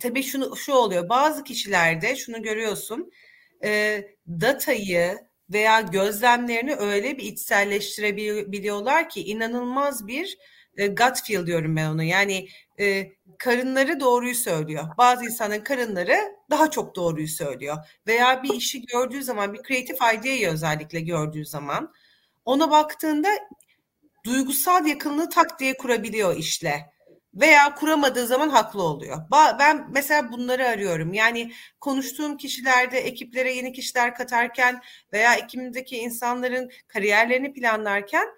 tabii 0.00 0.22
şunu 0.22 0.56
şu 0.56 0.72
oluyor. 0.72 1.08
Bazı 1.08 1.44
kişilerde 1.44 2.16
şunu 2.16 2.42
görüyorsun. 2.42 3.10
E, 3.64 4.02
datayı, 4.28 5.29
veya 5.50 5.80
gözlemlerini 5.80 6.74
öyle 6.74 7.18
bir 7.18 7.22
içselleştirebiliyorlar 7.22 9.08
ki 9.08 9.24
inanılmaz 9.24 10.06
bir 10.06 10.38
e, 10.76 10.86
gut 10.86 11.22
feel 11.26 11.46
diyorum 11.46 11.76
ben 11.76 11.86
onu. 11.86 12.02
Yani 12.02 12.48
e, 12.80 13.12
karınları 13.38 14.00
doğruyu 14.00 14.34
söylüyor. 14.34 14.84
Bazı 14.98 15.24
insanın 15.24 15.60
karınları 15.60 16.16
daha 16.50 16.70
çok 16.70 16.96
doğruyu 16.96 17.28
söylüyor. 17.28 17.76
Veya 18.06 18.42
bir 18.42 18.54
işi 18.54 18.86
gördüğü 18.86 19.22
zaman, 19.22 19.54
bir 19.54 19.62
kreatif 19.62 19.96
ideayı 19.96 20.48
özellikle 20.48 21.00
gördüğü 21.00 21.46
zaman 21.46 21.92
ona 22.44 22.70
baktığında 22.70 23.28
duygusal 24.24 24.86
yakınlığı 24.86 25.28
tak 25.28 25.60
diye 25.60 25.76
kurabiliyor 25.76 26.36
işle 26.36 26.92
veya 27.34 27.74
kuramadığı 27.74 28.26
zaman 28.26 28.48
haklı 28.48 28.82
oluyor. 28.82 29.18
Ben 29.58 29.86
mesela 29.90 30.32
bunları 30.32 30.68
arıyorum. 30.68 31.12
Yani 31.12 31.52
konuştuğum 31.80 32.36
kişilerde 32.36 32.98
ekiplere 32.98 33.52
yeni 33.52 33.72
kişiler 33.72 34.14
katarken 34.14 34.80
veya 35.12 35.34
ekibimdeki 35.34 35.98
insanların 35.98 36.70
kariyerlerini 36.88 37.52
planlarken 37.52 38.28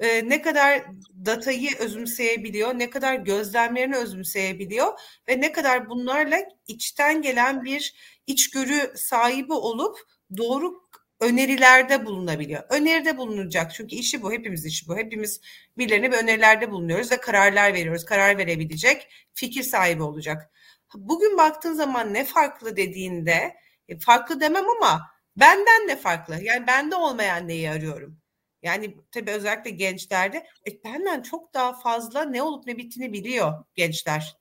e, 0.00 0.28
ne 0.28 0.42
kadar 0.42 0.82
datayı 1.26 1.70
özümseyebiliyor, 1.78 2.78
ne 2.78 2.90
kadar 2.90 3.14
gözlemlerini 3.14 3.96
özümseyebiliyor 3.96 5.00
ve 5.28 5.40
ne 5.40 5.52
kadar 5.52 5.90
bunlarla 5.90 6.38
içten 6.68 7.22
gelen 7.22 7.64
bir 7.64 7.94
içgörü 8.26 8.92
sahibi 8.96 9.52
olup 9.52 9.98
doğru 10.36 10.81
önerilerde 11.22 12.06
bulunabiliyor. 12.06 12.62
Öneride 12.70 13.16
bulunacak 13.16 13.74
çünkü 13.74 13.96
işi 13.96 14.22
bu, 14.22 14.32
hepimiz 14.32 14.66
işi 14.66 14.88
bu. 14.88 14.96
Hepimiz 14.96 15.40
birilerine 15.78 16.12
bir 16.12 16.16
önerilerde 16.16 16.70
bulunuyoruz 16.70 17.12
ve 17.12 17.16
kararlar 17.16 17.74
veriyoruz. 17.74 18.04
Karar 18.04 18.38
verebilecek, 18.38 19.08
fikir 19.34 19.62
sahibi 19.62 20.02
olacak. 20.02 20.50
Bugün 20.94 21.38
baktığın 21.38 21.72
zaman 21.72 22.14
ne 22.14 22.24
farklı 22.24 22.76
dediğinde, 22.76 23.56
e, 23.88 23.98
farklı 23.98 24.40
demem 24.40 24.68
ama 24.68 25.10
benden 25.36 25.88
ne 25.88 25.96
farklı? 25.96 26.38
Yani 26.42 26.66
bende 26.66 26.96
olmayan 26.96 27.48
neyi 27.48 27.70
arıyorum? 27.70 28.18
Yani 28.62 28.96
tabii 29.10 29.30
özellikle 29.30 29.70
gençlerde 29.70 30.46
e, 30.68 30.84
benden 30.84 31.22
çok 31.22 31.54
daha 31.54 31.80
fazla 31.80 32.24
ne 32.24 32.42
olup 32.42 32.66
ne 32.66 32.76
bittiğini 32.78 33.12
biliyor 33.12 33.64
gençler. 33.74 34.36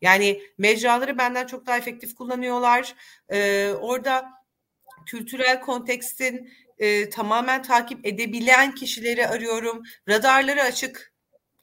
Yani 0.00 0.42
mecraları 0.58 1.18
benden 1.18 1.46
çok 1.46 1.66
daha 1.66 1.78
efektif 1.78 2.14
kullanıyorlar. 2.14 2.94
Ee, 3.32 3.70
orada 3.80 4.35
kültürel 5.06 5.60
kontekstin 5.60 6.50
e, 6.78 7.10
tamamen 7.10 7.62
takip 7.62 8.06
edebilen 8.06 8.74
kişileri 8.74 9.28
arıyorum. 9.28 9.82
Radarları 10.08 10.62
açık 10.62 11.16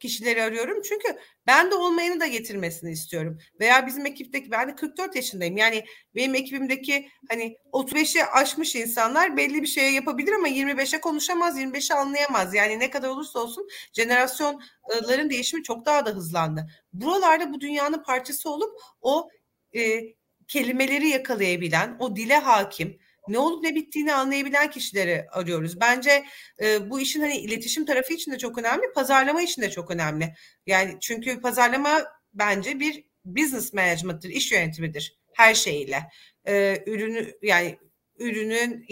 kişileri 0.04 0.44
arıyorum. 0.44 0.82
Çünkü 0.82 1.18
ben 1.48 1.72
de 1.72 1.76
olmayanı 1.76 2.20
da 2.20 2.28
getirmesini 2.28 2.92
istiyorum. 2.92 3.38
Veya 3.60 3.88
bizim 3.88 4.06
ekipteki 4.06 4.52
ben 4.52 4.68
de 4.70 4.76
44 4.76 5.16
yaşındayım. 5.16 5.58
Yani 5.58 5.86
benim 6.16 6.36
ekibimdeki 6.36 7.10
hani 7.30 7.58
35'i 7.74 8.24
aşmış 8.24 8.76
insanlar 8.76 9.38
belli 9.38 9.62
bir 9.62 9.68
şeye 9.68 9.92
yapabilir 9.92 10.32
ama 10.32 10.50
25'e 10.50 11.02
konuşamaz, 11.02 11.60
25'e 11.60 11.96
anlayamaz. 11.96 12.54
Yani 12.54 12.80
ne 12.80 12.90
kadar 12.90 13.10
olursa 13.10 13.40
olsun 13.40 13.68
jenerasyonların 13.94 15.30
değişimi 15.30 15.64
çok 15.64 15.86
daha 15.86 16.06
da 16.06 16.10
hızlandı. 16.10 16.68
Buralarda 16.94 17.54
bu 17.54 17.62
dünyanın 17.62 18.04
parçası 18.04 18.50
olup 18.50 18.80
o 19.02 19.30
e, 19.76 20.02
kelimeleri 20.48 21.08
yakalayabilen, 21.08 21.96
o 22.00 22.16
dile 22.16 22.38
hakim, 22.38 23.00
ne 23.28 23.38
olup 23.40 23.64
ne 23.64 23.76
bittiğini 23.76 24.14
anlayabilen 24.14 24.70
kişileri 24.70 25.26
arıyoruz. 25.32 25.80
Bence 25.80 26.26
e, 26.62 26.90
bu 26.90 27.00
işin 27.00 27.22
hani 27.22 27.38
iletişim 27.38 27.86
tarafı 27.86 28.14
için 28.14 28.32
de 28.32 28.38
çok 28.38 28.58
önemli, 28.58 28.94
pazarlama 28.96 29.42
için 29.42 29.62
de 29.62 29.72
çok 29.72 29.92
önemli. 29.92 30.34
Yani 30.68 30.98
çünkü 31.02 31.42
pazarlama 31.42 32.04
bence 32.34 32.80
bir 32.80 33.04
business 33.26 33.74
management'tır, 33.74 34.30
iş 34.30 34.52
yönetimidir 34.52 35.20
her 35.34 35.54
şeyiyle. 35.54 36.04
E, 36.48 36.84
ürünü 36.86 37.34
yani 37.42 37.80
ürünün 38.20 38.86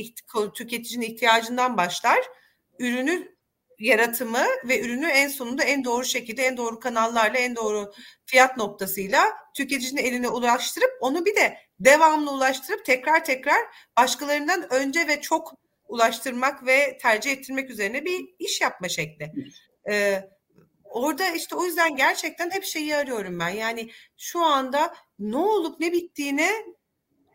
tüketicinin 0.56 1.06
ihtiyacından 1.06 1.78
başlar. 1.78 2.20
Ürünü 2.80 3.36
yaratımı 3.82 4.46
ve 4.68 4.82
ürünü 4.82 5.08
en 5.08 5.28
sonunda 5.28 5.64
en 5.64 5.84
doğru 5.84 6.06
şekilde, 6.06 6.44
en 6.44 6.58
doğru 6.58 6.80
kanallarla, 6.80 7.38
en 7.38 7.56
doğru 7.56 7.92
fiyat 8.26 8.58
noktasıyla 8.58 9.24
tüketicinin 9.54 10.04
eline 10.04 10.30
ulaştırıp 10.30 10.92
onu 11.02 11.26
bir 11.26 11.36
de 11.36 11.58
devamlı 11.80 12.32
ulaştırıp 12.32 12.86
tekrar 12.86 13.26
tekrar 13.26 13.60
başkalarından 13.98 14.74
önce 14.74 15.08
ve 15.08 15.22
çok 15.22 15.54
ulaştırmak 15.88 16.66
ve 16.66 16.98
tercih 17.02 17.32
ettirmek 17.32 17.70
üzerine 17.70 18.06
bir 18.06 18.30
iş 18.40 18.62
yapma 18.62 18.90
şekli. 18.90 19.32
Ee, 19.90 20.30
orada 20.84 21.30
işte 21.30 21.56
o 21.56 21.66
yüzden 21.66 21.96
gerçekten 21.96 22.52
hep 22.52 22.64
şeyi 22.64 22.96
arıyorum 22.96 23.40
ben. 23.40 23.50
Yani 23.50 23.92
şu 24.18 24.42
anda 24.42 24.94
ne 25.20 25.38
olup 25.38 25.80
ne 25.80 25.92
bittiğine 25.92 26.50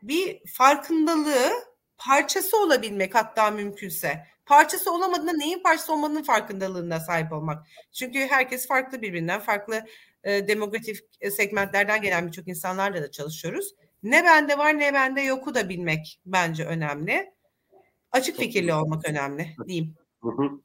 bir 0.03 0.41
farkındalığı 0.53 1.53
parçası 1.99 2.63
olabilmek 2.63 3.15
hatta 3.15 3.51
mümkünse. 3.51 4.27
Parçası 4.47 4.93
olamadığında 4.95 5.33
neyin 5.33 5.63
parçası 5.63 5.93
olmadığının 5.93 6.23
farkındalığına 6.23 7.01
sahip 7.01 7.33
olmak. 7.33 7.67
Çünkü 7.93 8.19
herkes 8.19 8.69
farklı 8.69 9.03
birbirinden, 9.03 9.41
farklı 9.41 9.85
e, 10.25 10.49
demografik 10.49 10.97
segmentlerden 11.31 12.03
gelen 12.03 12.27
birçok 12.27 12.49
insanlarla 12.49 13.03
da 13.03 13.11
çalışıyoruz. 13.11 13.75
Ne 14.03 14.25
bende 14.25 14.59
var 14.59 14.79
ne 14.79 14.95
bende 14.95 15.21
yoku 15.21 15.55
da 15.55 15.69
bilmek 15.69 16.21
bence 16.27 16.65
önemli. 16.65 17.33
Açık 18.13 18.37
fikirli 18.37 18.75
olmak 18.75 19.09
önemli 19.09 19.57
diyeyim. 19.67 19.95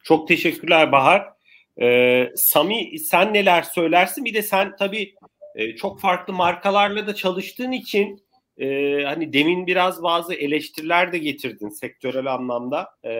Çok 0.04 0.28
teşekkürler 0.28 0.92
Bahar. 0.92 1.34
Ee, 1.82 2.30
Sami 2.36 3.00
sen 3.00 3.34
neler 3.34 3.64
söylersin? 3.64 4.26
Bir 4.26 4.34
de 4.34 4.42
sen 4.42 4.76
tabii 4.76 5.16
e, 5.56 5.76
çok 5.76 6.02
farklı 6.02 6.34
markalarla 6.34 7.08
da 7.08 7.16
çalıştığın 7.16 7.72
için 7.72 8.24
e, 8.62 9.04
hani 9.04 9.34
demin 9.34 9.68
biraz 9.68 10.04
bazı 10.04 10.34
eleştiriler 10.34 11.12
de 11.12 11.18
getirdin 11.18 11.70
sektörel 11.70 12.34
anlamda. 12.34 12.90
E, 13.06 13.12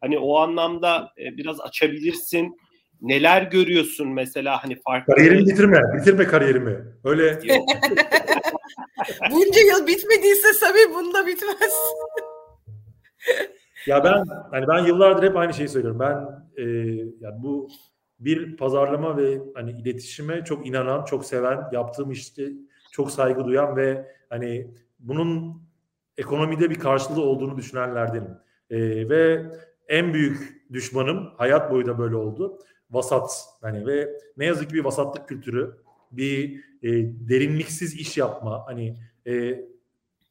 hani 0.00 0.18
o 0.18 0.38
anlamda 0.38 1.10
e, 1.18 1.36
biraz 1.36 1.60
açabilirsin. 1.60 2.56
Neler 3.00 3.42
görüyorsun 3.42 4.08
mesela 4.08 4.64
hani 4.64 4.80
farklı... 4.80 5.14
Kariyerimi 5.14 5.46
bitirme, 5.46 5.80
bitirme 6.00 6.24
kariyerimi. 6.24 6.84
Öyle... 7.04 7.38
Bunca 9.30 9.60
yıl 9.60 9.86
bitmediyse 9.86 10.52
Sami 10.52 10.94
bunda 10.94 11.26
bitmez. 11.26 11.74
ya 13.86 14.04
ben 14.04 14.24
hani 14.50 14.68
ben 14.68 14.86
yıllardır 14.86 15.28
hep 15.28 15.36
aynı 15.36 15.54
şeyi 15.54 15.68
söylüyorum. 15.68 16.00
Ben 16.00 16.26
e, 16.56 16.64
yani 17.20 17.42
bu 17.42 17.68
bir 18.18 18.56
pazarlama 18.56 19.16
ve 19.16 19.38
hani 19.54 19.70
iletişime 19.70 20.44
çok 20.44 20.66
inanan, 20.66 21.04
çok 21.04 21.24
seven, 21.24 21.60
yaptığım 21.72 22.10
işte 22.10 22.48
çok 22.92 23.10
saygı 23.10 23.44
duyan 23.44 23.76
ve 23.76 24.13
hani 24.30 24.74
bunun 24.98 25.62
ekonomide 26.16 26.70
bir 26.70 26.78
karşılığı 26.78 27.22
olduğunu 27.22 27.56
düşünenlerdenim. 27.56 28.30
E, 28.70 29.08
ve 29.08 29.46
en 29.88 30.14
büyük 30.14 30.64
düşmanım 30.72 31.30
hayat 31.36 31.70
boyu 31.70 31.86
da 31.86 31.98
böyle 31.98 32.16
oldu. 32.16 32.58
Vasat 32.90 33.44
hani 33.60 33.86
ve 33.86 34.08
ne 34.36 34.44
yazık 34.44 34.68
ki 34.68 34.74
bir 34.74 34.84
vasatlık 34.84 35.28
kültürü, 35.28 35.76
bir 36.12 36.64
e, 36.82 36.90
derinliksiz 37.28 37.94
iş 37.94 38.16
yapma 38.16 38.66
hani 38.66 38.96
e, 39.26 39.64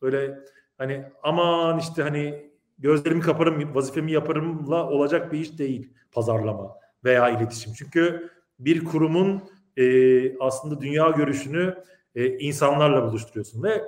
böyle 0.02 0.40
hani 0.78 1.06
aman 1.24 1.80
işte 1.80 2.04
hani 2.04 2.52
gözlerimi 2.78 3.22
kaparım 3.22 3.76
vazifemi 3.76 4.12
yaparımla 4.12 4.90
olacak 4.90 5.32
bir 5.32 5.40
iş 5.40 5.60
değil 5.60 5.94
pazarlama 6.12 6.78
veya 7.04 7.30
iletişim. 7.30 7.74
Çünkü 7.74 8.30
bir 8.60 8.84
kurumun 8.86 9.44
e, 9.78 10.38
aslında 10.40 10.82
dünya 10.82 11.10
görüşünü 11.10 11.76
e, 12.16 12.38
insanlarla 12.38 13.04
buluşturuyorsun 13.04 13.64
ve 13.64 13.84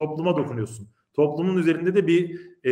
topluma 0.00 0.36
dokunuyorsun. 0.36 0.88
Toplumun 1.14 1.56
üzerinde 1.56 1.94
de 1.94 2.06
bir 2.06 2.40
e, 2.64 2.70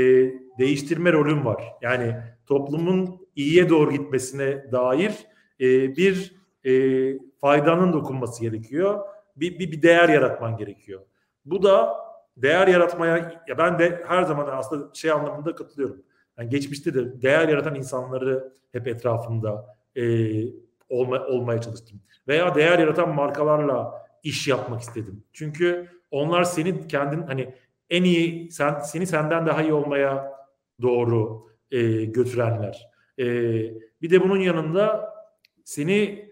değiştirme 0.59 1.12
rolün 1.12 1.44
var. 1.44 1.64
Yani 1.82 2.16
toplumun 2.46 3.28
iyiye 3.36 3.68
doğru 3.68 3.92
gitmesine 3.92 4.72
dair 4.72 5.26
e, 5.61 5.96
bir 5.96 6.34
e, 6.64 6.72
faydanın 7.40 7.92
dokunması 7.92 8.42
gerekiyor. 8.42 9.00
Bir, 9.36 9.59
bir, 9.59 9.72
bir 9.72 9.82
değer 9.82 10.09
yaratman 10.09 10.57
gerekiyor. 10.57 11.00
Bu 11.44 11.62
da 11.62 11.96
değer 12.36 12.68
yaratmaya 12.68 13.42
ya 13.48 13.59
ben 13.59 13.78
de 13.78 14.05
her 14.09 14.22
zaman 14.22 14.48
aslında 14.52 14.94
şey 14.94 15.11
anlamında 15.11 15.55
katılıyorum. 15.55 16.02
Yani 16.38 16.48
geçmişte 16.48 16.94
de 16.94 17.22
değer 17.22 17.48
yaratan 17.48 17.74
insanları 17.74 18.52
hep 18.72 18.86
etrafımda 18.86 19.76
e, 19.96 20.02
olma, 20.88 21.26
olmaya 21.26 21.61
çalıştım. 21.61 22.00
Veya 22.28 22.55
değer 22.55 22.78
yaratan 22.78 23.14
markalarla 23.14 24.03
iş 24.24 24.48
yapmak 24.48 24.80
istedim. 24.80 25.24
Çünkü 25.32 25.88
onlar 26.10 26.44
senin 26.44 26.88
kendin 26.88 27.22
hani 27.22 27.54
en 27.90 28.04
iyi 28.04 28.50
sen 28.52 28.78
seni 28.78 29.06
senden 29.06 29.46
daha 29.46 29.62
iyi 29.62 29.72
olmaya 29.72 30.32
doğru 30.82 31.46
e, 31.70 32.04
götürenler. 32.04 32.90
E, 33.18 33.24
bir 34.02 34.10
de 34.10 34.22
bunun 34.22 34.40
yanında 34.40 35.14
seni 35.64 36.30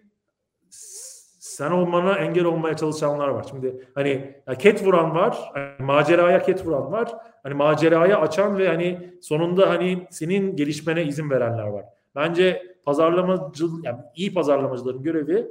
sen 1.41 1.71
olmana 1.71 2.19
engel 2.19 2.45
olmaya 2.45 2.77
çalışanlar 2.77 3.29
var. 3.29 3.47
Şimdi 3.51 3.89
hani 3.95 4.35
ya 4.47 4.55
ket 4.55 4.85
vuran 4.85 5.15
var, 5.15 5.51
hani 5.55 5.87
maceraya 5.87 6.43
ket 6.43 6.67
vuran 6.67 6.93
var. 6.93 7.13
Hani 7.43 7.55
maceraya 7.55 8.21
açan 8.21 8.59
ve 8.59 8.69
hani 8.69 9.13
sonunda 9.23 9.71
hani 9.71 10.07
senin 10.11 10.57
gelişmene 10.57 11.05
izin 11.05 11.31
verenler 11.31 11.67
var. 11.67 11.85
Bence 12.15 12.77
pazarlamacı 12.85 13.65
yani 13.83 13.99
iyi 14.15 14.35
pazarlamacıların 14.35 15.03
görevi 15.03 15.47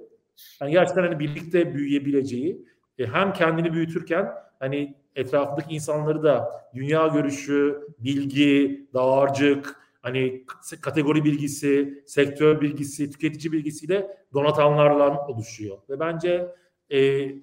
yani 0.61 0.71
gerçekten 0.71 1.03
hani 1.03 1.19
birlikte 1.19 1.73
büyüyebileceği 1.73 2.65
e, 2.97 3.05
hem 3.05 3.33
kendini 3.33 3.73
büyütürken 3.73 4.31
hani 4.59 4.95
etrafındaki 5.15 5.75
insanları 5.75 6.23
da 6.23 6.51
dünya 6.75 7.07
görüşü, 7.07 7.87
bilgi, 7.99 8.87
dağarcık, 8.93 9.75
hani 10.01 10.45
kategori 10.81 11.23
bilgisi, 11.23 12.03
sektör 12.07 12.61
bilgisi, 12.61 13.11
tüketici 13.11 13.51
bilgisiyle 13.51 14.17
donatanlarla 14.33 15.27
oluşuyor. 15.27 15.77
Ve 15.89 15.99
bence 15.99 16.47
e, 16.91 16.99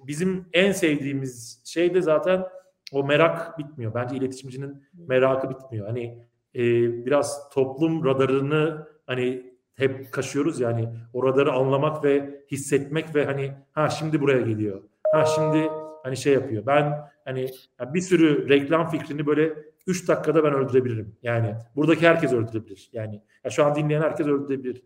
bizim 0.07 0.45
en 0.53 0.71
sevdiğimiz 0.71 1.61
şey 1.65 1.93
de 1.93 2.01
zaten 2.01 2.45
o 2.91 3.03
merak 3.03 3.59
bitmiyor. 3.59 3.93
Bence 3.93 4.15
iletişimcinin 4.15 4.83
merakı 4.93 5.49
bitmiyor. 5.49 5.87
Hani 5.87 6.25
e, 6.55 6.61
biraz 7.05 7.49
toplum 7.49 8.05
radarını 8.05 8.87
hani 9.05 9.48
hep 9.79 10.11
kaşıyoruz 10.11 10.59
yani 10.59 10.89
o 11.13 11.27
radarı 11.27 11.51
anlamak 11.51 12.03
ve 12.03 12.43
hissetmek 12.51 13.15
ve 13.15 13.25
hani 13.25 13.51
ha 13.71 13.89
şimdi 13.89 14.21
buraya 14.21 14.41
geliyor. 14.41 14.81
Ha 15.13 15.25
şimdi 15.25 15.69
hani 16.03 16.17
şey 16.17 16.33
yapıyor. 16.33 16.65
Ben 16.65 16.93
hani 17.25 17.47
bir 17.93 18.01
sürü 18.01 18.49
reklam 18.49 18.89
fikrini 18.89 19.25
böyle 19.25 19.53
3 19.87 20.07
dakikada 20.07 20.43
ben 20.43 20.53
öldürebilirim. 20.53 21.15
Yani 21.23 21.55
buradaki 21.75 22.07
herkes 22.07 22.33
öldürebilir. 22.33 22.89
Yani 22.93 23.21
ya 23.43 23.51
şu 23.51 23.65
an 23.65 23.75
dinleyen 23.75 24.01
herkes 24.01 24.27
öldürebilir. 24.27 24.81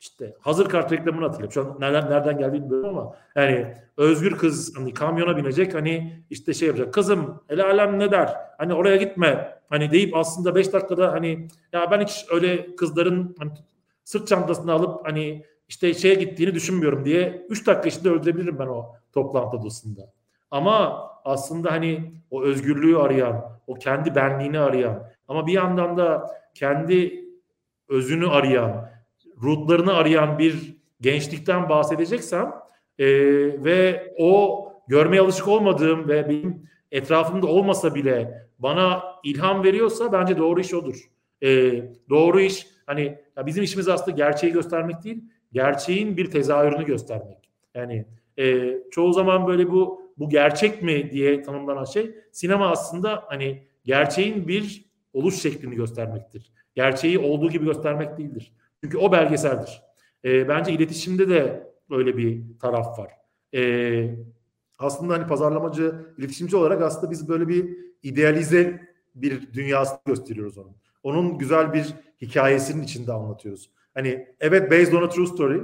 İşte 0.00 0.34
hazır 0.40 0.68
kart 0.68 0.92
reklamını 0.92 1.26
hatırlıyorum. 1.26 1.52
Şu 1.52 1.60
an 1.60 1.76
nereden, 1.80 2.10
nereden 2.10 2.38
geldiğini 2.38 2.64
bilmiyorum 2.64 2.98
ama 2.98 3.16
yani 3.36 3.76
özgür 3.96 4.38
kız 4.38 4.76
hani 4.76 4.94
kamyona 4.94 5.36
binecek 5.36 5.74
hani 5.74 6.24
işte 6.30 6.54
şey 6.54 6.68
yapacak. 6.68 6.94
Kızım 6.94 7.42
el 7.48 7.64
alem 7.64 7.98
ne 7.98 8.10
der? 8.10 8.36
Hani 8.58 8.74
oraya 8.74 8.96
gitme. 8.96 9.60
Hani 9.68 9.90
deyip 9.90 10.16
aslında 10.16 10.54
5 10.54 10.72
dakikada 10.72 11.12
hani 11.12 11.48
ya 11.72 11.90
ben 11.90 12.00
hiç 12.00 12.26
öyle 12.32 12.76
kızların 12.76 13.36
hani 13.38 13.50
sırt 14.10 14.28
çantasını 14.28 14.72
alıp 14.72 15.06
hani 15.06 15.44
işte 15.68 15.94
şeye 15.94 16.14
gittiğini 16.14 16.54
düşünmüyorum 16.54 17.04
diye 17.04 17.46
3 17.48 17.66
dakika 17.66 17.88
içinde 17.88 18.10
öldürebilirim 18.10 18.58
ben 18.58 18.66
o 18.66 18.94
toplantı 19.12 19.56
odasında. 19.56 20.12
Ama 20.50 21.06
aslında 21.24 21.70
hani 21.70 22.12
o 22.30 22.42
özgürlüğü 22.42 22.98
arayan, 22.98 23.60
o 23.66 23.74
kendi 23.74 24.14
benliğini 24.14 24.58
arayan 24.58 25.10
ama 25.28 25.46
bir 25.46 25.52
yandan 25.52 25.96
da 25.96 26.26
kendi 26.54 27.24
özünü 27.88 28.28
arayan, 28.28 28.90
rootlarını 29.42 29.94
arayan 29.94 30.38
bir 30.38 30.76
gençlikten 31.00 31.68
bahsedeceksem 31.68 32.52
e, 32.98 33.06
ve 33.64 34.12
o 34.18 34.64
görmeye 34.88 35.20
alışık 35.20 35.48
olmadığım 35.48 36.08
ve 36.08 36.28
benim 36.28 36.68
etrafımda 36.92 37.46
olmasa 37.46 37.94
bile 37.94 38.46
bana 38.58 39.02
ilham 39.24 39.64
veriyorsa 39.64 40.12
bence 40.12 40.38
doğru 40.38 40.60
iş 40.60 40.74
odur. 40.74 41.10
E, 41.42 41.82
doğru 42.10 42.40
iş 42.40 42.66
hani 42.86 43.18
ya 43.36 43.46
bizim 43.46 43.64
işimiz 43.64 43.88
aslında 43.88 44.16
gerçeği 44.16 44.52
göstermek 44.52 45.04
değil, 45.04 45.24
gerçeğin 45.52 46.16
bir 46.16 46.30
tezahürünü 46.30 46.84
göstermek. 46.84 47.50
Yani 47.74 48.06
e, 48.38 48.76
çoğu 48.90 49.12
zaman 49.12 49.46
böyle 49.46 49.70
bu 49.70 50.00
bu 50.18 50.28
gerçek 50.28 50.82
mi 50.82 51.10
diye 51.10 51.42
tanımlanan 51.42 51.84
şey 51.84 52.14
sinema 52.32 52.70
aslında 52.70 53.24
hani 53.26 53.62
gerçeğin 53.84 54.48
bir 54.48 54.84
oluş 55.12 55.42
şeklini 55.42 55.74
göstermektir. 55.74 56.52
Gerçeği 56.74 57.18
olduğu 57.18 57.50
gibi 57.50 57.64
göstermek 57.64 58.18
değildir. 58.18 58.52
Çünkü 58.84 58.98
o 58.98 59.12
belgeseldir. 59.12 59.82
E, 60.24 60.48
bence 60.48 60.72
iletişimde 60.72 61.28
de 61.28 61.70
öyle 61.90 62.16
bir 62.16 62.42
taraf 62.58 62.98
var. 62.98 63.12
E, 63.54 64.14
aslında 64.78 65.14
hani 65.14 65.26
pazarlamacı, 65.26 65.94
iletişimci 66.18 66.56
olarak 66.56 66.82
aslında 66.82 67.10
biz 67.10 67.28
böyle 67.28 67.48
bir 67.48 67.76
idealize 68.02 68.80
bir 69.14 69.52
dünyası 69.52 69.96
gösteriyoruz 70.06 70.58
onun. 70.58 70.79
Onun 71.02 71.38
güzel 71.38 71.72
bir 71.72 71.94
hikayesinin 72.20 72.82
içinde 72.82 73.12
anlatıyoruz. 73.12 73.70
Hani 73.94 74.28
evet 74.40 74.70
based 74.70 74.92
on 74.92 75.02
a 75.02 75.08
true 75.08 75.26
story 75.26 75.62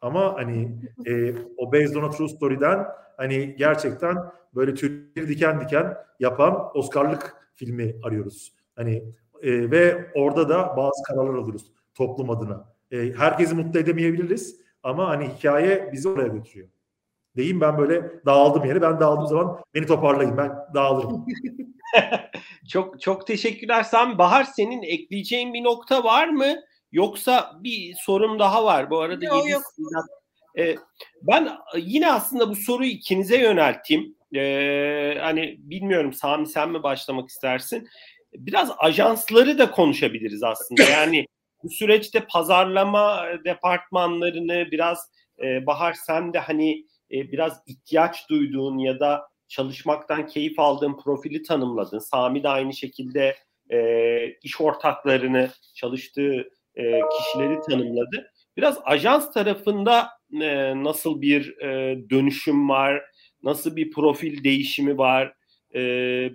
ama 0.00 0.34
hani 0.34 0.68
e, 1.06 1.32
o 1.56 1.72
based 1.72 1.94
on 1.94 2.02
a 2.02 2.10
true 2.10 2.28
story'den 2.28 2.86
hani 3.16 3.56
gerçekten 3.58 4.16
böyle 4.54 4.74
tüyleri 4.74 5.28
diken 5.28 5.60
diken 5.60 5.96
yapan 6.20 6.76
Oscar'lık 6.76 7.36
filmi 7.54 7.96
arıyoruz. 8.02 8.54
Hani 8.76 9.04
e, 9.42 9.70
ve 9.70 10.10
orada 10.14 10.48
da 10.48 10.76
bazı 10.76 11.02
kararlar 11.02 11.34
alıyoruz 11.34 11.72
toplum 11.94 12.30
adına. 12.30 12.68
E, 12.90 13.12
herkesi 13.12 13.54
mutlu 13.54 13.80
edemeyebiliriz 13.80 14.60
ama 14.82 15.08
hani 15.08 15.28
hikaye 15.28 15.90
bizi 15.92 16.08
oraya 16.08 16.28
götürüyor. 16.28 16.68
Deyim 17.36 17.60
ben 17.60 17.78
böyle 17.78 18.24
dağıldım 18.26 18.64
yeri. 18.64 18.82
Ben 18.82 19.00
dağıldığım 19.00 19.26
zaman 19.26 19.58
beni 19.74 19.86
toparlayın. 19.86 20.36
Ben 20.36 20.52
dağılırım. 20.74 21.26
çok 22.68 23.00
çok 23.00 23.26
teşekkürler 23.26 23.82
Sami. 23.82 24.18
Bahar 24.18 24.44
senin 24.44 24.82
ekleyeceğin 24.82 25.54
bir 25.54 25.64
nokta 25.64 26.04
var 26.04 26.28
mı? 26.28 26.56
Yoksa 26.92 27.52
bir 27.60 27.94
sorum 28.04 28.38
daha 28.38 28.64
var. 28.64 28.90
Bu 28.90 29.00
arada 29.00 29.24
yok, 29.24 29.50
yok. 29.50 29.62
Ee, 30.58 30.74
ben 31.22 31.48
yine 31.76 32.12
aslında 32.12 32.50
bu 32.50 32.56
soruyu 32.56 32.90
ikinize 32.90 33.38
yönelteyim. 33.38 34.16
Ee, 34.34 35.18
hani 35.20 35.56
bilmiyorum 35.58 36.12
Sami 36.12 36.46
sen 36.46 36.70
mi 36.70 36.82
başlamak 36.82 37.28
istersin? 37.28 37.88
Biraz 38.32 38.70
ajansları 38.78 39.58
da 39.58 39.70
konuşabiliriz 39.70 40.42
aslında. 40.42 40.82
Yani 40.90 41.26
bu 41.62 41.70
süreçte 41.70 42.26
pazarlama 42.26 43.26
departmanlarını 43.44 44.70
biraz 44.70 45.10
e, 45.44 45.66
Bahar 45.66 45.92
sen 45.92 46.32
de 46.32 46.38
hani 46.38 46.86
e, 47.12 47.32
biraz 47.32 47.62
ihtiyaç 47.66 48.28
duyduğun 48.28 48.78
ya 48.78 49.00
da 49.00 49.29
çalışmaktan 49.50 50.26
keyif 50.26 50.58
aldığın 50.58 50.96
profili 50.96 51.42
tanımladın. 51.42 51.98
Sami 51.98 52.42
de 52.42 52.48
aynı 52.48 52.72
şekilde 52.72 53.36
e, 53.70 54.30
iş 54.42 54.60
ortaklarını 54.60 55.50
çalıştığı 55.74 56.50
e, 56.74 57.00
kişileri 57.18 57.60
tanımladı. 57.68 58.30
Biraz 58.56 58.78
ajans 58.84 59.32
tarafında 59.32 60.08
e, 60.40 60.84
nasıl 60.84 61.20
bir 61.20 61.58
e, 61.58 61.98
dönüşüm 62.10 62.68
var, 62.68 63.02
nasıl 63.42 63.76
bir 63.76 63.90
profil 63.90 64.44
değişimi 64.44 64.98
var, 64.98 65.34
e, 65.74 65.80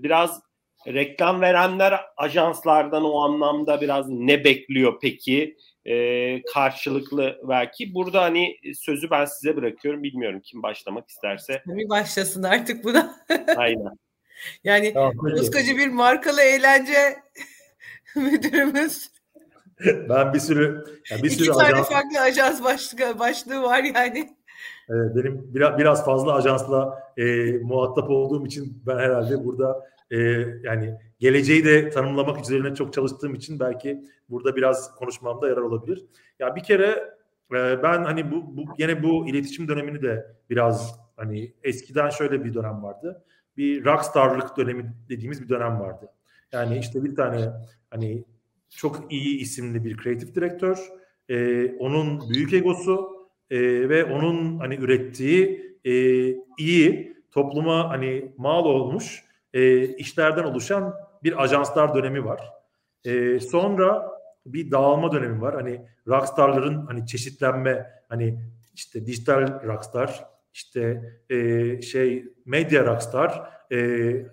biraz 0.04 0.42
reklam 0.88 1.42
verenler 1.42 2.02
ajanslardan 2.18 3.04
o 3.04 3.20
anlamda 3.20 3.82
biraz 3.82 4.10
ne 4.10 4.44
bekliyor 4.44 5.00
peki? 5.02 5.58
E, 5.86 6.42
karşılıklı 6.42 7.40
belki. 7.44 7.94
Burada 7.94 8.22
hani 8.22 8.56
sözü 8.76 9.10
ben 9.10 9.26
size 9.26 9.56
bırakıyorum. 9.56 10.04
Bilmiyorum 10.04 10.42
kim 10.44 10.64
başlamak 10.64 11.10
isterse. 11.10 11.62
Bir 11.66 11.90
başlasın 11.90 12.44
artık 12.44 12.84
buna. 12.84 13.16
Aynen. 13.58 13.98
Yani 14.64 14.94
koskoca 15.18 15.78
bir 15.78 15.88
markalı 15.88 16.42
eğlence 16.42 17.16
müdürümüz 18.16 19.16
ben 20.10 20.34
bir 20.34 20.40
sürü 20.40 20.86
yani 21.12 21.24
bir 21.24 21.28
İki 21.28 21.36
sürü 21.36 21.54
tane 21.54 21.64
ajans, 21.64 21.90
farklı 21.90 22.20
ajans 22.20 22.64
başlığı, 22.64 23.20
başlığı 23.20 23.62
var 23.62 23.84
yani. 23.84 24.36
Evet, 24.90 25.16
benim 25.16 25.56
biraz, 25.56 25.78
biraz 25.78 26.06
fazla 26.06 26.34
ajansla 26.34 27.00
e, 27.18 27.52
muhatap 27.52 28.10
olduğum 28.10 28.46
için 28.46 28.82
ben 28.88 28.98
herhalde 28.98 29.46
burada 29.46 29.90
e, 30.12 30.18
yani 30.64 30.94
geleceği 31.20 31.66
de 31.66 31.90
tanımlamak 31.90 32.42
üzerine 32.42 32.76
çok 32.76 32.94
çalıştığım 32.94 33.34
için 33.34 33.60
belki 33.60 34.04
burada 34.30 34.56
biraz 34.56 34.96
konuşmamda 34.96 35.50
yarar 35.50 35.62
olabilir. 35.62 36.06
Ya 36.40 36.56
bir 36.56 36.64
kere 36.64 37.16
e, 37.52 37.84
ben 37.84 38.04
hani 38.04 38.32
bu, 38.32 38.58
bu 38.58 38.66
yine 38.78 39.04
bu 39.04 39.28
iletişim 39.28 39.68
dönemini 39.68 40.02
de 40.02 40.26
biraz 40.50 41.00
hani 41.18 41.54
eskiden 41.64 42.10
şöyle 42.10 42.44
bir 42.44 42.54
dönem 42.54 42.84
vardı. 42.84 43.24
Bir 43.58 43.86
rockstarlık 43.86 44.58
dönemi 44.58 44.94
dediğimiz 45.10 45.42
bir 45.42 45.50
dönem 45.50 45.80
vardı. 45.80 46.10
Yani 46.52 46.78
işte 46.78 47.04
bir 47.04 47.16
tane 47.16 47.52
hani 47.90 48.24
çok 48.70 49.12
iyi 49.12 49.40
isimli 49.40 49.86
bir 49.86 49.98
kreatif 49.98 50.36
direktör, 50.36 50.78
e, 51.30 51.66
onun 51.76 52.30
büyük 52.30 52.54
egosu 52.54 53.28
e, 53.50 53.60
ve 53.90 54.06
onun 54.06 54.60
hani 54.60 54.76
ürettiği 54.76 55.76
e, 55.86 55.92
iyi 56.58 57.18
topluma 57.32 57.90
hani 57.90 58.32
mal 58.38 58.66
olmuş 58.66 59.24
e, 59.56 59.88
işlerden 59.96 60.44
oluşan 60.44 60.94
bir 61.24 61.44
ajanslar 61.44 61.96
dönemi 61.96 62.26
var. 62.26 62.42
E, 63.06 63.40
sonra 63.40 64.12
bir 64.46 64.72
dağılma 64.72 65.12
dönemi 65.12 65.42
var. 65.42 65.56
Hani 65.56 65.86
rockstarların 66.08 66.86
hani 66.86 67.08
çeşitlenme 67.08 67.92
hani 68.10 68.40
işte 68.74 69.06
dijital 69.06 69.64
rockstar, 69.64 70.26
işte 70.54 71.12
e, 71.30 71.82
şey 71.82 72.26
medya 72.46 72.86
rockstar 72.86 73.50
e, 73.72 73.78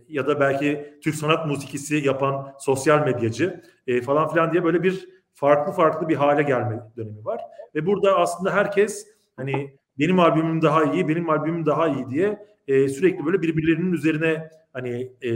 ya 0.09 0.27
da 0.27 0.41
belki 0.41 0.99
Türk 1.05 1.15
sanat 1.15 1.47
musikisi 1.47 1.97
yapan 1.97 2.55
sosyal 2.59 3.05
medyacı 3.05 3.63
e, 3.87 4.03
falan 4.03 4.29
filan 4.29 4.53
diye 4.53 4.65
böyle 4.65 4.83
bir 4.83 5.09
farklı 5.35 5.73
farklı 5.73 6.09
bir 6.09 6.17
hale 6.17 6.43
gelme 6.43 6.81
dönemi 6.97 7.25
var. 7.25 7.41
Ve 7.75 7.87
burada 7.87 8.19
aslında 8.19 8.55
herkes 8.55 9.07
hani 9.37 9.77
benim 9.99 10.19
albümüm 10.19 10.63
daha 10.63 10.85
iyi, 10.85 11.09
benim 11.09 11.31
albümüm 11.31 11.67
daha 11.67 11.89
iyi 11.89 12.11
diye 12.11 12.47
e, 12.69 12.89
sürekli 12.89 13.27
böyle 13.27 13.43
birbirlerinin 13.43 13.93
üzerine 13.93 14.51
hani 14.73 15.13
e, 15.23 15.31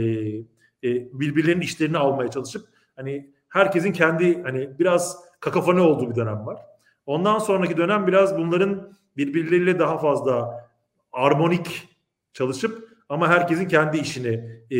e, 0.83 1.19
birbirlerinin 1.19 1.61
işlerini 1.61 1.97
almaya 1.97 2.29
çalışıp 2.29 2.67
hani 2.95 3.33
herkesin 3.49 3.91
kendi 3.91 4.43
hani 4.43 4.79
biraz 4.79 5.17
kakafoni 5.39 5.79
olduğu 5.79 6.09
bir 6.09 6.15
dönem 6.15 6.45
var. 6.45 6.61
Ondan 7.05 7.39
sonraki 7.39 7.77
dönem 7.77 8.07
biraz 8.07 8.37
bunların 8.37 8.93
birbirleriyle 9.17 9.79
daha 9.79 9.97
fazla 9.97 10.67
armonik 11.11 11.89
çalışıp 12.33 12.87
ama 13.09 13.27
herkesin 13.27 13.67
kendi 13.67 13.97
işini 13.97 14.61
e, 14.71 14.79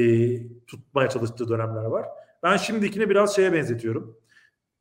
tutmaya 0.67 1.09
çalıştığı 1.09 1.49
dönemler 1.49 1.83
var. 1.83 2.05
Ben 2.43 2.57
şimdikini 2.57 3.09
biraz 3.09 3.35
şeye 3.35 3.53
benzetiyorum. 3.53 4.17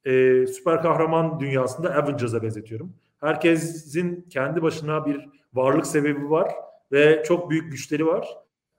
E, 0.05 0.47
süper 0.47 0.83
kahraman 0.83 1.41
dünyasında 1.41 1.95
Avengers'a 1.95 2.43
benzetiyorum. 2.43 2.93
Herkesin 3.21 4.27
kendi 4.31 4.63
başına 4.63 5.07
bir 5.07 5.29
varlık 5.55 5.87
sebebi 5.87 6.31
var 6.31 6.53
ve 6.93 7.23
çok 7.27 7.51
büyük 7.51 7.73
güçleri 7.73 8.07
var. 8.07 8.29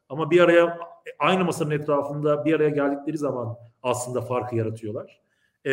Ama 0.10 0.32
bir 0.32 0.42
araya 0.42 0.80
aynı 1.20 1.46
masanın 1.46 1.72
etrafında 1.72 2.46
bir 2.46 2.54
araya 2.54 2.70
geldikleri 2.70 3.18
zaman 3.18 3.58
aslında 3.84 4.22
farkı 4.22 4.56
yaratıyorlar. 4.56 5.22
E, 5.66 5.72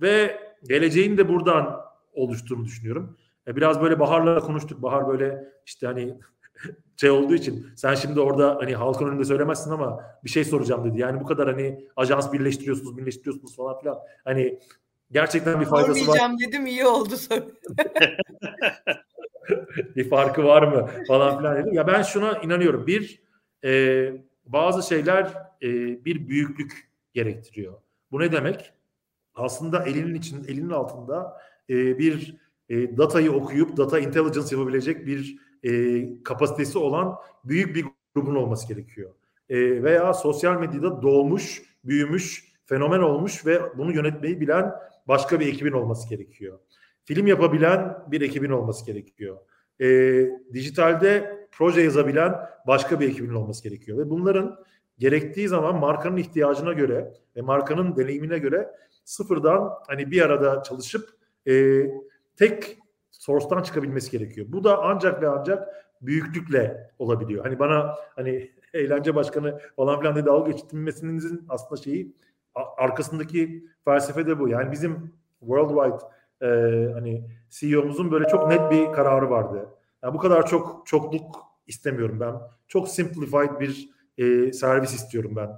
ve 0.00 0.40
geleceğin 0.68 1.18
de 1.18 1.28
buradan 1.28 1.80
oluştuğunu 2.12 2.64
düşünüyorum. 2.64 3.16
E, 3.46 3.56
biraz 3.56 3.80
böyle 3.80 4.00
Bahar'la 4.00 4.40
konuştuk. 4.40 4.82
Bahar 4.82 5.08
böyle 5.08 5.48
işte 5.66 5.86
hani 5.86 6.14
şey 6.96 7.10
olduğu 7.10 7.34
için 7.34 7.66
sen 7.76 7.94
şimdi 7.94 8.20
orada 8.20 8.56
hani 8.60 8.74
halkın 8.74 9.08
önünde 9.08 9.24
söylemezsin 9.24 9.70
ama 9.70 10.04
bir 10.24 10.30
şey 10.30 10.44
soracağım 10.44 10.90
dedi. 10.90 11.00
Yani 11.00 11.20
bu 11.20 11.24
kadar 11.24 11.48
hani 11.48 11.88
ajans 11.96 12.32
birleştiriyorsunuz, 12.32 12.96
birleştiriyorsunuz 12.96 13.56
falan 13.56 13.78
filan. 13.80 13.98
Hani 14.24 14.58
gerçekten 15.10 15.60
bir 15.60 15.66
faydası 15.66 16.08
var. 16.08 16.32
Dedim 16.46 16.66
iyi 16.66 16.86
oldu 16.86 17.14
bir 19.96 20.10
farkı 20.10 20.44
var 20.44 20.62
mı 20.62 20.90
falan 21.08 21.38
filan 21.38 21.56
dedim. 21.56 21.72
Ya 21.72 21.86
ben 21.86 22.02
şuna 22.02 22.38
inanıyorum. 22.38 22.86
Bir 22.86 23.25
e, 23.64 24.12
bazı 24.46 24.88
şeyler 24.88 25.24
e, 25.62 25.68
bir 26.04 26.28
büyüklük 26.28 26.88
gerektiriyor. 27.14 27.74
Bu 28.12 28.20
ne 28.20 28.32
demek? 28.32 28.72
Aslında 29.34 29.84
elinin 29.84 30.14
için 30.14 30.44
elinin 30.44 30.70
altında 30.70 31.40
e, 31.70 31.98
bir 31.98 32.36
e, 32.68 32.96
datayı 32.96 33.32
okuyup 33.32 33.76
data 33.76 33.98
intelligence 33.98 34.56
yapabilecek 34.56 35.06
bir 35.06 35.38
e, 35.62 36.22
kapasitesi 36.22 36.78
olan 36.78 37.14
büyük 37.44 37.76
bir 37.76 37.86
grubun 38.14 38.34
olması 38.34 38.68
gerekiyor. 38.68 39.14
E, 39.48 39.82
veya 39.82 40.14
sosyal 40.14 40.60
medyada 40.60 41.02
doğmuş, 41.02 41.62
büyümüş, 41.84 42.44
fenomen 42.64 43.00
olmuş 43.00 43.46
ve 43.46 43.60
bunu 43.78 43.92
yönetmeyi 43.92 44.40
bilen 44.40 44.72
başka 45.08 45.40
bir 45.40 45.46
ekibin 45.46 45.72
olması 45.72 46.08
gerekiyor. 46.08 46.58
Film 47.04 47.26
yapabilen 47.26 47.98
bir 48.06 48.20
ekibin 48.20 48.50
olması 48.50 48.86
gerekiyor. 48.86 49.38
E, 49.80 49.86
dijitalde 50.52 51.35
proje 51.52 51.80
yazabilen 51.80 52.34
başka 52.66 53.00
bir 53.00 53.08
ekibin 53.08 53.34
olması 53.34 53.62
gerekiyor. 53.62 53.98
Ve 53.98 54.10
bunların 54.10 54.58
gerektiği 54.98 55.48
zaman 55.48 55.76
markanın 55.76 56.16
ihtiyacına 56.16 56.72
göre 56.72 57.12
ve 57.36 57.42
markanın 57.42 57.96
deneyimine 57.96 58.38
göre 58.38 58.70
sıfırdan 59.04 59.70
hani 59.86 60.10
bir 60.10 60.22
arada 60.22 60.62
çalışıp 60.62 61.08
e, 61.48 61.82
tek 62.36 62.78
source'tan 63.10 63.62
çıkabilmesi 63.62 64.10
gerekiyor. 64.18 64.46
Bu 64.50 64.64
da 64.64 64.82
ancak 64.82 65.22
ve 65.22 65.28
ancak 65.28 65.68
büyüklükle 66.00 66.90
olabiliyor. 66.98 67.44
Hani 67.44 67.58
bana 67.58 67.94
hani 68.16 68.50
eğlence 68.74 69.14
başkanı 69.14 69.60
falan 69.76 70.00
filan 70.00 70.14
diye 70.14 70.26
dalga 70.26 70.50
geçirmesinizin 70.50 71.46
aslında 71.48 71.82
şeyi 71.82 72.14
arkasındaki 72.76 73.64
felsefe 73.84 74.26
de 74.26 74.38
bu. 74.38 74.48
Yani 74.48 74.72
bizim 74.72 75.12
worldwide 75.40 76.04
e, 76.42 76.48
hani 76.92 77.24
CEO'muzun 77.50 78.10
böyle 78.10 78.28
çok 78.28 78.48
net 78.48 78.70
bir 78.70 78.92
kararı 78.92 79.30
vardı. 79.30 79.68
Yani 80.06 80.14
bu 80.14 80.18
kadar 80.18 80.46
çok 80.46 80.86
çokluk 80.86 81.36
istemiyorum 81.66 82.20
ben. 82.20 82.34
Çok 82.68 82.88
simplified 82.88 83.60
bir 83.60 83.90
e, 84.18 84.52
servis 84.52 84.94
istiyorum 84.94 85.32
ben 85.36 85.48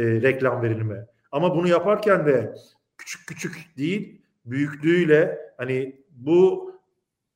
e, 0.00 0.22
reklam 0.22 0.62
verilime. 0.62 1.06
Ama 1.32 1.56
bunu 1.56 1.68
yaparken 1.68 2.26
de 2.26 2.54
küçük 2.98 3.26
küçük 3.26 3.76
değil 3.78 4.22
büyüklüğüyle 4.44 5.38
hani 5.56 6.00
bu 6.10 6.70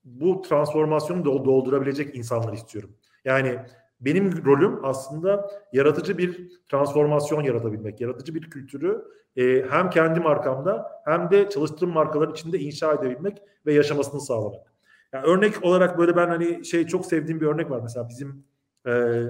bu 0.05 0.43
transformasyonu 0.43 1.25
doldurabilecek 1.25 2.16
insanlar 2.16 2.53
istiyorum. 2.53 2.91
Yani 3.25 3.59
benim 4.01 4.45
rolüm 4.45 4.85
aslında 4.85 5.51
yaratıcı 5.73 6.19
bir 6.19 6.53
transformasyon 6.69 7.43
yaratabilmek, 7.43 8.01
yaratıcı 8.01 8.35
bir 8.35 8.51
kültürü 8.51 9.05
e, 9.37 9.64
hem 9.71 9.91
kendi 9.91 10.21
markamda 10.21 11.03
hem 11.05 11.31
de 11.31 11.49
çalıştığım 11.49 11.91
markaların 11.91 12.35
içinde 12.35 12.59
inşa 12.59 12.93
edebilmek 12.93 13.43
ve 13.66 13.75
yaşamasını 13.75 14.21
sağlamak. 14.21 14.78
Yani 15.13 15.27
örnek 15.27 15.65
olarak 15.65 15.99
böyle 15.99 16.17
ben 16.17 16.29
hani 16.29 16.65
şey 16.65 16.87
çok 16.87 17.07
sevdiğim 17.07 17.41
bir 17.41 17.47
örnek 17.47 17.71
var 17.71 17.81
mesela 17.83 18.09
bizim 18.09 18.45
e, 18.87 19.23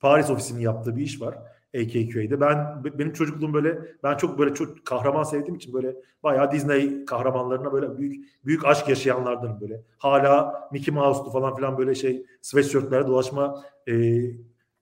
Paris 0.00 0.30
ofisinin 0.30 0.60
yaptığı 0.60 0.96
bir 0.96 1.02
iş 1.02 1.20
var. 1.20 1.38
AKQA'de. 1.74 2.40
Ben 2.40 2.84
benim 2.84 3.12
çocukluğum 3.12 3.54
böyle 3.54 3.78
ben 4.02 4.16
çok 4.16 4.38
böyle 4.38 4.54
çok 4.54 4.86
kahraman 4.86 5.22
sevdiğim 5.22 5.54
için 5.54 5.72
böyle 5.74 5.96
bayağı 6.22 6.52
Disney 6.52 7.04
kahramanlarına 7.04 7.72
böyle 7.72 7.98
büyük 7.98 8.44
büyük 8.46 8.64
aşk 8.64 8.88
yaşayanlardanım 8.88 9.60
böyle. 9.60 9.82
Hala 9.98 10.68
Mickey 10.72 10.94
Mouse'lu 10.94 11.30
falan 11.30 11.56
filan 11.56 11.78
böyle 11.78 11.94
şey 11.94 12.26
sweatshirtlere 12.42 13.06
dolaşma 13.06 13.62
e, 13.88 14.22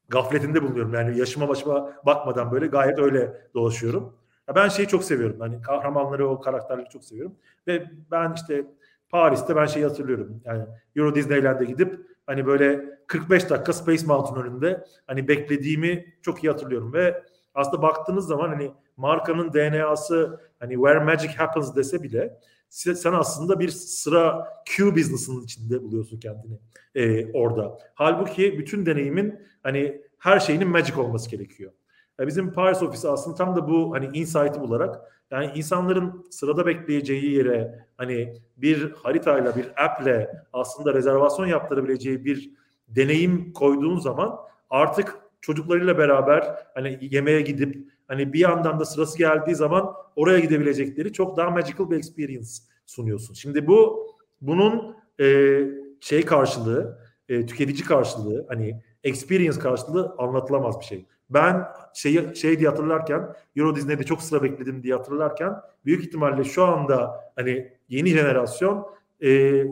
gafletinde 0.09 0.63
bulunuyorum. 0.63 0.95
Yani 0.95 1.19
yaşıma 1.19 1.49
başıma 1.49 1.93
bakmadan 2.07 2.53
böyle 2.53 2.67
gayet 2.67 2.99
öyle 2.99 3.51
dolaşıyorum. 3.55 4.15
Ya 4.49 4.55
ben 4.55 4.69
şeyi 4.69 4.89
çok 4.89 5.05
seviyorum. 5.05 5.41
Hani 5.41 5.63
kahramanları 5.63 6.29
o 6.29 6.41
karakterleri 6.41 6.89
çok 6.89 7.05
seviyorum. 7.05 7.35
Ve 7.67 7.91
ben 8.11 8.33
işte 8.33 8.67
Paris'te 9.09 9.57
ben 9.57 9.67
şeyi 9.67 9.85
hatırlıyorum. 9.85 10.41
Yani 10.45 10.65
Euro 10.97 11.15
Disneyland'e 11.15 11.65
gidip 11.65 12.01
hani 12.27 12.47
böyle 12.47 12.99
45 13.07 13.51
dakika 13.51 13.73
Space 13.73 14.07
Mountain 14.07 14.45
önünde 14.45 14.85
hani 15.07 15.29
beklediğimi 15.29 16.15
çok 16.23 16.45
iyi 16.45 16.51
hatırlıyorum 16.51 16.93
ve 16.93 17.23
aslında 17.55 17.83
baktığınız 17.83 18.27
zaman 18.27 18.49
hani 18.49 18.73
markanın 18.97 19.53
DNA'sı 19.53 20.41
hani 20.61 20.75
where 20.75 21.05
magic 21.05 21.37
happens 21.37 21.77
dese 21.77 22.03
bile 22.03 22.39
sen 22.69 23.13
aslında 23.13 23.61
bir 23.61 23.69
sıra 23.69 24.49
Q 24.65 24.97
business'ın 24.97 25.43
içinde 25.43 25.83
buluyorsun 25.83 26.21
kendini 26.21 26.59
e, 26.95 27.33
orada. 27.33 27.79
Halbuki 27.95 28.59
bütün 28.59 28.87
deneyimin 28.87 29.41
hani 29.63 30.03
her 30.19 30.41
şeyinin 30.41 30.69
magic 30.69 31.01
olması 31.01 31.31
gerekiyor. 31.31 31.73
Bizim 32.21 32.53
Paris 32.53 32.83
ofisi 32.83 33.09
aslında 33.09 33.37
tam 33.37 33.57
da 33.57 33.69
bu 33.69 33.95
hani 33.95 34.19
insight'ı 34.19 34.61
bularak 34.61 35.18
yani 35.31 35.51
insanların 35.55 36.27
sırada 36.31 36.67
bekleyeceği 36.67 37.33
yere 37.33 37.87
hani 37.97 38.35
bir 38.57 38.93
haritayla 38.93 39.57
bir 39.57 39.85
app'le 39.85 40.29
aslında 40.53 40.95
rezervasyon 40.95 41.47
yaptırabileceği 41.47 42.25
bir 42.25 42.51
deneyim 42.89 43.53
koyduğun 43.53 43.99
zaman 43.99 44.37
artık 44.71 45.19
çocuklarıyla 45.41 45.99
beraber 45.99 46.45
hani 46.75 46.99
yemeğe 47.01 47.41
gidip 47.41 47.89
hani 48.09 48.33
bir 48.33 48.39
yandan 48.39 48.81
da 48.81 48.85
sırası 48.85 49.19
geldiği 49.19 49.55
zaman 49.55 49.95
oraya 50.17 50.39
gidebilecekleri 50.39 51.13
çok 51.13 51.37
daha 51.37 51.51
magical 51.51 51.91
bir 51.91 51.97
experience 51.97 52.49
sunuyorsun. 52.87 53.35
Şimdi 53.35 53.67
bu 53.67 54.07
bunun 54.41 54.97
e, 55.21 55.59
şey 56.01 56.25
karşılığı, 56.25 56.99
e, 57.29 57.47
tüketici 57.47 57.85
karşılığı, 57.85 58.47
hani 58.49 58.83
experience 59.05 59.59
karşılığı 59.59 60.15
anlatılamaz 60.19 60.81
bir 60.81 60.85
şey. 60.85 61.07
Ben 61.31 61.65
şeyi 61.95 62.37
şey 62.37 62.59
diye 62.59 62.69
hatırlarken 62.69 63.35
Euro 63.57 63.77
Disney'de 63.77 64.03
çok 64.03 64.23
sıra 64.23 64.43
bekledim 64.43 64.83
diye 64.83 64.95
hatırlarken 64.95 65.55
büyük 65.85 66.05
ihtimalle 66.05 66.45
şu 66.45 66.65
anda 66.65 67.21
hani 67.37 67.73
yeni 67.89 68.09
jenerasyon 68.09 68.87
e, 69.23 69.63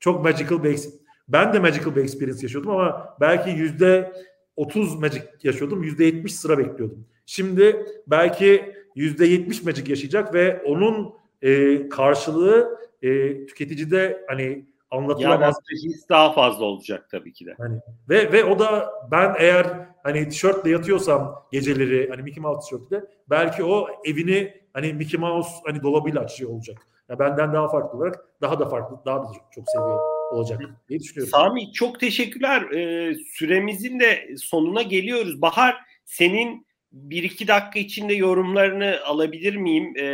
çok 0.00 0.24
magical 0.24 0.64
bir 0.64 0.80
ben 1.28 1.52
de 1.52 1.58
magical 1.58 1.96
bir 1.96 2.04
experience 2.04 2.42
yaşıyordum 2.42 2.70
ama 2.70 3.16
belki 3.20 3.50
yüzde 3.50 4.12
30 4.56 4.94
magic 5.00 5.22
yaşıyordum. 5.42 5.82
Yüzde 5.82 6.04
70 6.04 6.34
sıra 6.34 6.58
bekliyordum. 6.58 7.06
Şimdi 7.26 7.86
belki 8.06 8.74
yüzde 8.96 9.26
70 9.26 9.62
magic 9.62 9.90
yaşayacak 9.90 10.34
ve 10.34 10.62
onun 10.62 11.14
e, 11.42 11.88
karşılığı 11.88 12.78
e, 13.02 13.46
tüketicide 13.46 14.24
hani 14.28 14.66
anlatılamaz. 14.92 15.56
Yani 15.70 15.82
his 15.82 16.08
daha 16.08 16.32
fazla 16.32 16.64
olacak 16.64 17.08
tabii 17.10 17.32
ki 17.32 17.46
de. 17.46 17.54
Hani 17.58 17.78
ve 18.08 18.32
ve 18.32 18.44
o 18.44 18.58
da 18.58 18.92
ben 19.10 19.34
eğer 19.38 19.66
hani 20.02 20.28
tişörtle 20.28 20.70
yatıyorsam 20.70 21.46
geceleri 21.52 22.08
hani 22.10 22.22
Mickey 22.22 22.42
Mouse 22.42 22.60
tişörtle 22.60 23.04
belki 23.30 23.64
o 23.64 23.88
evini 24.04 24.62
hani 24.72 24.92
Mickey 24.92 25.20
Mouse 25.20 25.50
hani 25.66 25.82
dolabıyla 25.82 26.20
açıyor 26.20 26.50
olacak. 26.50 26.78
Yani 27.08 27.18
benden 27.18 27.52
daha 27.52 27.68
farklı 27.68 27.98
olarak 27.98 28.24
daha 28.40 28.60
da 28.60 28.68
farklı 28.68 28.96
daha 29.06 29.18
da 29.18 29.28
çok, 29.54 29.64
seviyor 29.70 30.00
olacak 30.32 30.60
diye 30.88 31.00
düşünüyorum. 31.00 31.30
Sami 31.30 31.72
çok 31.72 32.00
teşekkürler. 32.00 32.62
Ee, 32.62 33.14
süremizin 33.14 34.00
de 34.00 34.34
sonuna 34.38 34.82
geliyoruz. 34.82 35.42
Bahar 35.42 35.76
senin 36.04 36.66
bir 36.92 37.22
iki 37.22 37.48
dakika 37.48 37.78
içinde 37.78 38.14
yorumlarını 38.14 38.98
alabilir 39.04 39.56
miyim? 39.56 39.96
E, 39.96 40.06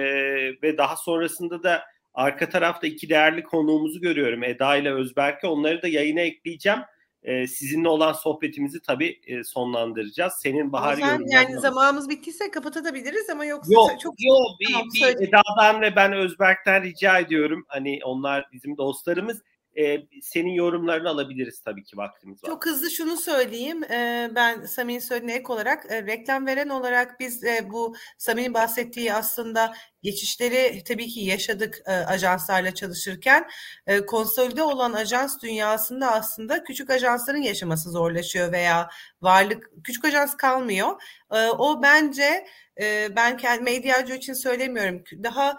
ve 0.62 0.79
daha 0.79 0.97
sonrasında 0.97 1.62
da 1.62 1.83
arka 2.19 2.49
tarafta 2.49 2.87
iki 2.87 3.09
değerli 3.09 3.43
konuğumuzu 3.43 4.01
görüyorum. 4.01 4.45
Eda 4.45 4.77
ile 4.77 4.93
Özberk'e. 4.93 5.47
Onları 5.47 5.83
da 5.83 5.89
yayına 5.89 6.21
ekleyeceğim. 6.21 6.79
E, 7.23 7.47
sizinle 7.47 7.89
olan 7.89 8.12
sohbetimizi 8.12 8.83
tabii 8.83 9.21
e, 9.27 9.45
sonlandıracağız. 9.45 10.33
Senin 10.43 10.73
Bahar 10.73 10.97
Sen, 10.97 11.21
Yani 11.27 11.61
zamanımız 11.61 12.09
bittiyse 12.09 12.51
kapatabiliriz 12.51 13.31
ama 13.31 13.45
yoksa 13.45 13.73
yok, 13.73 13.91
çok... 14.03 14.14
Yok, 14.19 14.61
bir, 14.61 14.73
tamam, 14.73 14.89
bir 14.95 15.29
Eda'dan 15.29 15.81
ve 15.81 15.97
ben 15.97 16.12
Özberk'ten 16.12 16.83
rica 16.83 17.19
ediyorum. 17.19 17.64
Hani 17.69 18.01
onlar 18.05 18.49
bizim 18.53 18.77
dostlarımız 18.77 19.43
e, 19.79 20.07
senin 20.22 20.51
yorumlarını 20.51 21.09
alabiliriz 21.09 21.61
tabii 21.61 21.85
ki 21.85 21.97
vaktimiz 21.97 22.45
var. 22.45 22.49
Çok 22.49 22.66
hızlı 22.66 22.91
şunu 22.91 23.16
söyleyeyim. 23.16 23.85
E, 23.85 24.31
ben 24.35 24.64
Sami'nin 24.64 24.99
söylediğine 24.99 25.35
ek 25.35 25.53
olarak 25.53 25.93
e, 25.93 26.07
reklam 26.07 26.47
veren 26.47 26.68
olarak 26.68 27.20
biz 27.20 27.45
e, 27.45 27.70
bu 27.70 27.95
Sami'nin 28.18 28.55
bahsettiği 28.55 29.14
aslında 29.14 29.74
geçişleri 30.03 30.85
tabii 30.85 31.09
ki 31.09 31.20
yaşadık 31.20 31.83
e, 31.87 31.93
ajanslarla 31.93 32.74
çalışırken. 32.74 33.49
E, 33.87 34.07
konsolide 34.07 34.62
olan 34.62 34.93
ajans 34.93 35.43
dünyasında 35.43 36.12
aslında 36.12 36.64
küçük 36.64 36.91
ajansların 36.91 37.43
yaşaması 37.43 37.91
zorlaşıyor 37.91 38.53
veya 38.53 38.89
varlık 39.22 39.70
küçük 39.85 40.05
ajans 40.05 40.37
kalmıyor. 40.37 41.03
E, 41.33 41.49
o 41.49 41.83
bence 41.83 42.47
e, 42.81 43.16
ben 43.16 43.37
kendi 43.37 43.62
medyacı 43.62 44.14
için 44.14 44.33
söylemiyorum. 44.33 45.03
Daha 45.22 45.59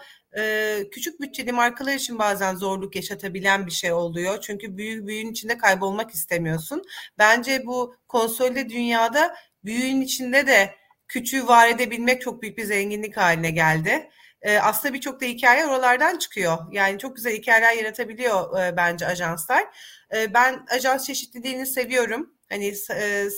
küçük 0.92 1.22
bütçeli 1.22 1.52
markalar 1.52 1.94
için 1.94 2.20
bazen 2.20 2.56
zorluk 2.56 2.96
yaşatabilen 2.96 3.66
bir 3.66 3.72
şey 3.72 3.94
oluyor. 3.94 4.42
Çünkü 4.42 4.78
büyük 4.78 5.08
büyüğün 5.08 5.32
içinde 5.32 5.58
kaybolmak 5.58 6.12
istemiyorsun. 6.12 6.84
Bence 7.18 7.66
bu 7.66 7.96
konsolde 8.08 8.70
dünyada 8.70 9.36
büyüğün 9.64 10.02
içinde 10.02 10.48
de 10.48 10.76
küçüğü 11.08 11.48
var 11.48 11.68
edebilmek 11.68 12.22
çok 12.22 12.42
büyük 12.42 12.58
bir 12.58 12.64
zenginlik 12.64 13.18
haline 13.18 13.52
geldi. 13.52 14.10
Aslında 14.62 14.94
birçok 14.94 15.22
da 15.22 15.26
hikaye 15.26 15.66
oralardan 15.66 16.18
çıkıyor. 16.18 16.58
Yani 16.72 17.00
çok 17.00 17.16
güzel 17.16 17.34
hikayeler 17.34 17.74
yaratabiliyor 17.74 18.54
bence 18.78 19.08
ajanslar. 19.08 19.64
Ben 20.34 20.66
ajans 20.70 21.06
çeşitliliğini 21.06 21.66
seviyorum. 21.66 22.34
Hani 22.50 22.76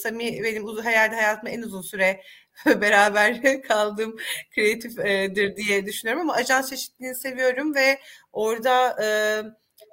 Sami 0.03 0.43
benim 0.43 0.65
uzun 0.65 0.83
hayalde 0.83 1.15
hayatımda 1.15 1.49
en 1.49 1.61
uzun 1.61 1.81
süre 1.81 2.21
beraber 2.65 3.61
kaldığım 3.61 4.17
kreatifdir 4.55 5.55
diye 5.55 5.85
düşünüyorum 5.85 6.21
ama 6.21 6.33
ajans 6.33 6.69
çeşitliliğini 6.69 7.15
seviyorum 7.15 7.75
ve 7.75 7.99
orada 8.33 8.97
e, 9.03 9.07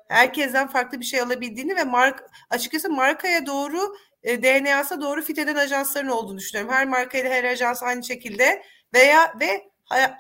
herkesten 0.09 0.69
farklı 0.69 1.01
bir 1.01 1.05
şey 1.05 1.21
alabildiğini 1.21 1.77
ve 1.77 1.85
mark 1.85 2.25
açıkçası 2.51 2.91
markaya 2.91 3.47
doğru 3.47 3.97
e, 4.23 4.43
DNA'sa 4.43 5.01
doğru 5.01 5.23
fit 5.23 5.39
eden 5.39 5.57
ajansların 5.57 6.09
olduğunu 6.09 6.39
düşünüyorum. 6.39 6.75
Her 6.75 6.87
markayla 6.87 7.31
her 7.31 7.45
ajans 7.45 7.83
aynı 7.83 8.05
şekilde 8.05 8.63
veya 8.95 9.35
ve 9.41 9.69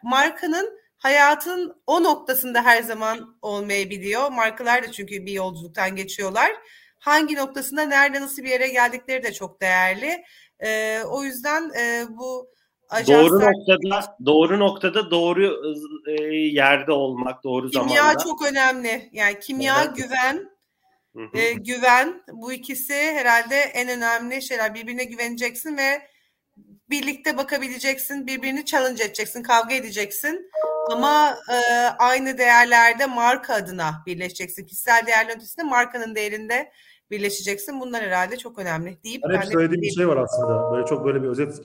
markanın 0.02 0.78
hayatın 0.98 1.82
o 1.86 2.02
noktasında 2.02 2.64
her 2.64 2.82
zaman 2.82 3.38
olmayabiliyor. 3.42 4.30
Markalar 4.30 4.82
da 4.82 4.92
çünkü 4.92 5.26
bir 5.26 5.32
yolculuktan 5.32 5.96
geçiyorlar. 5.96 6.50
Hangi 6.98 7.34
noktasında 7.34 7.82
nerede 7.82 8.20
nasıl 8.20 8.42
bir 8.42 8.48
yere 8.48 8.68
geldikleri 8.68 9.22
de 9.22 9.32
çok 9.32 9.60
değerli. 9.60 10.24
E, 10.64 11.00
o 11.02 11.24
yüzden 11.24 11.70
e, 11.80 12.06
bu 12.08 12.48
ajanslar... 12.88 13.30
Doğru 13.30 13.40
noktada, 13.40 14.16
doğru 14.26 14.58
noktada 14.58 15.10
doğru 15.10 15.74
e, 16.06 16.22
yerde 16.36 16.92
olmak, 16.92 17.44
doğru 17.44 17.70
kimya 17.70 17.84
zamanda. 17.84 18.10
Kimya 18.10 18.18
çok 18.18 18.46
önemli. 18.46 19.08
Yani 19.12 19.40
kimya, 19.40 19.84
evet. 19.84 19.96
güven, 19.96 20.50
E, 21.34 21.52
güven 21.52 22.22
bu 22.32 22.52
ikisi 22.52 22.94
herhalde 22.94 23.56
en 23.56 23.88
önemli 23.88 24.42
şeyler. 24.42 24.74
Birbirine 24.74 25.04
güveneceksin 25.04 25.76
ve 25.76 26.02
birlikte 26.90 27.36
bakabileceksin, 27.36 28.26
birbirini 28.26 28.64
challenge 28.64 29.04
edeceksin, 29.04 29.42
kavga 29.42 29.74
edeceksin. 29.74 30.50
Ama 30.90 31.38
e, 31.52 31.56
aynı 31.98 32.38
değerlerde 32.38 33.06
marka 33.06 33.54
adına 33.54 34.02
birleşeceksin. 34.06 34.66
Kişisel 34.66 35.06
değerler 35.06 35.36
ötesinde 35.36 35.66
markanın 35.66 36.14
değerinde 36.14 36.72
birleşeceksin. 37.10 37.80
Bunlar 37.80 38.02
herhalde 38.02 38.36
çok 38.36 38.58
önemli 38.58 38.98
deyip 39.04 39.22
ben 39.28 39.36
hep 39.36 39.44
söylediğim 39.44 39.82
bir 39.82 39.90
şey 39.90 40.08
var 40.08 40.16
aslında. 40.16 40.72
Böyle 40.72 40.86
çok 40.86 41.04
böyle 41.04 41.22
bir 41.22 41.28
özet 41.28 41.60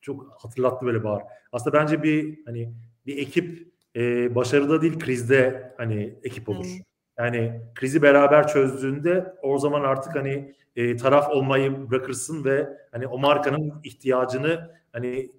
çok 0.00 0.42
hatırlattı 0.42 0.86
böyle 0.86 1.04
Bahar. 1.04 1.22
Aslında 1.52 1.78
bence 1.78 2.02
bir 2.02 2.38
hani 2.46 2.74
bir 3.06 3.18
ekip 3.18 3.72
e, 3.96 4.34
başarıda 4.34 4.82
değil 4.82 4.98
krizde 4.98 5.72
hani 5.76 6.18
ekip 6.22 6.48
olur. 6.48 6.64
Hmm. 6.64 6.80
Yani 7.18 7.60
krizi 7.74 8.02
beraber 8.02 8.48
çözdüğünde 8.48 9.34
o 9.42 9.58
zaman 9.58 9.82
artık 9.82 10.14
hani 10.16 10.54
e, 10.76 10.96
taraf 10.96 11.30
olmayı 11.30 11.90
bırakırsın 11.90 12.44
ve 12.44 12.68
hani 12.92 13.06
o 13.06 13.18
markanın 13.18 13.80
ihtiyacını 13.84 14.70
hani 14.92 15.32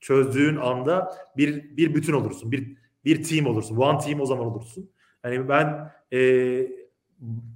çözdüğün 0.00 0.56
anda 0.56 1.16
bir 1.36 1.76
bir 1.76 1.94
bütün 1.94 2.12
olursun. 2.12 2.52
Bir 2.52 2.76
bir 3.04 3.22
team 3.22 3.46
olursun. 3.46 3.76
One 3.76 3.98
team 3.98 4.20
o 4.20 4.26
zaman 4.26 4.46
olursun. 4.46 4.90
Hani 5.22 5.48
ben 5.48 5.92
e, 6.12 6.18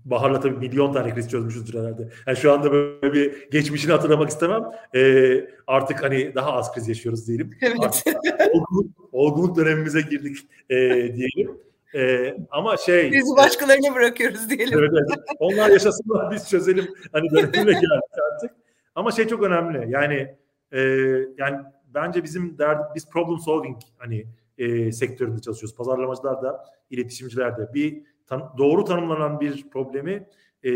Bahar'la 0.04 0.40
tabii 0.40 0.56
milyon 0.56 0.92
tane 0.92 1.14
kriz 1.14 1.30
çözmüşüzdür 1.30 1.78
herhalde. 1.78 2.08
Yani 2.26 2.36
şu 2.36 2.52
anda 2.52 2.72
böyle 2.72 3.12
bir 3.12 3.50
geçmişini 3.50 3.92
hatırlamak 3.92 4.30
istemem. 4.30 4.62
Ee, 4.94 5.50
artık 5.66 6.02
hani 6.02 6.34
daha 6.34 6.52
az 6.52 6.74
kriz 6.74 6.88
yaşıyoruz 6.88 7.28
diyelim. 7.28 7.50
Evet. 7.62 8.04
Olgunluk, 8.52 8.86
olgunluk 9.12 9.56
dönemimize 9.56 10.00
girdik 10.00 10.36
e, 10.70 10.76
diyelim. 11.14 11.58
E, 11.94 12.34
ama 12.50 12.76
şey... 12.76 13.12
Bizi 13.12 13.36
başkalarına 13.36 13.94
bırakıyoruz 13.94 14.50
diyelim. 14.50 14.78
Evet, 14.78 14.90
evet. 14.92 15.18
Onlar 15.38 15.70
yaşasınlar 15.70 16.30
biz 16.30 16.48
çözelim. 16.48 16.88
Hani 17.12 17.30
dönemine 17.30 17.72
geldik 17.72 18.18
artık. 18.32 18.50
Ama 18.94 19.10
şey 19.10 19.28
çok 19.28 19.42
önemli. 19.42 19.92
Yani 19.92 20.34
e, 20.72 20.80
yani 21.38 21.58
bence 21.94 22.22
bizim 22.22 22.58
derdi 22.58 22.82
biz 22.94 23.10
problem 23.10 23.38
solving 23.38 23.78
hani 23.98 24.26
e, 24.58 24.92
sektöründe 24.92 25.40
çalışıyoruz. 25.40 25.76
Pazarlamacılar 25.76 26.42
da, 26.42 26.64
iletişimciler 26.90 27.56
de. 27.56 27.74
Bir 27.74 28.02
tan- 28.30 28.52
doğru 28.58 28.84
tanımlanan 28.84 29.40
bir 29.40 29.70
problemi 29.70 30.28
e, 30.64 30.70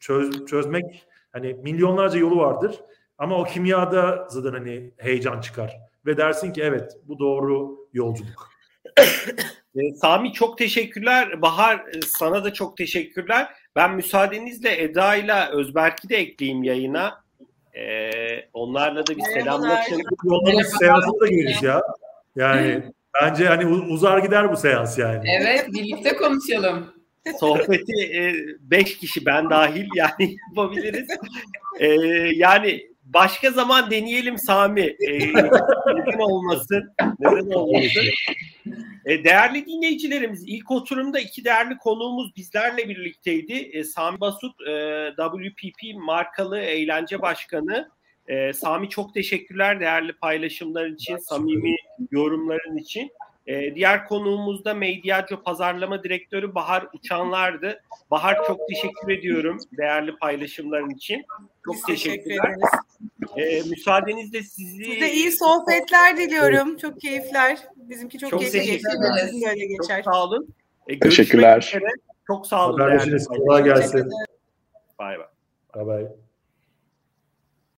çöz, 0.00 0.46
çözmek 0.46 1.06
hani 1.32 1.54
milyonlarca 1.54 2.18
yolu 2.18 2.36
vardır. 2.36 2.80
Ama 3.18 3.38
o 3.38 3.44
kimyada 3.44 4.26
zaten 4.30 4.52
hani 4.52 4.90
heyecan 4.96 5.40
çıkar. 5.40 5.76
Ve 6.06 6.16
dersin 6.16 6.52
ki 6.52 6.62
evet 6.62 6.96
bu 7.04 7.18
doğru 7.18 7.78
yolculuk. 7.92 8.48
E, 9.76 9.94
Sami 9.94 10.32
çok 10.32 10.58
teşekkürler. 10.58 11.42
Bahar 11.42 11.76
e, 11.76 12.00
sana 12.18 12.44
da 12.44 12.52
çok 12.52 12.76
teşekkürler. 12.76 13.48
Ben 13.76 13.94
müsaadenizle 13.94 14.82
Eda 14.82 15.16
ile 15.16 15.48
Özberk'i 15.52 16.08
de 16.08 16.16
ekleyeyim 16.16 16.62
yayına. 16.62 17.24
Ee, 17.76 18.48
onlarla 18.52 19.06
da 19.06 19.16
bir 19.16 19.22
selamlaşalım. 19.22 20.02
Onların 20.26 20.62
seansına 20.62 21.20
da 21.20 21.26
gireriz 21.26 21.62
ya. 21.62 21.82
Yani 22.36 22.82
Bence 23.22 23.46
hani 23.46 23.66
uzar 23.66 24.18
gider 24.18 24.52
bu 24.52 24.56
seans 24.56 24.98
yani. 24.98 25.24
Evet 25.40 25.68
birlikte 25.72 26.16
konuşalım. 26.16 26.94
Sohbeti 27.40 28.02
e, 28.14 28.34
beş 28.60 28.98
kişi 28.98 29.26
ben 29.26 29.50
dahil 29.50 29.88
yani 29.94 30.36
yapabiliriz. 30.56 31.08
E, 31.80 31.88
yani 32.34 32.86
başka 33.04 33.50
zaman 33.50 33.90
deneyelim 33.90 34.38
Sami. 34.38 34.80
E, 34.80 35.18
neden 35.94 36.18
olmasın? 36.18 36.94
Neden 37.18 37.50
olmasın? 37.50 38.04
E, 39.06 39.24
değerli 39.24 39.66
dinleyicilerimiz 39.66 40.44
ilk 40.46 40.70
oturumda 40.70 41.20
iki 41.20 41.44
değerli 41.44 41.78
konuğumuz 41.78 42.36
bizlerle 42.36 42.88
birlikteydi. 42.88 43.52
E, 43.52 43.84
Sami 43.84 44.20
Basut 44.20 44.68
e, 44.68 45.08
WPP 45.16 45.94
markalı 45.94 46.58
eğlence 46.58 47.22
başkanı 47.22 47.90
e, 48.28 48.52
Sami 48.52 48.88
çok 48.88 49.14
teşekkürler 49.14 49.80
değerli 49.80 50.12
paylaşımların 50.12 50.94
için, 50.94 51.16
samimi 51.16 51.76
yorumların 52.10 52.76
için. 52.76 53.10
E, 53.46 53.74
diğer 53.74 54.06
konuğumuz 54.06 54.64
da 54.64 54.74
Medyaco 54.74 55.42
Pazarlama 55.42 56.04
Direktörü 56.04 56.54
Bahar 56.54 56.86
Uçanlar'dı. 56.92 57.82
Bahar 58.10 58.46
çok 58.46 58.60
teşekkür 58.68 59.12
ediyorum 59.18 59.58
değerli 59.78 60.16
paylaşımların 60.16 60.90
için. 60.90 61.24
Çok 61.64 61.74
Biz 61.74 61.82
teşekkürler. 61.82 62.54
Teşekkür 63.36 63.66
e, 63.66 63.70
müsaadenizle 63.70 64.42
sizi... 64.42 64.84
Size 64.84 65.12
iyi 65.12 65.32
sohbetler 65.32 66.16
diliyorum. 66.16 66.76
Çok 66.76 67.00
keyifler. 67.00 67.58
Bizimki 67.76 68.18
çok, 68.18 68.30
çok 68.30 68.40
keyifli 68.40 68.60
geçti. 68.60 68.88
Sizin 68.90 69.42
böyle 69.46 69.66
geçer. 69.66 70.02
Çok 70.04 70.14
sağ 70.14 70.24
olun. 70.24 70.54
E, 70.88 70.98
Teşekkürler. 70.98 71.58
Üzere. 71.58 71.90
Çok 72.26 72.46
sağ 72.46 72.68
olun. 72.68 72.80
Haberleşiniz. 72.80 73.28
Kolay 73.28 73.64
gelsin. 73.64 74.10
Bay 74.98 75.18
bay. 75.18 75.26
Bay 75.74 75.86
bay. 75.86 76.23